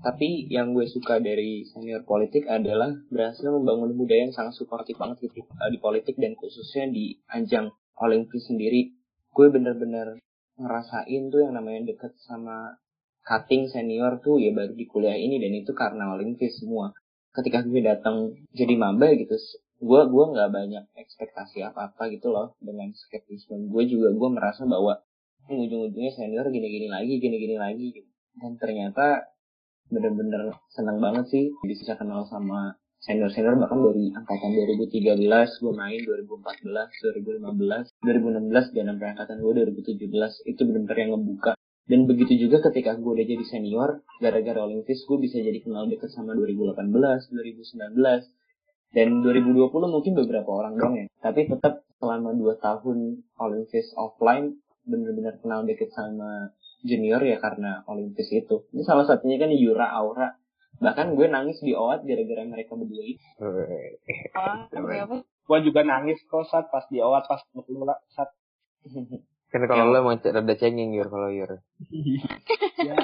Tapi 0.05 0.49
yang 0.53 0.77
gue 0.77 0.87
suka 0.87 1.19
dari 1.19 1.65
senior 1.73 2.05
politik 2.05 2.45
adalah 2.47 2.93
berhasil 3.09 3.49
membangun 3.49 3.97
budaya 3.97 4.29
yang 4.29 4.35
sangat 4.37 4.55
suportif 4.57 4.97
banget 5.01 5.29
gitu 5.29 5.45
eh, 5.45 5.71
di 5.73 5.79
politik 5.81 6.17
dan 6.21 6.37
khususnya 6.37 6.91
di 6.93 7.17
ajang 7.33 7.73
Olimpis 8.01 8.47
sendiri. 8.47 8.93
Gue 9.33 9.49
bener-bener 9.49 10.21
ngerasain 10.57 11.23
tuh 11.29 11.41
yang 11.45 11.53
namanya 11.57 11.93
deket 11.93 12.17
sama 12.25 12.81
cutting 13.27 13.69
senior 13.69 14.23
tuh 14.23 14.39
ya 14.39 14.55
baru 14.55 14.73
di 14.73 14.87
kuliah 14.89 15.19
ini 15.19 15.43
dan 15.43 15.53
itu 15.53 15.73
karena 15.77 16.15
Olimpis 16.15 16.61
semua. 16.61 16.95
Ketika 17.37 17.61
gue 17.67 17.85
datang 17.85 18.33
jadi 18.57 18.75
maba 18.81 19.13
gitu, 19.13 19.37
gue 19.77 20.01
gua 20.09 20.25
nggak 20.33 20.51
banyak 20.57 20.85
ekspektasi 20.97 21.61
apa 21.61 21.93
apa 21.93 22.09
gitu 22.09 22.33
loh 22.33 22.57
dengan 22.65 22.89
skeptisme 22.97 23.69
gue 23.69 23.83
juga 23.85 24.09
gue 24.17 24.29
merasa 24.33 24.65
bahwa 24.65 25.05
ini 25.53 25.69
ujung-ujungnya 25.69 26.13
senior 26.17 26.49
gini-gini 26.49 26.89
lagi 26.89 27.21
gini-gini 27.21 27.61
lagi 27.61 27.87
gitu. 27.93 28.09
dan 28.41 28.57
ternyata 28.57 29.36
bener-bener 29.91 30.55
senang 30.75 30.99
banget 30.99 31.25
sih 31.31 31.45
bisa 31.63 31.95
kenal 31.95 32.27
sama 32.27 32.75
senior-senior 33.07 33.55
bahkan 33.61 33.79
dari 33.87 34.11
angkatan 34.11 34.51
2013 34.51 35.63
gue 35.63 35.73
main 35.77 36.01
2014 36.03 36.67
2015 36.67 38.03
2016 38.03 38.75
dan 38.75 38.85
sampai 38.91 39.07
angkatan 39.15 39.37
gue 39.39 39.53
2017 39.63 40.51
itu 40.51 40.61
bener-bener 40.67 40.99
yang 40.99 41.11
ngebuka. 41.15 41.53
Dan 41.87 42.11
begitu 42.11 42.35
juga 42.35 42.67
ketika 42.67 42.99
gue 42.99 43.13
udah 43.15 43.27
jadi 43.27 43.45
senior 43.47 44.03
gara-gara 44.19 44.59
Olympus 44.67 45.07
gue 45.07 45.19
bisa 45.23 45.39
jadi 45.39 45.63
kenal 45.63 45.87
deket 45.87 46.11
sama 46.11 46.35
2018 46.35 46.83
2019 46.83 47.95
dan 48.91 49.09
2020 49.23 49.71
mungkin 49.71 50.13
beberapa 50.19 50.51
orang 50.51 50.75
dong 50.75 50.95
ya. 50.99 51.07
Tapi 51.23 51.47
tetap 51.47 51.87
selama 52.03 52.35
2 52.35 52.59
tahun 52.59 53.23
Olympus 53.39 53.95
offline 53.95 54.59
bener-bener 54.83 55.39
kenal 55.39 55.63
deket 55.63 55.95
sama 55.95 56.51
junior 56.85 57.23
ya 57.25 57.41
karena 57.41 57.85
Olympus 57.89 58.29
itu 58.33 58.69
ini 58.75 58.83
salah 58.85 59.09
satunya 59.09 59.41
kan 59.41 59.53
Yura 59.53 59.89
Aura 59.93 60.37
bahkan 60.77 61.17
gue 61.17 61.25
nangis 61.25 61.57
di 61.65 61.73
OAT 61.73 62.05
gara-gara 62.05 62.45
mereka 62.45 62.77
berdua 62.77 63.05
itu 63.05 63.25
Ah? 64.37 64.69
Gua 65.47 65.59
juga 65.63 65.87
nangis 65.87 66.19
kok 66.27 66.45
saat 66.51 66.69
pas 66.75 66.85
di 66.91 66.99
awat 66.99 67.31
pas 67.31 67.41
lu 67.55 67.87
saat 68.13 68.35
Kan 69.47 69.63
kalau 69.71 69.95
lo 69.95 70.03
emang 70.03 70.19
rada 70.19 70.55
cengeng 70.59 70.91
Yur 70.91 71.07
kalau 71.07 71.31
Yur. 71.31 71.63
ya. 72.87 72.95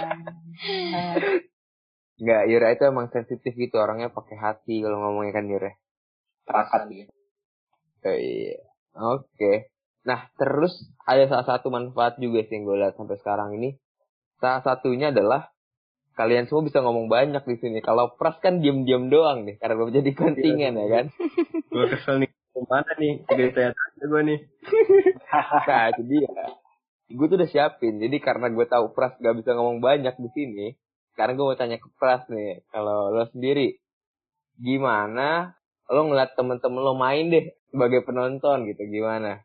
Enggak, 2.19 2.43
Yura 2.51 2.69
itu 2.75 2.83
emang 2.83 3.07
sensitif 3.15 3.55
gitu 3.55 3.79
orangnya 3.79 4.11
pakai 4.11 4.37
hati 4.37 4.83
kalau 4.83 4.99
ngomongnya 5.01 5.39
kan 5.39 5.47
Yura. 5.47 5.73
terasa 6.43 6.91
dia 6.91 7.07
Oh, 8.03 8.19
iya. 8.19 8.59
Oke. 8.99 9.72
Nah, 10.03 10.27
terus 10.35 10.75
ada 11.07 11.23
salah 11.31 11.47
satu 11.47 11.71
manfaat 11.71 12.19
juga 12.19 12.43
sih 12.47 12.59
yang 12.59 12.67
gue 12.67 12.77
lihat 12.83 12.99
sampai 12.99 13.17
sekarang 13.23 13.55
ini. 13.55 13.79
Salah 14.43 14.63
satunya 14.67 15.15
adalah 15.15 15.55
kalian 16.19 16.51
semua 16.51 16.67
bisa 16.67 16.83
ngomong 16.83 17.07
banyak 17.07 17.43
di 17.47 17.57
sini. 17.63 17.79
Kalau 17.79 18.19
pras 18.19 18.37
kan 18.43 18.59
diam-diam 18.59 19.09
doang 19.09 19.47
nih, 19.47 19.57
karena 19.63 19.75
gue 19.79 19.95
jadi 20.03 20.11
kontingen 20.13 20.75
ya 20.75 20.87
kan. 20.91 21.07
gue 21.73 21.87
kesel 21.89 22.21
nih 22.21 22.31
ke 22.53 22.61
mana 22.69 22.93
nih 23.01 23.25
jadi 23.25 23.45
saya 23.57 23.71
tanya 23.73 24.05
gue 24.13 24.23
nih 24.29 24.41
Nah, 25.73 25.85
itu 25.89 26.03
dia. 26.05 26.33
Gue 27.09 27.27
tuh 27.31 27.37
udah 27.41 27.49
siapin. 27.49 27.97
Jadi 27.97 28.17
karena 28.21 28.53
gue 28.53 28.67
tahu 28.69 28.93
pras 28.93 29.17
gak 29.17 29.37
bisa 29.41 29.57
ngomong 29.57 29.81
banyak 29.81 30.13
di 30.21 30.29
sini, 30.37 30.67
sekarang 31.17 31.39
gue 31.39 31.47
mau 31.47 31.57
tanya 31.57 31.81
ke 31.81 31.89
pras 31.97 32.27
nih. 32.29 32.61
Kalau 32.69 33.09
lo 33.09 33.25
sendiri, 33.33 33.79
gimana 34.61 35.57
lo 35.89 36.09
ngeliat 36.09 36.37
temen-temen 36.37 36.81
lo 36.81 36.93
main 36.97 37.31
deh 37.33 37.53
sebagai 37.73 38.05
penonton 38.05 38.69
gitu, 38.69 38.83
gimana? 38.89 39.41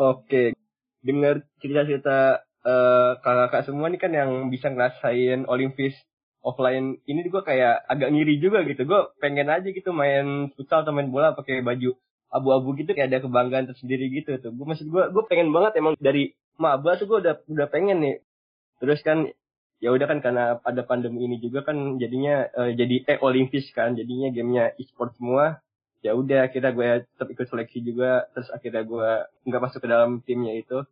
Oke, 0.00 0.56
dengar 1.04 1.44
cerita-cerita 1.60 2.40
eh, 2.64 3.10
kakak-kakak 3.20 3.62
semua 3.68 3.92
nih 3.92 4.00
kan 4.00 4.12
yang 4.16 4.30
bisa 4.48 4.72
ngerasain 4.72 5.44
Olympus 5.44 5.92
offline 6.40 6.96
ini 7.04 7.20
gue 7.28 7.42
kayak 7.44 7.84
agak 7.84 8.08
ngiri 8.08 8.40
juga 8.40 8.64
gitu. 8.64 8.88
Gue 8.88 9.00
pengen 9.20 9.52
aja 9.52 9.68
gitu 9.68 9.92
main 9.92 10.48
futsal 10.56 10.88
atau 10.88 10.96
main 10.96 11.12
bola 11.12 11.36
pakai 11.36 11.60
baju 11.60 12.00
abu-abu 12.32 12.80
gitu 12.80 12.96
kayak 12.96 13.12
ada 13.12 13.20
kebanggaan 13.20 13.68
tersendiri 13.68 14.08
gitu 14.08 14.40
tuh. 14.40 14.48
Gue 14.56 14.66
maksud 14.72 14.88
gue 14.88 15.04
gue 15.12 15.22
pengen 15.28 15.52
banget 15.52 15.76
emang 15.76 15.92
dari 16.00 16.32
maba 16.56 16.96
tuh 16.96 17.04
gue 17.04 17.18
udah 17.20 17.34
udah 17.52 17.68
pengen 17.68 18.00
nih. 18.00 18.16
Terus 18.80 19.04
kan 19.04 19.28
ya 19.84 19.92
udah 19.92 20.06
kan 20.08 20.24
karena 20.24 20.56
ada 20.64 20.82
pandemi 20.88 21.28
ini 21.28 21.36
juga 21.44 21.60
kan 21.68 22.00
jadinya 22.00 22.48
eh, 22.56 22.72
jadi 22.72 23.04
eh 23.04 23.18
Olympus 23.20 23.68
kan 23.76 23.92
jadinya 24.00 24.32
gamenya 24.32 24.72
e-sport 24.80 25.12
semua 25.20 25.60
ya 26.00 26.16
udah 26.16 26.48
akhirnya 26.48 26.72
gue 26.72 26.88
tetap 27.04 27.28
ikut 27.28 27.46
seleksi 27.48 27.78
juga 27.84 28.24
terus 28.32 28.48
akhirnya 28.48 28.82
gue 28.88 29.08
nggak 29.48 29.62
masuk 29.62 29.80
ke 29.84 29.88
dalam 29.88 30.24
timnya 30.24 30.56
itu. 30.56 30.84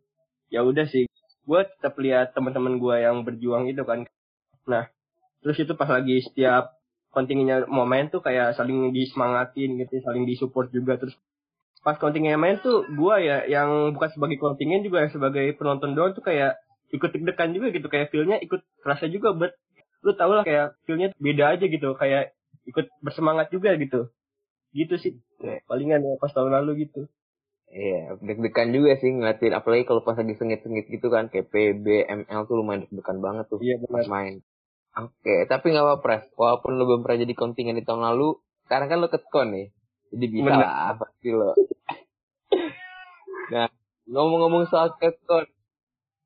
Ya 0.53 0.61
udah 0.61 0.85
sih 0.89 1.09
gue 1.45 1.61
tetap 1.65 1.97
lihat 1.97 2.37
teman-teman 2.37 2.77
gue 2.77 2.95
yang 3.01 3.25
berjuang 3.25 3.65
itu 3.69 3.81
kan. 3.81 4.05
Nah 4.69 4.85
terus 5.41 5.57
itu 5.57 5.73
pas 5.73 5.89
lagi 5.89 6.21
setiap 6.21 6.77
kontingennya 7.09 7.65
mau 7.65 7.89
main 7.89 8.13
tuh 8.13 8.21
kayak 8.21 8.53
saling 8.53 8.93
disemangatin 8.93 9.81
gitu 9.81 9.97
saling 10.05 10.29
disupport 10.29 10.69
juga. 10.69 11.01
Terus 11.01 11.17
pas 11.81 11.97
kontingennya 11.97 12.37
main 12.37 12.61
tuh 12.61 12.85
gue 12.85 13.15
ya 13.25 13.49
yang 13.49 13.97
bukan 13.97 14.09
sebagai 14.13 14.37
kontingen 14.37 14.85
juga 14.85 15.09
sebagai 15.09 15.57
penonton 15.57 15.97
doang 15.97 16.13
tuh 16.13 16.21
kayak 16.21 16.61
ikut 16.93 17.09
deg-degan 17.17 17.49
juga 17.57 17.73
gitu. 17.73 17.87
Kayak 17.89 18.13
feelnya 18.13 18.37
ikut 18.45 18.61
kerasa 18.85 19.09
juga 19.09 19.33
buat 19.33 19.57
lu 20.05 20.13
tau 20.13 20.31
lah 20.37 20.45
kayak 20.45 20.77
feelnya 20.85 21.09
beda 21.17 21.57
aja 21.57 21.65
gitu. 21.65 21.97
Kayak 21.97 22.37
ikut 22.69 22.85
bersemangat 23.01 23.49
juga 23.49 23.73
gitu 23.73 24.13
gitu 24.73 24.95
sih 25.01 25.13
palingan 25.65 26.05
ya 26.05 26.13
pas 26.21 26.33
tahun 26.33 26.53
lalu 26.53 26.89
gitu 26.89 27.09
Iya, 27.69 28.17
deg-degan 28.17 28.73
juga 28.73 28.97
sih 28.97 29.13
ngeliatin 29.13 29.53
apalagi 29.53 29.85
kalau 29.85 30.01
pas 30.01 30.17
lagi 30.17 30.33
sengit-sengit 30.33 30.89
gitu 30.89 31.13
kan 31.13 31.29
kayak 31.29 31.53
PB, 31.53 31.85
ML 32.25 32.41
tuh 32.49 32.57
lumayan 32.57 32.89
deg-degan 32.89 33.21
banget 33.21 33.45
tuh 33.45 33.61
iya 33.61 33.77
pas 33.77 34.09
main. 34.09 34.41
Oke, 34.97 35.45
tapi 35.45 35.69
nggak 35.69 35.85
apa-apa, 35.85 36.01
Pres. 36.01 36.23
Walaupun 36.33 36.81
lo 36.81 36.89
belum 36.89 37.01
pernah 37.05 37.21
jadi 37.21 37.33
kontingen 37.37 37.77
di 37.77 37.85
tahun 37.85 38.01
lalu, 38.01 38.41
sekarang 38.65 38.87
kan 38.89 38.97
lo 38.97 39.07
ketkon 39.13 39.47
nih. 39.53 39.67
Jadi 40.09 40.25
bisa 40.33 40.49
Bener. 40.49 40.65
lah 40.65 40.97
pasti 40.97 41.29
lo. 41.29 41.53
nah, 43.53 43.69
ngomong-ngomong 44.09 44.65
soal 44.73 44.97
ketkon, 44.97 45.45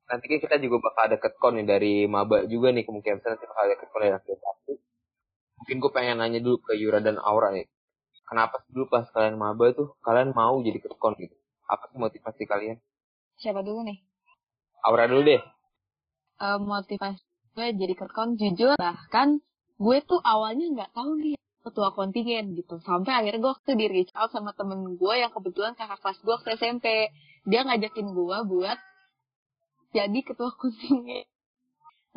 nanti 0.08 0.24
kita 0.32 0.56
juga 0.56 0.80
bakal 0.80 1.12
ada 1.12 1.16
ketkon 1.20 1.60
nih 1.60 1.66
dari 1.68 1.94
maba 2.08 2.48
juga 2.48 2.72
nih 2.72 2.88
kemungkinan 2.88 3.20
besar 3.20 3.36
nanti 3.36 3.44
bakal 3.44 3.62
ada 3.68 3.76
ketkon 3.76 4.00
dari 4.00 4.14
akhir. 4.16 4.36
Mungkin 5.60 5.76
gue 5.76 5.92
pengen 5.92 6.16
nanya 6.24 6.40
dulu 6.40 6.56
ke 6.64 6.72
Yura 6.80 7.04
dan 7.04 7.20
Aura 7.20 7.52
nih. 7.52 7.68
Kenapa 8.24 8.64
dulu 8.72 8.88
pas 8.88 9.04
kalian 9.12 9.36
maba 9.36 9.72
tuh 9.76 9.94
kalian 10.00 10.32
mau 10.32 10.56
jadi 10.64 10.80
ketkon 10.80 11.14
gitu? 11.20 11.36
Apa 11.68 11.92
sih 11.92 11.98
motivasi 12.00 12.42
kalian? 12.48 12.76
Siapa 13.40 13.60
dulu 13.60 13.84
nih? 13.84 13.98
Aura 14.84 15.08
dulu 15.08 15.22
deh. 15.24 15.42
Eh, 16.40 16.58
motivasi 16.60 17.22
gue 17.54 17.70
jadi 17.70 17.94
kerkon 17.94 18.34
jujur 18.34 18.74
bahkan 18.74 19.38
gue 19.78 19.98
tuh 20.02 20.18
awalnya 20.26 20.66
nggak 20.74 20.90
tahu 20.90 21.14
nih 21.22 21.38
ketua 21.62 21.94
kontingen 21.94 22.58
gitu 22.58 22.82
sampai 22.82 23.14
akhirnya 23.14 23.40
gue 23.40 23.52
waktu 23.54 23.70
di 23.78 23.86
reach 23.86 24.12
out 24.18 24.34
sama 24.34 24.50
temen 24.58 24.98
gue 24.98 25.14
yang 25.14 25.30
kebetulan 25.30 25.78
kakak 25.78 26.02
kelas 26.02 26.18
gue 26.20 26.34
waktu 26.34 26.50
SMP 26.58 26.86
dia 27.46 27.60
ngajakin 27.62 28.10
gue 28.10 28.38
buat 28.50 28.78
jadi 29.94 30.18
ketua 30.26 30.50
kontingen 30.58 31.24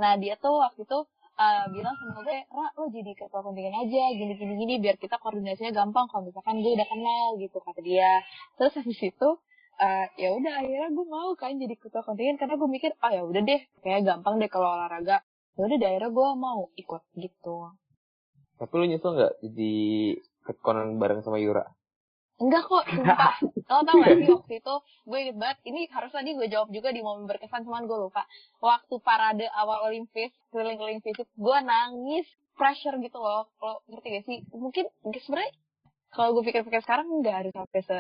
nah 0.02 0.18
dia 0.18 0.36
tuh 0.42 0.58
waktu 0.58 0.90
itu 0.90 1.00
eh, 1.38 1.66
bilang 1.72 1.94
sama 2.02 2.26
gue 2.26 2.38
Ra 2.50 2.68
lo 2.74 2.90
jadi 2.90 3.12
ketua 3.14 3.42
kontingen 3.46 3.74
aja 3.78 4.04
gini 4.18 4.34
gini 4.34 4.54
gini 4.58 4.74
biar 4.82 4.98
kita 4.98 5.22
koordinasinya 5.22 5.72
gampang. 5.72 6.10
Kalau 6.10 6.26
misalkan 6.26 6.66
gue 6.66 6.74
udah 6.74 6.88
kenal 6.90 7.26
gitu 7.38 7.58
kata 7.62 7.82
dia. 7.86 8.26
Terus 8.58 8.74
habis 8.82 9.00
itu 9.00 9.30
eh, 9.78 10.06
ya 10.18 10.30
udah 10.34 10.54
akhirnya 10.66 10.90
gue 10.90 11.06
mau 11.06 11.30
kan 11.38 11.54
jadi 11.56 11.76
ketua 11.78 12.02
kontingen 12.02 12.42
karena 12.42 12.58
gue 12.58 12.70
mikir 12.70 12.92
oh 12.98 13.12
ya 13.14 13.22
udah 13.24 13.42
deh 13.46 13.62
kayak 13.86 14.02
gampang 14.04 14.42
deh 14.42 14.50
kalau 14.50 14.74
olahraga. 14.74 15.22
Ya 15.58 15.62
udah 15.66 15.78
akhirnya 15.78 16.10
gue 16.10 16.30
mau 16.38 16.60
ikut 16.74 17.04
gitu. 17.18 17.72
Tapi 18.58 18.74
lu 18.74 18.86
nyesel 18.90 19.14
nggak 19.14 19.34
jadi 19.46 19.74
ketkonan 20.50 20.98
bareng 20.98 21.22
sama 21.22 21.38
Yura? 21.38 21.77
Enggak 22.38 22.64
kok 22.70 22.86
sumpah. 22.90 23.36
Lo 23.70 23.84
tau 23.84 23.96
gak 24.00 24.16
sih 24.16 24.30
waktu 24.32 24.54
itu 24.64 24.76
gue 24.80 25.18
inget 25.20 25.38
banget 25.38 25.58
ini 25.68 25.82
harus 25.92 26.12
tadi 26.14 26.32
gue 26.38 26.48
jawab 26.48 26.70
juga 26.72 26.90
di 26.94 27.02
momen 27.04 27.26
berkesan 27.28 27.66
cuman 27.66 27.90
gue 27.90 27.98
lupa. 27.98 28.24
Waktu 28.64 28.96
parade 29.02 29.48
awal 29.52 29.90
Olimpis 29.90 30.32
keliling-keliling 30.54 31.04
fisik 31.04 31.28
gue 31.36 31.58
nangis 31.66 32.26
pressure 32.56 32.96
gitu 33.02 33.18
loh. 33.20 33.50
Kalau 33.60 33.82
ngerti 33.90 34.08
gak 34.14 34.26
sih? 34.30 34.38
Mungkin 34.54 34.86
sebenarnya 35.04 35.52
kalau 36.14 36.30
gue 36.40 36.44
pikir-pikir 36.48 36.82
sekarang 36.86 37.10
nggak 37.20 37.36
harus 37.44 37.54
sampai 37.54 37.82
se 37.84 37.98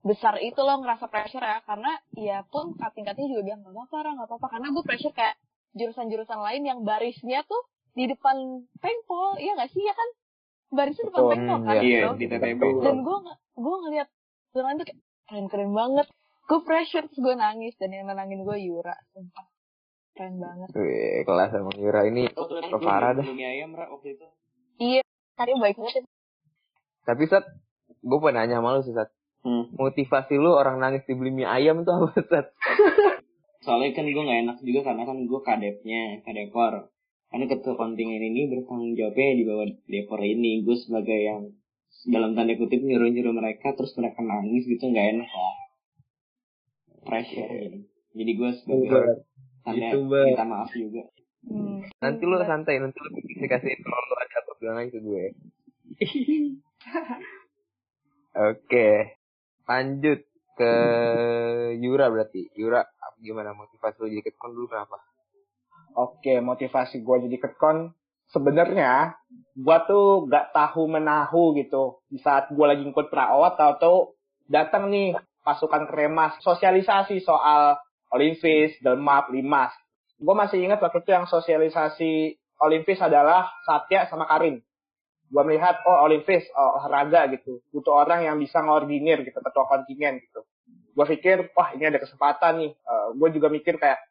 besar 0.00 0.40
itu 0.40 0.56
loh 0.64 0.80
ngerasa 0.80 1.06
pressure 1.12 1.44
ya. 1.44 1.58
Karena 1.66 1.92
ya 2.16 2.38
pun 2.46 2.78
kating-kating 2.78 3.28
juga 3.28 3.42
bilang 3.52 3.60
gak 3.66 3.74
apa-apa 3.74 4.10
nggak 4.16 4.28
apa-apa. 4.30 4.46
Karena 4.56 4.68
gue 4.72 4.84
pressure 4.86 5.14
kayak 5.14 5.36
jurusan-jurusan 5.74 6.40
lain 6.40 6.62
yang 6.66 6.78
barisnya 6.82 7.44
tuh 7.46 7.62
di 7.94 8.06
depan 8.06 8.64
pengpol 8.78 9.36
iya 9.42 9.58
gak 9.58 9.70
sih? 9.74 9.82
Ya 9.82 9.92
kan 9.92 10.08
barisnya 10.70 11.04
depan 11.10 11.20
Betul. 11.20 11.30
pengpol 11.34 11.56
Hmm, 11.60 11.66
kan 11.66 11.74
iya. 11.76 11.82
iya 11.82 11.98
bro? 12.06 12.12
di 12.16 12.26
TTB 12.30 12.62
dan 12.80 12.96
gue 13.02 13.16
gue 13.58 13.76
ngeliat 13.84 14.08
dengan 14.50 14.72
tuh 14.78 14.86
kayak 14.86 15.00
keren-keren 15.26 15.70
banget 15.74 16.06
gue 16.46 16.60
pressure 16.62 17.04
terus 17.06 17.20
gue 17.20 17.34
nangis 17.34 17.74
dan 17.78 17.90
yang 17.90 18.06
nenangin 18.06 18.42
gue 18.42 18.56
Yura 18.58 18.94
sumpah 19.10 19.46
keren 20.14 20.38
banget 20.38 20.68
Wih, 20.74 21.22
kelas 21.22 21.50
emang 21.54 21.76
Yura 21.78 22.02
ini 22.06 22.26
parah 22.82 23.14
dah. 23.14 23.24
Ayam 23.26 23.74
Ra, 23.74 23.86
waktu 23.90 24.18
itu 24.18 24.26
iya 24.78 25.02
tadi 25.34 25.56
baik 25.56 25.80
banget. 25.80 26.04
Tapi 27.00 27.24
Sat, 27.26 27.48
gue 27.88 28.18
pengen 28.20 28.44
nanya 28.44 28.60
sama 28.60 28.76
lu 28.76 28.84
sih 28.84 28.92
Sat. 28.92 29.08
Hmm. 29.40 29.72
Motivasi 29.72 30.36
lu 30.36 30.52
orang 30.52 30.76
nangis 30.76 31.00
dibeli 31.08 31.32
mie 31.32 31.48
ayam 31.48 31.80
tuh 31.80 31.96
apa 31.96 32.12
Sat? 32.28 32.52
soalnya 33.60 33.92
kan 33.92 34.08
gue 34.08 34.16
nggak 34.24 34.40
enak 34.48 34.56
juga 34.64 34.80
karena 34.88 35.02
kan 35.04 35.16
gue 35.24 35.40
kadepnya 35.44 36.02
kadepor 36.24 36.88
karena 37.30 37.46
ketua 37.46 37.74
kontingen 37.78 38.20
ini 38.20 38.50
bertanggung 38.50 38.98
jawabnya 38.98 39.38
di 39.38 39.44
bawah 39.46 39.66
depor 39.86 40.20
ini 40.20 40.66
gue 40.66 40.76
sebagai 40.82 41.18
yang 41.18 41.42
dalam 42.10 42.34
tanda 42.34 42.58
kutip 42.58 42.82
nyuruh 42.82 43.06
nyuruh 43.06 43.34
mereka 43.34 43.74
terus 43.78 43.94
mereka 43.94 44.18
nangis 44.22 44.66
gitu 44.66 44.90
nggak 44.90 45.06
enak 45.14 45.30
lah 45.30 45.56
pressure 47.06 47.50
jadi 47.50 47.78
jadi 48.18 48.32
gue 48.34 48.50
sebagai 48.58 48.90
tanda 49.62 49.62
Gitu, 49.62 49.98
minta 50.02 50.46
maaf 50.48 50.70
juga 50.74 51.06
hmm. 51.46 51.70
Nanti 52.00 52.22
lu 52.24 52.36
santai, 52.42 52.80
nanti 52.80 52.98
lu 52.98 53.08
kasih 53.12 53.48
kasih 53.48 53.72
kalau 53.84 54.08
lu 54.08 54.14
ada 54.16 54.36
apa 54.40 54.52
bilang 54.60 54.76
aja 54.80 54.90
ke 54.92 55.00
gue. 55.00 55.24
Oke. 58.50 58.88
Lanjut 59.68 60.20
ke 60.56 60.72
Yura 61.80 62.06
berarti. 62.08 62.48
Yura 62.56 62.88
gimana 63.20 63.52
motivasi 63.52 64.00
lu 64.00 64.08
jadi 64.16 64.32
ketkon 64.32 64.56
dulu 64.56 64.72
kenapa? 64.72 64.96
Oke, 65.96 66.38
motivasi 66.38 67.02
gue 67.02 67.16
jadi 67.26 67.36
ketkon 67.38 67.90
sebenarnya 68.30 69.18
gue 69.58 69.78
tuh 69.90 70.30
gak 70.30 70.54
tahu 70.54 70.86
menahu 70.86 71.54
gitu. 71.58 72.02
Di 72.06 72.18
saat 72.22 72.50
gue 72.50 72.66
lagi 72.66 72.86
ikut 72.86 73.10
praot 73.10 73.58
atau 73.58 74.14
datang 74.46 74.90
nih 74.90 75.18
pasukan 75.42 75.88
kremas 75.90 76.38
sosialisasi 76.42 77.22
soal 77.22 77.78
Olimpis, 78.10 78.78
Delmap, 78.82 79.30
Limas. 79.30 79.70
Gue 80.20 80.34
masih 80.36 80.60
ingat 80.60 80.82
waktu 80.82 81.00
itu 81.00 81.10
yang 81.14 81.26
sosialisasi 81.30 82.36
Olimpis 82.60 83.00
adalah 83.00 83.48
Satya 83.64 84.10
sama 84.10 84.28
Karin. 84.28 84.60
Gue 85.30 85.42
melihat, 85.46 85.80
oh 85.86 86.10
Olimpis, 86.10 86.42
oh, 86.52 86.82
olahraga 86.82 87.30
gitu. 87.30 87.62
Butuh 87.70 88.04
orang 88.04 88.26
yang 88.26 88.36
bisa 88.36 88.60
ngordinir 88.60 89.22
gitu, 89.22 89.38
ketua 89.38 89.64
kontingen 89.70 90.18
gitu. 90.18 90.42
Gue 90.90 91.06
pikir, 91.16 91.54
wah 91.54 91.70
ini 91.72 91.86
ada 91.86 92.02
kesempatan 92.02 92.58
nih. 92.58 92.72
Uh, 92.82 92.90
eh, 92.90 93.08
gue 93.14 93.28
juga 93.38 93.48
mikir 93.48 93.78
kayak, 93.78 94.02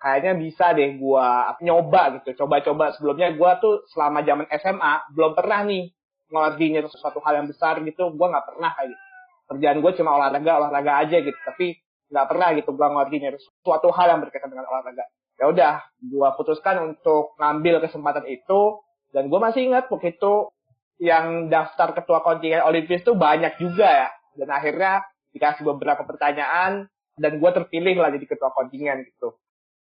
kayaknya 0.00 0.32
bisa 0.38 0.72
deh 0.72 0.96
gue 0.96 1.28
nyoba 1.64 2.20
gitu. 2.20 2.44
Coba-coba 2.44 2.94
sebelumnya 2.96 3.32
gue 3.34 3.50
tuh 3.60 3.74
selama 3.92 4.24
zaman 4.24 4.46
SMA, 4.50 4.92
belum 5.12 5.32
pernah 5.36 5.60
nih 5.66 5.92
ngordinir 6.32 6.84
sesuatu 6.88 7.20
hal 7.22 7.44
yang 7.44 7.48
besar 7.50 7.80
gitu. 7.84 8.14
Gue 8.14 8.26
gak 8.30 8.46
pernah 8.48 8.70
kayak 8.74 8.94
gitu. 8.94 9.02
Kerjaan 9.44 9.78
gue 9.84 9.92
cuma 10.00 10.10
olahraga, 10.16 10.52
olahraga 10.56 10.92
aja 11.04 11.16
gitu. 11.20 11.36
Tapi 11.44 11.84
nggak 12.14 12.26
pernah 12.30 12.48
gitu 12.54 12.70
gue 12.76 12.88
ngordinir 12.88 13.34
suatu 13.64 13.88
hal 13.90 14.06
yang 14.14 14.20
berkaitan 14.22 14.52
dengan 14.52 14.68
olahraga 14.68 15.04
ya 15.34 15.50
udah 15.50 15.74
gue 15.98 16.28
putuskan 16.38 16.94
untuk 16.94 17.34
ngambil 17.42 17.82
kesempatan 17.82 18.22
itu 18.30 18.78
dan 19.10 19.26
gue 19.26 19.40
masih 19.42 19.66
ingat 19.66 19.90
waktu 19.90 20.14
itu 20.14 20.54
yang 21.02 21.50
daftar 21.50 21.90
ketua 21.90 22.22
kontingen 22.22 22.62
Olimpis 22.62 23.02
tuh 23.02 23.18
banyak 23.18 23.58
juga 23.58 23.88
ya 23.90 24.08
dan 24.38 24.48
akhirnya 24.54 25.02
dikasih 25.34 25.66
beberapa 25.66 26.06
pertanyaan 26.06 26.86
dan 27.18 27.32
gue 27.42 27.50
terpilih 27.50 27.98
lah 27.98 28.14
jadi 28.14 28.26
ketua 28.30 28.54
kontingen 28.54 29.02
gitu 29.02 29.34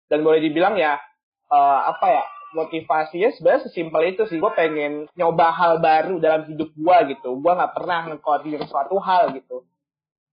dan 0.09 0.25
boleh 0.25 0.41
dibilang 0.41 0.75
ya 0.75 0.97
uh, 1.53 1.79
apa 1.93 2.05
ya 2.09 2.23
motivasinya 2.53 3.29
sebenarnya 3.37 3.69
sesimpel 3.69 4.01
itu 4.09 4.25
sih. 4.25 4.41
Gue 4.41 4.51
pengen 4.57 5.05
nyoba 5.13 5.53
hal 5.53 5.73
baru 5.81 6.17
dalam 6.17 6.49
hidup 6.49 6.73
gue 6.73 6.97
gitu. 7.15 7.37
Gue 7.37 7.51
nggak 7.53 7.73
pernah 7.77 8.09
ngkoordinir 8.09 8.65
suatu 8.65 8.97
hal 8.97 9.37
gitu. 9.37 9.65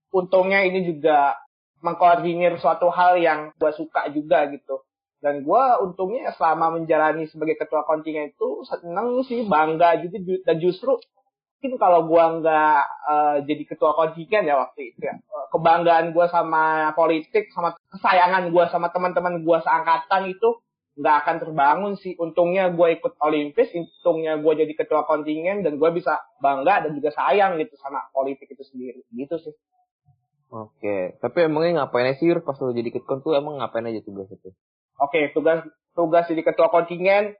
Untungnya 0.09 0.65
ini 0.65 0.87
juga 0.87 1.37
mengkoordinir 1.85 2.57
suatu 2.57 2.89
hal 2.89 3.21
yang 3.21 3.53
gue 3.53 3.71
suka 3.77 4.09
juga 4.09 4.49
gitu. 4.49 4.81
Dan 5.17 5.41
gue 5.41 5.63
untungnya 5.81 6.33
selama 6.37 6.77
menjalani 6.77 7.25
sebagai 7.29 7.57
ketua 7.57 7.85
kontingen 7.85 8.33
itu 8.33 8.65
seneng 8.65 9.21
sih 9.25 9.45
bangga 9.45 10.01
juga. 10.01 10.17
Dan 10.45 10.57
justru 10.57 10.97
mungkin 11.57 11.81
kalau 11.81 12.05
gue 12.05 12.23
nggak 12.41 12.81
uh, 13.09 13.37
jadi 13.41 13.63
ketua 13.65 13.97
kontingen 13.97 14.45
ya 14.45 14.61
waktu 14.61 14.93
itu 14.93 15.09
ya 15.09 15.17
eh, 15.17 15.45
kebanggaan 15.49 16.13
gue 16.13 16.25
sama 16.29 16.93
politik 16.93 17.49
sama 17.49 17.73
kesayangan 17.89 18.53
gue 18.53 18.63
sama 18.69 18.93
teman-teman 18.93 19.41
gue 19.41 19.57
seangkatan 19.65 20.29
itu 20.29 20.61
nggak 20.97 21.15
akan 21.23 21.35
terbangun 21.41 21.93
sih. 21.97 22.17
Untungnya 22.17 22.73
gue 22.73 22.97
ikut 22.97 23.13
Olimpis 23.21 23.69
untungnya 23.73 24.37
gue 24.41 24.53
jadi 24.65 24.73
ketua 24.73 25.05
kontingen 25.05 25.61
dan 25.61 25.77
gue 25.77 25.89
bisa 25.93 26.17
bangga 26.41 26.89
dan 26.89 26.91
juga 26.97 27.13
sayang 27.13 27.61
gitu 27.61 27.77
sama 27.77 28.05
politik 28.13 28.49
itu 28.49 28.63
sendiri. 28.65 29.01
Gitu 29.13 29.37
sih. 29.41 29.53
Oke, 30.47 31.19
tapi 31.19 31.43
emangnya 31.45 31.85
ngapain 31.85 32.15
sih 32.17 32.31
pas 32.39 32.55
lo 32.63 32.71
jadi 32.71 32.89
ketua 32.89 33.19
tuh 33.19 33.35
emang 33.35 33.59
ngapain 33.59 33.83
aja 33.83 33.99
tugas 33.99 34.31
itu? 34.31 34.49
Oke, 34.97 35.29
tugas 35.35 35.61
tugas 35.93 36.25
jadi 36.29 36.41
ketua 36.41 36.71
kontingen 36.73 37.35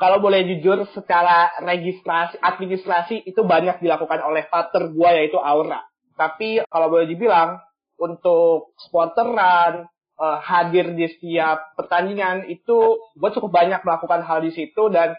kalau 0.00 0.16
boleh 0.24 0.48
jujur 0.48 0.88
secara 0.96 1.52
registrasi 1.60 2.40
administrasi 2.40 3.20
itu 3.28 3.44
banyak 3.44 3.84
dilakukan 3.84 4.24
oleh 4.24 4.48
partner 4.48 4.88
gua 4.96 5.12
yaitu 5.12 5.36
Aura. 5.36 5.84
Tapi 6.16 6.64
kalau 6.64 6.88
boleh 6.88 7.04
dibilang 7.04 7.60
untuk 8.00 8.72
sponsoran 8.80 9.84
uh, 10.16 10.38
hadir 10.40 10.96
di 10.96 11.04
setiap 11.04 11.76
pertandingan 11.76 12.48
itu 12.48 12.96
gue 13.12 13.30
cukup 13.36 13.52
banyak 13.52 13.84
melakukan 13.84 14.24
hal 14.24 14.40
di 14.40 14.56
situ 14.56 14.88
dan 14.88 15.12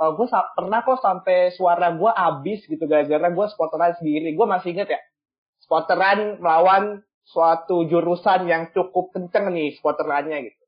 uh, 0.00 0.08
eh, 0.08 0.10
gue 0.16 0.26
pernah 0.32 0.80
kok 0.80 1.04
sampai 1.04 1.52
suara 1.52 1.92
gue 1.92 2.08
habis 2.08 2.64
gitu 2.64 2.88
gara-gara 2.88 3.28
gue 3.28 3.46
sponsoran 3.52 3.92
sendiri. 4.00 4.32
Gue 4.32 4.48
masih 4.48 4.72
inget 4.72 4.96
ya 4.96 5.00
sponsoran 5.60 6.40
melawan 6.40 7.04
suatu 7.28 7.84
jurusan 7.84 8.48
yang 8.48 8.72
cukup 8.72 9.12
kenceng 9.12 9.52
nih 9.52 9.76
sponsorannya 9.76 10.50
gitu 10.50 10.61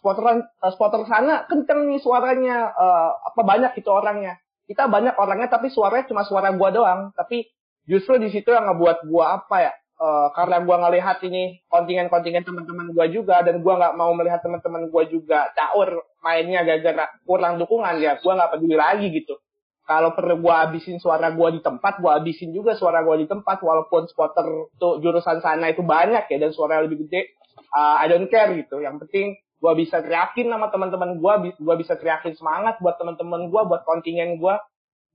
supporter 0.00 0.24
uh, 0.48 0.70
supporter 0.72 1.04
sana 1.04 1.44
kenceng 1.44 1.92
nih 1.92 2.00
suaranya 2.00 2.72
uh, 2.72 3.12
apa 3.20 3.40
banyak 3.44 3.76
itu 3.76 3.92
orangnya. 3.92 4.40
Kita 4.64 4.88
banyak 4.88 5.12
orangnya 5.20 5.52
tapi 5.52 5.68
suaranya 5.68 6.08
cuma 6.08 6.24
suara 6.24 6.56
gua 6.56 6.72
doang. 6.72 7.00
Tapi 7.12 7.44
justru 7.84 8.16
di 8.16 8.32
situ 8.32 8.48
yang 8.48 8.64
ngebuat 8.64 9.04
gua 9.04 9.44
apa 9.44 9.56
ya 9.60 9.72
uh, 10.00 10.32
karena 10.32 10.64
gua 10.64 10.88
ngelihat 10.88 11.20
ini 11.28 11.60
kontingen-kontingen 11.68 12.48
teman-teman 12.48 12.96
gua 12.96 13.06
juga 13.12 13.44
dan 13.44 13.60
gua 13.60 13.76
nggak 13.76 13.94
mau 14.00 14.16
melihat 14.16 14.40
teman-teman 14.40 14.88
gua 14.88 15.04
juga 15.04 15.52
caur 15.52 16.00
mainnya 16.24 16.64
gara-gara 16.64 17.12
kurang 17.28 17.60
dukungan 17.60 18.00
ya 18.00 18.16
gua 18.24 18.40
nggak 18.40 18.50
peduli 18.56 18.76
lagi 18.80 19.12
gitu. 19.12 19.36
Kalau 19.84 20.16
perlu 20.16 20.40
gua 20.40 20.64
habisin 20.64 20.96
suara 20.96 21.28
gua 21.36 21.52
di 21.52 21.60
tempat 21.60 22.00
gua 22.00 22.16
habisin 22.16 22.56
juga 22.56 22.72
suara 22.72 23.04
gua 23.04 23.20
di 23.20 23.28
tempat 23.28 23.60
walaupun 23.60 24.08
supporter 24.08 24.48
tuh 24.80 24.96
jurusan 25.04 25.44
sana 25.44 25.68
itu 25.68 25.84
banyak 25.84 26.24
ya 26.24 26.36
dan 26.40 26.56
suara 26.56 26.80
lebih 26.80 27.04
gede 27.04 27.36
uh, 27.74 28.00
I 28.00 28.06
don't 28.08 28.30
care 28.30 28.54
gitu. 28.54 28.80
Yang 28.80 29.06
penting 29.06 29.26
gue 29.60 29.72
bisa 29.76 30.00
teriakin 30.00 30.48
sama 30.48 30.72
teman-teman 30.72 31.20
gue 31.20 31.52
gue 31.60 31.74
bisa 31.76 31.94
teriakin 32.00 32.32
semangat 32.32 32.80
buat 32.80 32.96
teman-teman 32.96 33.52
gue 33.52 33.62
buat 33.68 33.84
kontingen 33.84 34.40
gue 34.40 34.54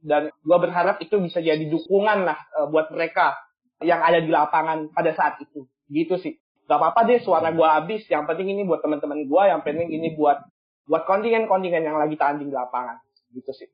dan 0.05 0.29
gue 0.29 0.57
berharap 0.61 1.01
itu 1.01 1.17
bisa 1.17 1.41
jadi 1.41 1.65
dukungan 1.65 2.29
lah 2.29 2.37
uh, 2.61 2.69
buat 2.69 2.93
mereka 2.93 3.33
yang 3.81 4.05
ada 4.05 4.21
di 4.21 4.29
lapangan 4.29 4.93
pada 4.93 5.11
saat 5.17 5.41
itu. 5.41 5.65
Gitu 5.89 6.15
sih. 6.21 6.37
Gak 6.69 6.77
apa-apa 6.77 7.09
deh 7.09 7.19
suara 7.25 7.49
gue 7.49 7.65
habis. 7.65 8.05
Yang 8.05 8.29
penting 8.29 8.53
ini 8.53 8.61
buat 8.63 8.85
teman-teman 8.85 9.25
gue 9.25 9.43
yang 9.49 9.65
penting 9.65 9.89
ini 9.89 10.13
buat 10.13 10.45
buat 10.85 11.03
kontingen-kontingen 11.09 11.81
yang 11.81 11.97
lagi 11.97 12.13
tanding 12.15 12.53
di 12.53 12.55
lapangan. 12.55 13.01
Gitu 13.33 13.51
sih. 13.51 13.69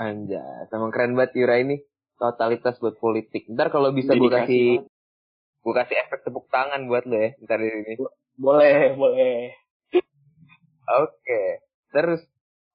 Anja, 0.00 0.64
emang 0.72 0.88
keren 0.88 1.12
banget 1.12 1.36
Yura 1.36 1.60
ini. 1.60 1.76
Totalitas 2.16 2.80
buat 2.80 2.96
politik. 2.96 3.48
Ntar 3.52 3.68
kalau 3.68 3.92
bisa 3.92 4.16
gue 4.16 4.30
kasih 4.32 4.84
gue 5.60 5.74
kasih 5.76 5.96
efek 6.08 6.24
tepuk 6.24 6.48
tangan 6.48 6.88
buat 6.88 7.04
lo 7.04 7.20
ya 7.20 7.36
ntar 7.44 7.60
ini. 7.60 8.00
Boleh, 8.40 8.96
boleh. 8.96 9.52
Oke. 10.90 11.62
Terus 11.94 12.22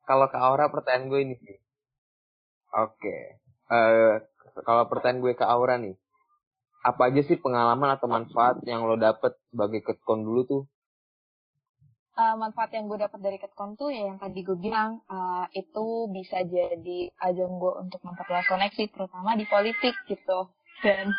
kalau 0.07 0.31
ke 0.31 0.37
Aura 0.39 0.71
pertanyaan 0.71 1.11
gue 1.11 1.19
ini 1.25 1.35
sih. 1.41 1.57
Oke. 2.71 3.41
Uh, 3.67 4.23
kalau 4.63 4.87
pertanyaan 4.87 5.23
gue 5.23 5.33
ke 5.35 5.45
Aura 5.45 5.75
nih. 5.75 5.95
Apa 6.85 7.09
aja 7.09 7.25
sih 7.25 7.41
pengalaman 7.41 7.97
atau 7.97 8.05
manfaat 8.05 8.61
yang 8.63 8.85
lo 8.85 8.93
dapet 8.93 9.33
sebagai 9.49 9.81
ketkon 9.81 10.21
dulu 10.21 10.41
tuh? 10.45 10.63
Uh, 12.15 12.39
manfaat 12.39 12.71
yang 12.71 12.87
gue 12.87 12.95
dapat 12.95 13.19
dari 13.19 13.35
ketkon 13.41 13.75
tuh 13.75 13.91
ya 13.91 14.07
yang 14.07 14.15
tadi 14.15 14.39
gue 14.39 14.55
bilang 14.55 15.03
uh, 15.11 15.51
itu 15.51 16.07
bisa 16.15 16.47
jadi 16.47 17.11
ajang 17.19 17.59
gue 17.59 17.73
untuk 17.75 17.99
memperluas 18.07 18.47
koneksi 18.47 18.87
terutama 18.87 19.35
di 19.35 19.43
politik 19.43 19.91
gitu 20.07 20.47
dan 20.79 21.11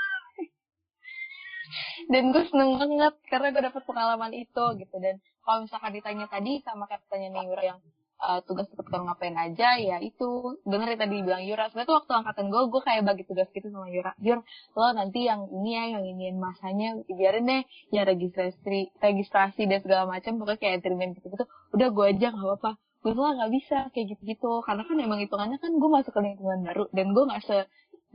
dan 2.16 2.32
gue 2.32 2.49
seneng 2.49 2.80
banget 2.80 3.12
karena 3.28 3.53
gue 3.53 3.62
dapet 3.68 3.82
pengalaman 3.84 4.32
itu 4.40 4.64
gitu 4.80 4.97
dan 4.97 5.20
kalau 5.47 5.62
misalkan 5.62 5.94
ditanya 5.94 6.26
tadi 6.26 6.59
sama 6.66 6.90
kayak 6.90 7.07
pertanyaan 7.07 7.47
Yura 7.47 7.62
yang 7.62 7.78
uh, 8.20 8.40
tugas 8.44 8.66
kalau 8.72 9.05
ngapain 9.09 9.36
aja 9.36 9.76
ya 9.76 9.97
itu. 10.01 10.61
Bener 10.64 10.97
ya 10.97 10.99
tadi 10.99 11.22
bilang 11.22 11.44
Yura. 11.44 11.68
Sebenarnya 11.70 11.88
tuh 11.88 11.97
waktu 12.03 12.12
angkatan 12.12 12.47
gue 12.53 12.62
gue 12.72 12.82
kayak 12.82 13.03
bagi 13.05 13.24
tugas 13.28 13.49
gitu 13.53 13.68
sama 13.70 13.88
Yura. 13.92 14.12
Yur 14.20 14.42
lo 14.76 14.86
nanti 14.97 15.28
yang 15.28 15.49
ini 15.53 15.70
ya 15.76 15.84
yang 15.99 16.05
iniin 16.05 16.36
masanya 16.40 16.99
biarin 17.07 17.47
deh. 17.47 17.62
Ya 17.92 18.03
registrasi 18.09 18.90
registrasi 18.99 19.62
dan 19.68 19.80
segala 19.84 20.09
macam 20.09 20.40
pokoknya 20.40 20.61
kayak 20.61 20.82
terima 20.84 21.12
gitu 21.12 21.28
gitu 21.30 21.44
udah 21.76 21.88
gue 21.92 22.05
aja 22.16 22.26
nggak 22.32 22.47
apa-apa. 22.47 22.70
Gue 23.07 23.14
lah 23.14 23.34
nggak 23.38 23.53
bisa. 23.55 23.78
Kayak 23.92 24.07
gitu-gitu. 24.16 24.51
Karena 24.66 24.82
kan 24.82 24.97
emang 24.99 25.20
hitungannya 25.22 25.59
kan 25.62 25.72
gue 25.76 25.90
masuk 25.90 26.12
ke 26.12 26.20
lingkungan 26.20 26.61
baru 26.66 26.84
dan 26.90 27.07
gue 27.14 27.24
nggak 27.28 27.42
se 27.44 27.59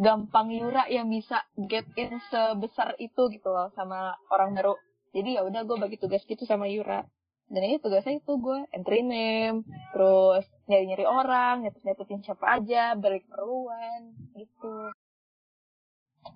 gampang 0.02 0.50
Yura 0.50 0.90
yang 0.90 1.14
bisa 1.14 1.46
get 1.70 1.86
in 1.94 2.18
sebesar 2.34 2.98
itu 2.98 3.30
gitu 3.30 3.50
loh 3.54 3.70
sama 3.78 4.18
orang 4.34 4.58
baru. 4.58 4.74
Jadi 5.12 5.36
ya 5.38 5.44
udah 5.44 5.62
gue 5.68 5.78
bagi 5.78 5.98
tugas 6.02 6.24
gitu 6.26 6.48
sama 6.48 6.66
Yura. 6.72 7.06
Dan 7.52 7.68
ini 7.68 7.84
tugasnya 7.84 8.16
itu 8.16 8.40
gue 8.40 8.64
entry 8.72 9.04
name, 9.04 9.68
terus 9.92 10.48
nyari-nyari 10.72 11.04
orang, 11.04 11.68
nyatet-nyatetin 11.68 12.24
siapa 12.24 12.48
aja, 12.48 12.96
beri 12.96 13.20
keperluan, 13.28 14.16
gitu. 14.40 14.96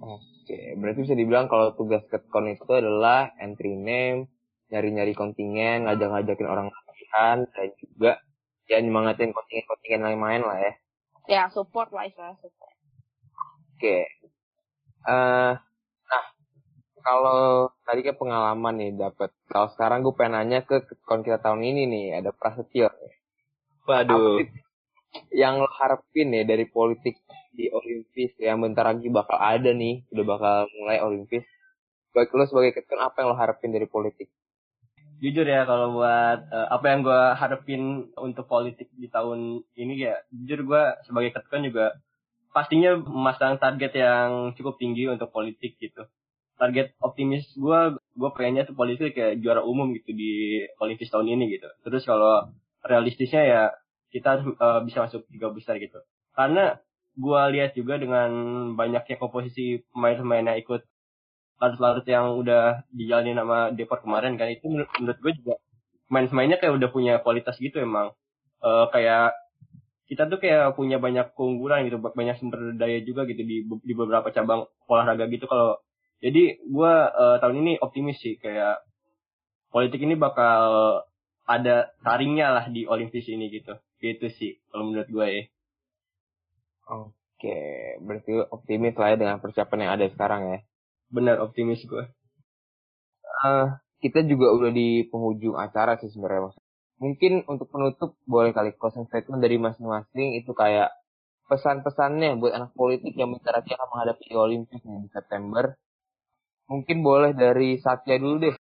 Oke, 0.03 0.75
berarti 0.75 1.07
bisa 1.07 1.15
dibilang 1.15 1.47
kalau 1.47 1.71
tugas 1.71 2.03
ketkon 2.11 2.51
itu 2.51 2.67
adalah 2.67 3.31
entry 3.39 3.79
name, 3.79 4.27
nyari-nyari 4.67 5.15
kontingen, 5.15 5.87
ngajak-ngajakin 5.87 6.51
orang 6.51 6.67
latihan, 6.67 7.47
dan 7.47 7.67
juga 7.79 8.19
ya 8.67 8.83
nyemangatin 8.83 9.31
kontingen-kontingen 9.31 10.03
lain-lain 10.03 10.43
lah 10.43 10.57
ya. 10.59 10.73
Ya, 11.31 11.43
support 11.47 11.95
lah 11.95 12.11
istilah 12.11 12.35
support. 12.43 12.75
Oke. 13.79 14.03
Uh, 15.07 15.55
kalau 17.05 17.69
tadi 17.85 18.01
kan 18.01 18.17
pengalaman 18.17 18.75
nih 18.81 18.91
dapat. 18.97 19.29
Kalau 19.45 19.69
sekarang 19.77 20.01
gue 20.01 20.17
pengen 20.17 20.41
nanya 20.41 20.65
ke 20.65 20.81
kon 21.05 21.21
kita 21.21 21.37
tahun 21.37 21.61
ini 21.61 21.85
nih, 21.85 22.05
ada 22.17 22.33
Prasetyo. 22.33 22.89
Waduh. 23.85 24.41
yang 25.31 25.63
lo 25.63 25.69
harapin 25.71 26.33
ya 26.35 26.43
dari 26.43 26.67
politik 26.67 27.15
di 27.55 27.71
Olimpis 27.71 28.35
yang 28.35 28.59
bentar 28.59 28.83
lagi 28.83 29.07
bakal 29.07 29.39
ada 29.39 29.71
nih, 29.71 30.03
udah 30.11 30.25
bakal 30.25 30.57
mulai 30.81 30.99
Olimpis. 30.99 31.45
Baik 32.11 32.33
lo 32.35 32.43
sebagai 32.49 32.81
ketua 32.81 33.07
apa 33.07 33.23
yang 33.23 33.31
lo 33.31 33.37
harapin 33.39 33.71
dari 33.71 33.87
politik? 33.87 34.27
Jujur 35.23 35.47
ya 35.47 35.63
kalau 35.63 35.95
buat 35.95 36.51
uh, 36.51 36.67
apa 36.67 36.85
yang 36.91 37.07
gue 37.07 37.21
harapin 37.39 38.11
untuk 38.19 38.51
politik 38.51 38.91
di 38.91 39.07
tahun 39.07 39.63
ini 39.79 39.93
ya, 39.95 40.19
jujur 40.33 40.67
gue 40.67 40.83
sebagai 41.07 41.31
ketua 41.31 41.63
juga 41.63 41.85
pastinya 42.51 42.99
memasang 42.99 43.55
target 43.55 43.95
yang 43.95 44.51
cukup 44.59 44.75
tinggi 44.75 45.07
untuk 45.07 45.31
politik 45.31 45.79
gitu. 45.79 46.03
Target 46.55 46.95
optimis 47.03 47.45
gue, 47.59 47.79
gue 47.99 48.29
pengennya 48.31 48.63
tuh 48.63 48.75
politik 48.79 49.11
kayak 49.11 49.43
juara 49.43 49.59
umum 49.59 49.91
gitu 49.91 50.15
di 50.15 50.63
Olimpis 50.79 51.11
tahun 51.11 51.35
ini 51.35 51.59
gitu. 51.59 51.67
Terus 51.83 52.07
kalau 52.07 52.47
realistisnya 52.85 53.43
ya 53.43 53.63
kita 54.13 54.39
uh, 54.55 54.79
bisa 54.87 55.03
masuk 55.03 55.27
tiga 55.27 55.51
besar 55.51 55.75
gitu. 55.83 55.99
Karena 56.31 56.79
gue 57.15 57.41
lihat 57.55 57.75
juga 57.75 57.95
dengan 57.99 58.31
banyaknya 58.75 59.15
komposisi 59.19 59.83
pemain-pemain 59.91 60.51
yang 60.51 60.59
ikut 60.59 60.83
larut-larut 61.59 62.03
yang 62.07 62.35
udah 62.35 62.83
dijalani 62.91 63.31
nama 63.31 63.71
Depor 63.71 64.03
kemarin 64.03 64.35
kan 64.35 64.51
itu 64.51 64.67
menurut, 64.67 64.91
menurut 64.99 65.19
gue 65.23 65.33
juga 65.39 65.53
pemain-pemainnya 66.11 66.59
kayak 66.59 66.75
udah 66.75 66.89
punya 66.91 67.13
kualitas 67.23 67.55
gitu 67.63 67.79
emang 67.79 68.11
uh, 68.59 68.91
kayak 68.91 69.31
kita 70.05 70.29
tuh 70.29 70.37
kayak 70.37 70.77
punya 70.77 71.01
banyak 71.01 71.33
keunggulan 71.33 71.87
gitu 71.87 71.97
banyak 71.97 72.37
sumber 72.37 72.77
daya 72.77 73.01
juga 73.01 73.25
gitu 73.25 73.41
di 73.41 73.65
di 73.65 73.93
beberapa 73.95 74.29
cabang 74.29 74.69
olahraga 74.85 75.25
gitu 75.31 75.49
kalau 75.49 75.81
jadi 76.23 76.59
gue 76.59 76.93
uh, 77.11 77.37
tahun 77.43 77.55
ini 77.65 77.71
optimis 77.79 78.19
sih 78.21 78.39
kayak 78.39 78.83
politik 79.71 79.99
ini 80.03 80.15
bakal 80.15 81.01
ada 81.45 81.93
taringnya 82.01 82.55
lah 82.55 82.65
di 82.71 82.87
Olimpis 82.89 83.29
ini 83.29 83.51
gitu 83.53 83.77
Gitu 83.99 84.27
sih 84.35 84.51
kalau 84.69 84.91
menurut 84.91 85.07
gue 85.07 85.27
ya. 85.27 85.43
Oke, 86.85 87.57
berarti 88.05 88.31
optimis 88.53 88.95
lah 88.99 89.15
ya 89.15 89.17
dengan 89.17 89.37
persiapan 89.41 89.79
yang 89.81 89.91
ada 89.97 90.05
sekarang 90.11 90.41
ya. 90.53 90.59
Benar 91.09 91.41
optimis 91.41 91.81
gue. 91.87 92.05
Uh, 93.41 93.73
kita 94.03 94.21
juga 94.21 94.53
udah 94.53 94.71
di 94.71 95.07
penghujung 95.09 95.57
acara 95.57 95.97
sih 95.97 96.11
sebenarnya 96.13 96.51
mas. 96.51 96.57
Mungkin 97.01 97.43
untuk 97.49 97.67
penutup 97.73 98.15
boleh 98.23 98.55
kali 98.55 98.71
closing 98.77 99.09
statement 99.09 99.43
dari 99.43 99.59
masing-masing 99.59 100.39
itu 100.39 100.53
kayak 100.55 100.93
pesan-pesannya 101.49 102.39
buat 102.39 102.53
anak 102.55 102.71
politik 102.77 103.17
yang 103.17 103.33
bentar 103.33 103.57
lagi 103.57 103.75
akan 103.75 103.87
menghadapi 103.91 104.25
Olimpik 104.37 104.81
di 104.85 105.09
September. 105.11 105.75
Mungkin 106.65 107.05
boleh 107.05 107.37
dari 107.37 107.77
Satya 107.77 108.17
dulu 108.17 108.49
deh. 108.49 108.55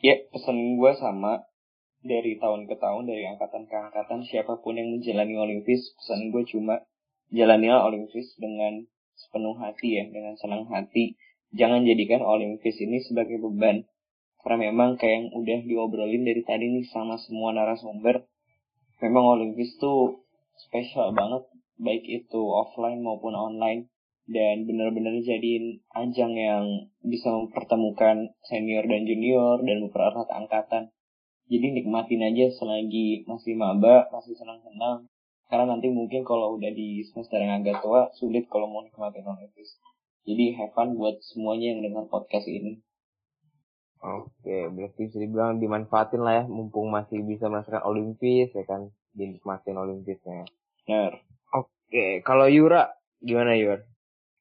Ya, 0.00 0.16
pesan 0.32 0.76
gue 0.80 0.92
sama 0.96 1.44
dari 2.00 2.40
tahun 2.40 2.64
ke 2.64 2.76
tahun, 2.80 3.04
dari 3.04 3.28
angkatan 3.28 3.68
ke 3.68 3.76
angkatan, 3.76 4.24
siapa 4.24 4.56
pun 4.60 4.76
yang 4.76 4.88
menjalani 4.96 5.36
Olimpis, 5.36 5.92
pesan 6.00 6.32
gue 6.32 6.44
cuma 6.48 6.80
jalanilah 7.28 7.84
Olimpis 7.84 8.32
dengan 8.40 8.84
sepenuh 9.16 9.56
hati 9.60 10.00
ya, 10.00 10.04
dengan 10.08 10.36
senang 10.40 10.64
hati. 10.72 11.20
Jangan 11.52 11.84
jadikan 11.84 12.24
Olimpis 12.24 12.80
ini 12.80 13.04
sebagai 13.04 13.36
beban. 13.36 13.84
Karena 14.40 14.72
memang 14.72 14.96
kayak 14.96 15.12
yang 15.20 15.26
udah 15.36 15.58
diobrolin 15.68 16.24
dari 16.24 16.40
tadi 16.40 16.64
nih 16.72 16.88
sama 16.88 17.20
semua 17.20 17.52
narasumber, 17.52 18.24
memang 19.04 19.36
Olimpis 19.36 19.76
tuh 19.76 20.24
spesial 20.56 21.12
banget, 21.12 21.44
baik 21.76 22.04
itu 22.08 22.40
offline 22.40 23.04
maupun 23.04 23.36
online. 23.36 23.92
Dan 24.30 24.62
benar-benar 24.62 25.18
jadiin 25.26 25.82
ajang 25.90 26.38
yang 26.38 26.64
bisa 27.02 27.34
mempertemukan 27.34 28.30
senior 28.46 28.86
dan 28.86 29.02
junior 29.02 29.58
dan 29.58 29.82
mempererat 29.82 30.30
angkatan 30.30 30.94
jadi 31.50 31.66
nikmatin 31.74 32.22
aja 32.22 32.46
selagi 32.54 33.26
masih 33.26 33.58
maba, 33.58 34.06
masih 34.14 34.38
senang-senang. 34.38 35.10
Karena 35.50 35.74
nanti 35.74 35.90
mungkin 35.90 36.22
kalau 36.22 36.54
udah 36.54 36.70
di 36.70 37.02
semester 37.10 37.42
yang 37.42 37.58
agak 37.58 37.82
tua, 37.82 38.06
sulit 38.14 38.46
kalau 38.46 38.70
mau 38.70 38.86
nikmatin 38.86 39.26
Olimpis. 39.26 39.74
Jadi 40.22 40.54
have 40.54 40.70
fun 40.78 40.94
buat 40.94 41.18
semuanya 41.26 41.74
yang 41.74 41.82
dengar 41.82 42.06
podcast 42.06 42.46
ini. 42.46 42.78
Oke, 43.98 44.70
berarti 44.70 45.10
bisa 45.10 45.18
dibilang 45.18 45.58
dimanfaatin 45.58 46.22
lah 46.22 46.34
ya, 46.40 46.44
mumpung 46.46 46.86
masih 46.86 47.18
bisa 47.26 47.50
merasakan 47.50 47.82
Olimpis, 47.82 48.54
ya 48.54 48.62
kan, 48.62 48.94
dinikmatin 49.10 49.74
Olimpisnya. 49.74 50.46
Benar. 50.86 51.18
Oke, 51.50 52.22
kalau 52.22 52.46
Yura, 52.46 52.94
gimana 53.18 53.58
Yura? 53.58 53.89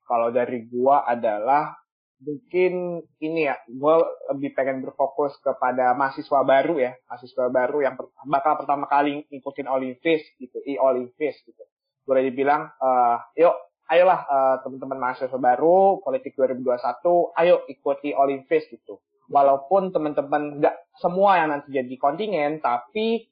Kalau 0.10 0.34
dari 0.34 0.66
gua 0.66 1.06
adalah 1.06 1.78
mungkin 2.20 3.04
ini 3.24 3.48
ya, 3.48 3.56
gue 3.66 3.96
lebih 4.36 4.52
pengen 4.52 4.84
berfokus 4.84 5.40
kepada 5.40 5.96
mahasiswa 5.96 6.44
baru 6.44 6.76
ya, 6.80 6.92
mahasiswa 7.08 7.48
baru 7.48 7.80
yang 7.80 7.96
bakal 8.28 8.60
pertama 8.60 8.86
kali 8.92 9.24
ngikutin 9.32 9.68
Olimpis 9.72 10.28
gitu, 10.36 10.60
i 10.68 10.76
Olimpis 10.76 11.40
gitu. 11.48 11.64
Boleh 12.04 12.28
dibilang, 12.28 12.68
uh, 12.82 13.24
yuk, 13.40 13.56
ayolah 13.88 14.20
uh, 14.28 14.56
teman-teman 14.68 15.00
mahasiswa 15.00 15.40
baru, 15.40 16.04
politik 16.04 16.36
2021, 16.36 17.40
ayo 17.40 17.64
ikuti 17.72 18.12
Olimpis 18.12 18.68
gitu. 18.68 19.00
Walaupun 19.30 19.94
teman-teman 19.96 20.60
nggak 20.60 20.76
semua 21.00 21.40
yang 21.40 21.56
nanti 21.56 21.72
jadi 21.72 21.96
kontingen, 21.96 22.60
tapi 22.60 23.32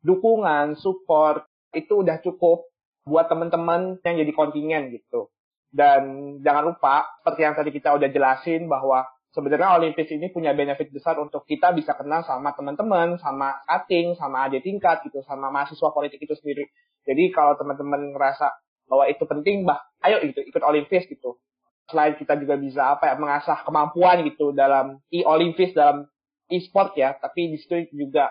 dukungan, 0.00 0.78
support 0.80 1.44
itu 1.76 2.00
udah 2.00 2.22
cukup 2.24 2.64
buat 3.02 3.26
teman-teman 3.26 3.98
yang 4.06 4.16
jadi 4.22 4.32
kontingen 4.32 4.94
gitu. 4.94 5.28
Dan 5.72 6.36
jangan 6.44 6.68
lupa, 6.68 7.08
seperti 7.24 7.40
yang 7.48 7.56
tadi 7.56 7.72
kita 7.72 7.96
udah 7.96 8.08
jelasin 8.12 8.68
bahwa 8.68 9.08
sebenarnya 9.32 9.72
Olimpis 9.80 10.12
ini 10.12 10.28
punya 10.28 10.52
benefit 10.52 10.92
besar 10.92 11.16
untuk 11.16 11.48
kita 11.48 11.72
bisa 11.72 11.96
kenal 11.96 12.20
sama 12.28 12.52
teman-teman, 12.52 13.16
sama 13.16 13.56
cutting, 13.64 14.12
sama 14.20 14.44
adik 14.46 14.62
tingkat 14.68 15.00
gitu, 15.08 15.24
sama 15.24 15.48
mahasiswa 15.48 15.88
politik 15.90 16.20
itu 16.20 16.36
sendiri. 16.36 16.68
Jadi 17.08 17.32
kalau 17.32 17.56
teman-teman 17.56 18.12
ngerasa 18.12 18.52
bahwa 18.86 19.08
itu 19.08 19.24
penting, 19.24 19.64
bah, 19.64 19.80
ayo 20.04 20.20
gitu 20.28 20.44
ikut 20.44 20.60
Olimpis 20.60 21.08
gitu. 21.08 21.40
Selain 21.88 22.14
kita 22.20 22.36
juga 22.36 22.60
bisa 22.60 22.94
apa 22.94 23.10
ya 23.10 23.14
mengasah 23.16 23.64
kemampuan 23.64 24.22
gitu 24.28 24.52
dalam 24.52 25.00
e-Olimpis 25.08 25.72
dalam 25.72 26.04
e-sport 26.52 26.94
ya, 27.00 27.16
tapi 27.16 27.48
di 27.48 27.56
situ 27.56 27.88
juga 27.96 28.28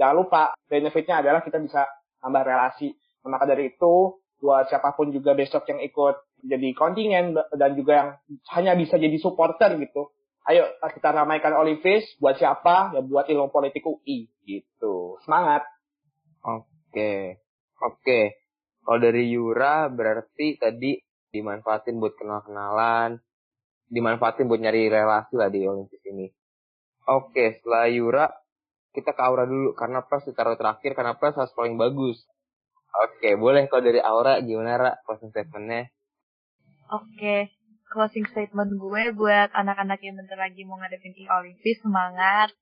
jangan 0.00 0.14
lupa 0.16 0.42
benefitnya 0.66 1.20
adalah 1.20 1.44
kita 1.44 1.60
bisa 1.60 1.84
nambah 2.24 2.42
relasi. 2.48 2.96
Maka 3.28 3.44
dari 3.44 3.76
itu 3.76 4.16
buat 4.40 4.70
siapa 4.72 4.96
pun 4.96 5.12
juga 5.12 5.36
besok 5.36 5.68
yang 5.68 5.84
ikut 5.84 6.16
jadi 6.44 6.68
kontingen 6.74 7.34
dan 7.34 7.70
juga 7.74 7.92
yang 7.94 8.10
hanya 8.54 8.72
bisa 8.78 8.98
jadi 8.98 9.14
supporter 9.18 9.74
gitu. 9.78 10.12
Ayo 10.48 10.64
kita 10.80 11.12
ramaikan 11.12 11.52
Olivis 11.60 12.08
buat 12.22 12.40
siapa? 12.40 12.96
Ya 12.96 13.00
buat 13.04 13.28
ilmu 13.28 13.52
politik 13.52 13.84
UI 13.84 14.32
gitu. 14.48 15.20
Semangat. 15.26 15.66
Oke. 16.40 17.42
Oke. 17.84 18.40
Kalau 18.80 18.98
dari 19.04 19.28
Yura 19.28 19.92
berarti 19.92 20.56
tadi 20.56 20.96
dimanfaatin 21.28 22.00
buat 22.00 22.16
kenal-kenalan, 22.16 23.20
dimanfaatin 23.92 24.48
buat 24.48 24.64
nyari 24.64 24.88
relasi 24.88 25.36
lah 25.36 25.52
di 25.52 25.68
Olimpis 25.68 26.00
ini. 26.08 26.32
Oke, 27.08 27.60
setelah 27.60 27.88
Yura 27.92 28.26
kita 28.96 29.12
ke 29.12 29.22
Aura 29.22 29.44
dulu 29.44 29.76
karena 29.76 30.00
pas 30.04 30.24
ditaruh 30.24 30.56
terakhir 30.56 30.96
karena 30.96 31.14
pas 31.20 31.36
harus 31.36 31.52
paling 31.52 31.76
bagus. 31.76 32.24
Oke, 32.88 33.36
boleh 33.36 33.68
kalau 33.68 33.84
dari 33.84 34.00
Aura 34.00 34.40
gimana 34.40 34.80
Ra 34.80 34.90
closing 35.04 35.30
statementnya? 35.30 35.92
Oke, 36.88 37.52
closing 37.92 38.24
statement 38.32 38.80
gue 38.80 39.02
buat 39.12 39.52
anak-anak 39.52 40.00
yang 40.00 40.16
bentar 40.16 40.40
lagi 40.40 40.64
mau 40.64 40.80
ngadepin 40.80 41.12
e 41.12 41.28
Olimpis 41.28 41.84
semangat. 41.84 42.52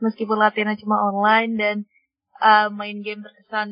Meskipun 0.00 0.40
latihannya 0.40 0.80
cuma 0.80 1.04
online 1.04 1.52
dan 1.60 1.76
uh, 2.40 2.72
main 2.72 3.04
game 3.04 3.20
terkesan 3.20 3.70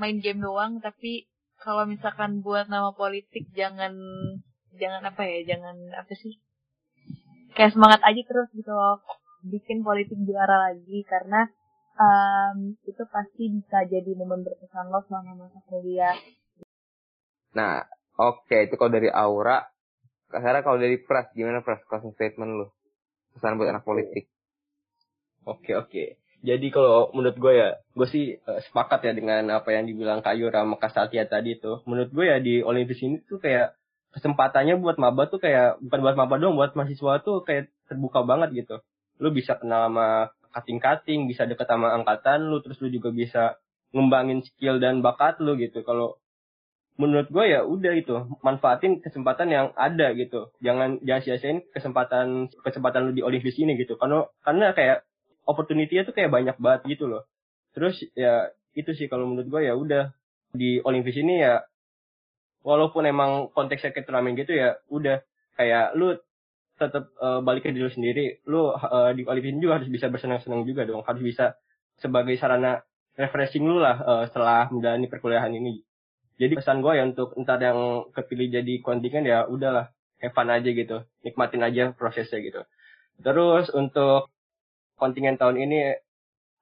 main 0.00 0.16
game 0.24 0.40
doang, 0.40 0.80
tapi 0.80 1.28
kalau 1.60 1.84
misalkan 1.84 2.40
buat 2.40 2.72
nama 2.72 2.94
politik 2.96 3.50
jangan 3.52 3.92
jangan 4.80 5.02
apa 5.04 5.22
ya, 5.28 5.56
jangan 5.56 5.76
apa 5.92 6.12
sih? 6.16 6.40
Kayak 7.52 7.76
semangat 7.76 8.00
aja 8.00 8.22
terus 8.24 8.48
gitu 8.56 8.72
loh. 8.72 9.04
Bikin 9.44 9.84
politik 9.84 10.16
juara 10.24 10.72
lagi 10.72 11.04
karena 11.04 11.52
um, 11.98 12.78
itu 12.86 13.02
pasti 13.10 13.50
bisa 13.50 13.84
jadi 13.84 14.10
momen 14.16 14.46
berkesan 14.46 14.88
lo 14.88 15.04
selama 15.04 15.46
masa 15.46 15.60
kuliah. 15.66 16.16
Nah, 17.52 17.82
Oke, 18.18 18.66
itu 18.66 18.74
kalau 18.74 18.90
dari 18.90 19.06
Aura. 19.14 19.62
Sekarang 20.26 20.66
kalau 20.66 20.78
dari 20.82 20.98
Pras, 20.98 21.30
gimana 21.32 21.62
Pras 21.62 21.78
closing 21.86 22.12
statement 22.18 22.50
lu? 22.50 22.66
Pesan 23.38 23.54
buat 23.54 23.70
anak 23.70 23.86
politik. 23.86 24.26
Oke, 25.46 25.78
oke. 25.78 26.18
Jadi 26.42 26.66
kalau 26.70 27.14
menurut 27.14 27.38
gue 27.38 27.52
ya, 27.54 27.68
gue 27.94 28.06
sih 28.10 28.38
uh, 28.42 28.58
sepakat 28.66 29.06
ya 29.06 29.12
dengan 29.14 29.42
apa 29.54 29.70
yang 29.70 29.86
dibilang 29.86 30.22
Kayu 30.22 30.50
sama 30.50 30.78
Kak 30.78 31.10
tadi 31.10 31.62
tuh. 31.62 31.82
Menurut 31.86 32.10
gue 32.10 32.26
ya 32.26 32.38
di 32.42 32.58
Olimpis 32.62 32.98
ini 33.06 33.22
tuh 33.22 33.38
kayak 33.38 33.78
kesempatannya 34.14 34.78
buat 34.82 34.98
maba 34.98 35.30
tuh 35.30 35.38
kayak 35.38 35.78
bukan 35.82 35.98
buat 36.02 36.16
maba 36.18 36.34
doang, 36.42 36.58
buat 36.58 36.74
mahasiswa 36.74 37.22
tuh 37.22 37.46
kayak 37.46 37.70
terbuka 37.86 38.26
banget 38.26 38.66
gitu. 38.66 38.82
Lu 39.22 39.30
bisa 39.30 39.58
kenal 39.58 39.90
sama 39.90 40.30
kating-kating, 40.54 41.26
bisa 41.30 41.46
deket 41.46 41.66
sama 41.70 41.94
angkatan 41.94 42.50
lu, 42.50 42.58
terus 42.62 42.78
lu 42.82 42.90
juga 42.90 43.14
bisa 43.14 43.58
ngembangin 43.94 44.42
skill 44.42 44.82
dan 44.82 45.02
bakat 45.02 45.38
lu 45.42 45.54
gitu. 45.58 45.82
Kalau 45.82 46.18
menurut 46.98 47.30
gue 47.30 47.44
ya 47.46 47.62
udah 47.62 47.94
itu 47.94 48.26
manfaatin 48.42 48.98
kesempatan 48.98 49.48
yang 49.54 49.66
ada 49.78 50.10
gitu. 50.18 50.50
Jangan 50.58 50.98
jangan 51.06 51.22
sia-siain 51.22 51.58
kesempatan 51.70 52.50
kesempatan 52.66 53.08
lu 53.08 53.12
di 53.14 53.22
Olimpis 53.22 53.54
ini 53.62 53.78
gitu. 53.78 53.94
Karena 53.94 54.26
karena 54.42 54.74
kayak 54.74 55.06
opportunity-nya 55.46 56.04
tuh 56.04 56.12
kayak 56.12 56.34
banyak 56.34 56.58
banget 56.58 56.98
gitu 56.98 57.06
loh. 57.06 57.22
Terus 57.72 58.02
ya 58.18 58.50
itu 58.74 58.90
sih 58.98 59.06
kalau 59.06 59.30
menurut 59.30 59.48
gue 59.48 59.62
ya 59.64 59.78
udah. 59.78 60.10
Di 60.48 60.80
Olimpis 60.82 61.14
ini 61.20 61.44
ya 61.44 61.60
walaupun 62.66 63.04
emang 63.06 63.54
konteksnya 63.54 63.94
kayak 63.94 64.34
gitu 64.34 64.52
ya 64.58 64.82
udah. 64.90 65.22
Kayak 65.54 65.94
lu 65.94 66.18
tetap 66.78 67.14
uh, 67.22 67.38
balik 67.46 67.62
ke 67.62 67.70
diri 67.70 67.86
lu 67.86 67.94
sendiri. 67.94 68.42
Lu 68.50 68.74
uh, 68.74 69.14
di 69.14 69.22
Olimpis 69.22 69.54
ini 69.54 69.62
juga 69.62 69.78
harus 69.78 69.86
bisa 69.86 70.10
bersenang-senang 70.10 70.66
juga 70.66 70.82
dong. 70.82 71.06
Harus 71.06 71.22
bisa 71.22 71.54
sebagai 72.02 72.34
sarana 72.42 72.82
refreshing 73.14 73.62
lu 73.62 73.78
lah 73.78 74.02
uh, 74.02 74.24
setelah 74.26 74.66
menjalani 74.70 75.06
perkuliahan 75.06 75.54
ini 75.54 75.86
jadi 76.38 76.54
pesan 76.54 76.80
gue 76.80 76.92
ya 76.94 77.04
untuk 77.04 77.34
entar 77.34 77.58
yang 77.58 78.08
kepilih 78.14 78.62
jadi 78.62 78.74
kontingen 78.80 79.26
ya 79.26 79.44
udahlah 79.50 79.90
have 80.18 80.34
aja 80.34 80.70
gitu 80.70 81.04
nikmatin 81.22 81.62
aja 81.62 81.94
prosesnya 81.94 82.38
gitu 82.42 82.62
terus 83.22 83.70
untuk 83.74 84.30
kontingen 84.98 85.38
tahun 85.38 85.58
ini 85.58 85.98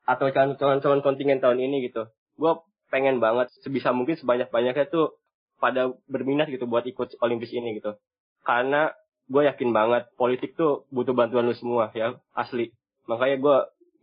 atau 0.09 0.29
calon-calon 0.33 1.01
kontingen 1.05 1.41
tahun 1.41 1.61
ini 1.61 1.89
gitu 1.89 2.09
gue 2.37 2.53
pengen 2.91 3.19
banget 3.19 3.51
sebisa 3.65 3.91
mungkin 3.91 4.15
sebanyak-banyaknya 4.17 4.87
tuh 4.89 5.19
pada 5.59 5.93
berminat 6.07 6.53
gitu 6.53 6.69
buat 6.69 6.85
ikut 6.85 7.17
Olimpis 7.25 7.53
ini 7.53 7.81
gitu. 7.81 7.97
Karena 8.45 8.93
gue 9.27 9.43
yakin 9.43 9.75
banget 9.75 10.07
politik 10.15 10.55
tuh 10.55 10.87
butuh 10.95 11.17
bantuan 11.17 11.49
lu 11.49 11.57
semua 11.57 11.91
ya 11.97 12.15
asli. 12.37 12.71
Makanya 13.11 13.37
gue 13.41 13.57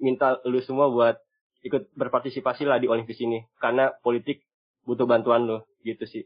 minta 0.04 0.42
lu 0.44 0.60
semua 0.66 0.92
buat 0.92 1.16
ikut 1.64 1.96
berpartisipasi 1.96 2.68
lah 2.68 2.82
di 2.82 2.92
Olimpis 2.92 3.22
ini. 3.24 3.46
Karena 3.62 3.94
politik 4.04 4.44
butuh 4.84 5.08
bantuan 5.08 5.48
lu 5.48 5.60
gitu 5.84 6.04
sih. 6.08 6.24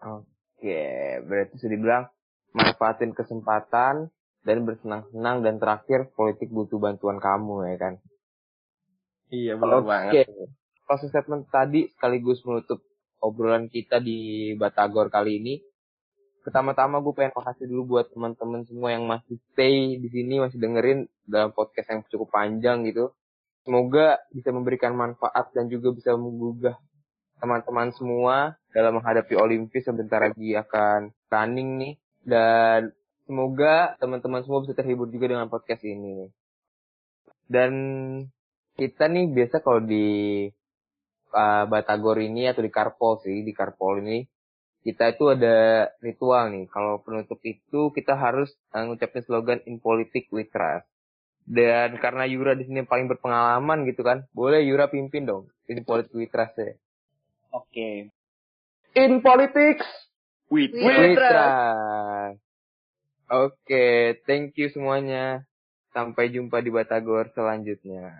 Oke, 0.00 1.20
berarti 1.24 1.54
sudah 1.60 1.72
dibilang 1.72 2.04
manfaatin 2.56 3.12
kesempatan 3.12 4.08
dan 4.40 4.58
bersenang-senang 4.64 5.44
dan 5.44 5.60
terakhir 5.60 6.08
politik 6.16 6.48
butuh 6.48 6.80
bantuan 6.80 7.20
kamu 7.20 7.68
ya 7.72 7.76
kan. 7.76 7.94
Iya 9.30 9.54
benar 9.60 9.84
Oke. 9.84 9.88
banget. 9.88 10.26
Closing 10.88 11.12
statement 11.12 11.46
tadi 11.52 11.86
sekaligus 11.94 12.42
menutup 12.42 12.82
obrolan 13.22 13.70
kita 13.70 14.02
di 14.02 14.50
Batagor 14.56 15.12
kali 15.12 15.38
ini. 15.38 15.54
Pertama-tama 16.40 17.04
gue 17.04 17.12
pengen 17.12 17.36
makasih 17.36 17.68
dulu 17.68 17.96
buat 17.96 18.10
teman-teman 18.10 18.64
semua 18.64 18.96
yang 18.96 19.04
masih 19.04 19.36
stay 19.52 20.00
di 20.00 20.08
sini, 20.08 20.40
masih 20.40 20.56
dengerin 20.56 21.04
dalam 21.28 21.52
podcast 21.52 21.92
yang 21.92 22.00
cukup 22.08 22.32
panjang 22.32 22.82
gitu. 22.88 23.12
Semoga 23.60 24.16
bisa 24.32 24.48
memberikan 24.50 24.96
manfaat 24.96 25.52
dan 25.52 25.68
juga 25.68 25.92
bisa 25.92 26.16
menggugah 26.16 26.80
teman-teman 27.40 27.90
semua 27.96 28.60
dalam 28.70 29.00
menghadapi 29.00 29.34
Olimpis 29.34 29.88
sebentar 29.88 30.20
lagi 30.20 30.54
akan 30.54 31.10
running 31.32 31.70
nih. 31.80 31.94
Dan 32.20 32.92
semoga 33.24 33.96
teman-teman 33.96 34.44
semua 34.44 34.60
bisa 34.60 34.76
terhibur 34.76 35.08
juga 35.08 35.32
dengan 35.32 35.48
podcast 35.48 35.82
ini. 35.82 36.28
Dan 37.50 37.72
kita 38.78 39.10
nih 39.10 39.26
biasa 39.32 39.64
kalau 39.64 39.82
di 39.82 40.46
uh, 41.34 41.64
Batagor 41.66 42.20
ini 42.22 42.46
atau 42.46 42.62
di 42.62 42.70
Karpol 42.70 43.18
sih, 43.24 43.42
di 43.42 43.50
Karpol 43.50 44.04
ini 44.04 44.22
kita 44.80 45.12
itu 45.12 45.28
ada 45.32 45.88
ritual 46.00 46.48
nih. 46.52 46.64
Kalau 46.72 47.04
penutup 47.04 47.40
itu 47.44 47.92
kita 47.92 48.16
harus 48.16 48.52
uh, 48.72 48.84
ngucapin 48.86 49.24
slogan 49.24 49.60
in 49.68 49.82
politik 49.82 50.28
we 50.32 50.48
trust. 50.48 50.88
Dan 51.44 51.98
karena 51.98 52.28
Yura 52.30 52.54
di 52.54 52.68
sini 52.68 52.86
paling 52.86 53.10
berpengalaman 53.10 53.82
gitu 53.88 54.06
kan, 54.06 54.28
boleh 54.30 54.62
Yura 54.62 54.86
pimpin 54.86 55.26
dong 55.26 55.50
in 55.66 55.82
politik 55.82 56.14
we 56.14 56.30
trust 56.30 56.54
ya. 56.56 56.76
Oke. 57.50 57.66
Okay. 57.70 57.94
In 58.94 59.22
politics 59.22 59.86
With, 60.50 60.74
we, 60.74 60.82
we 60.82 61.14
trust. 61.14 62.42
Oke, 63.30 63.54
okay, 63.62 64.18
thank 64.26 64.58
you 64.58 64.66
semuanya. 64.74 65.46
Sampai 65.94 66.34
jumpa 66.34 66.58
di 66.58 66.74
Batagor 66.74 67.30
selanjutnya. 67.30 68.10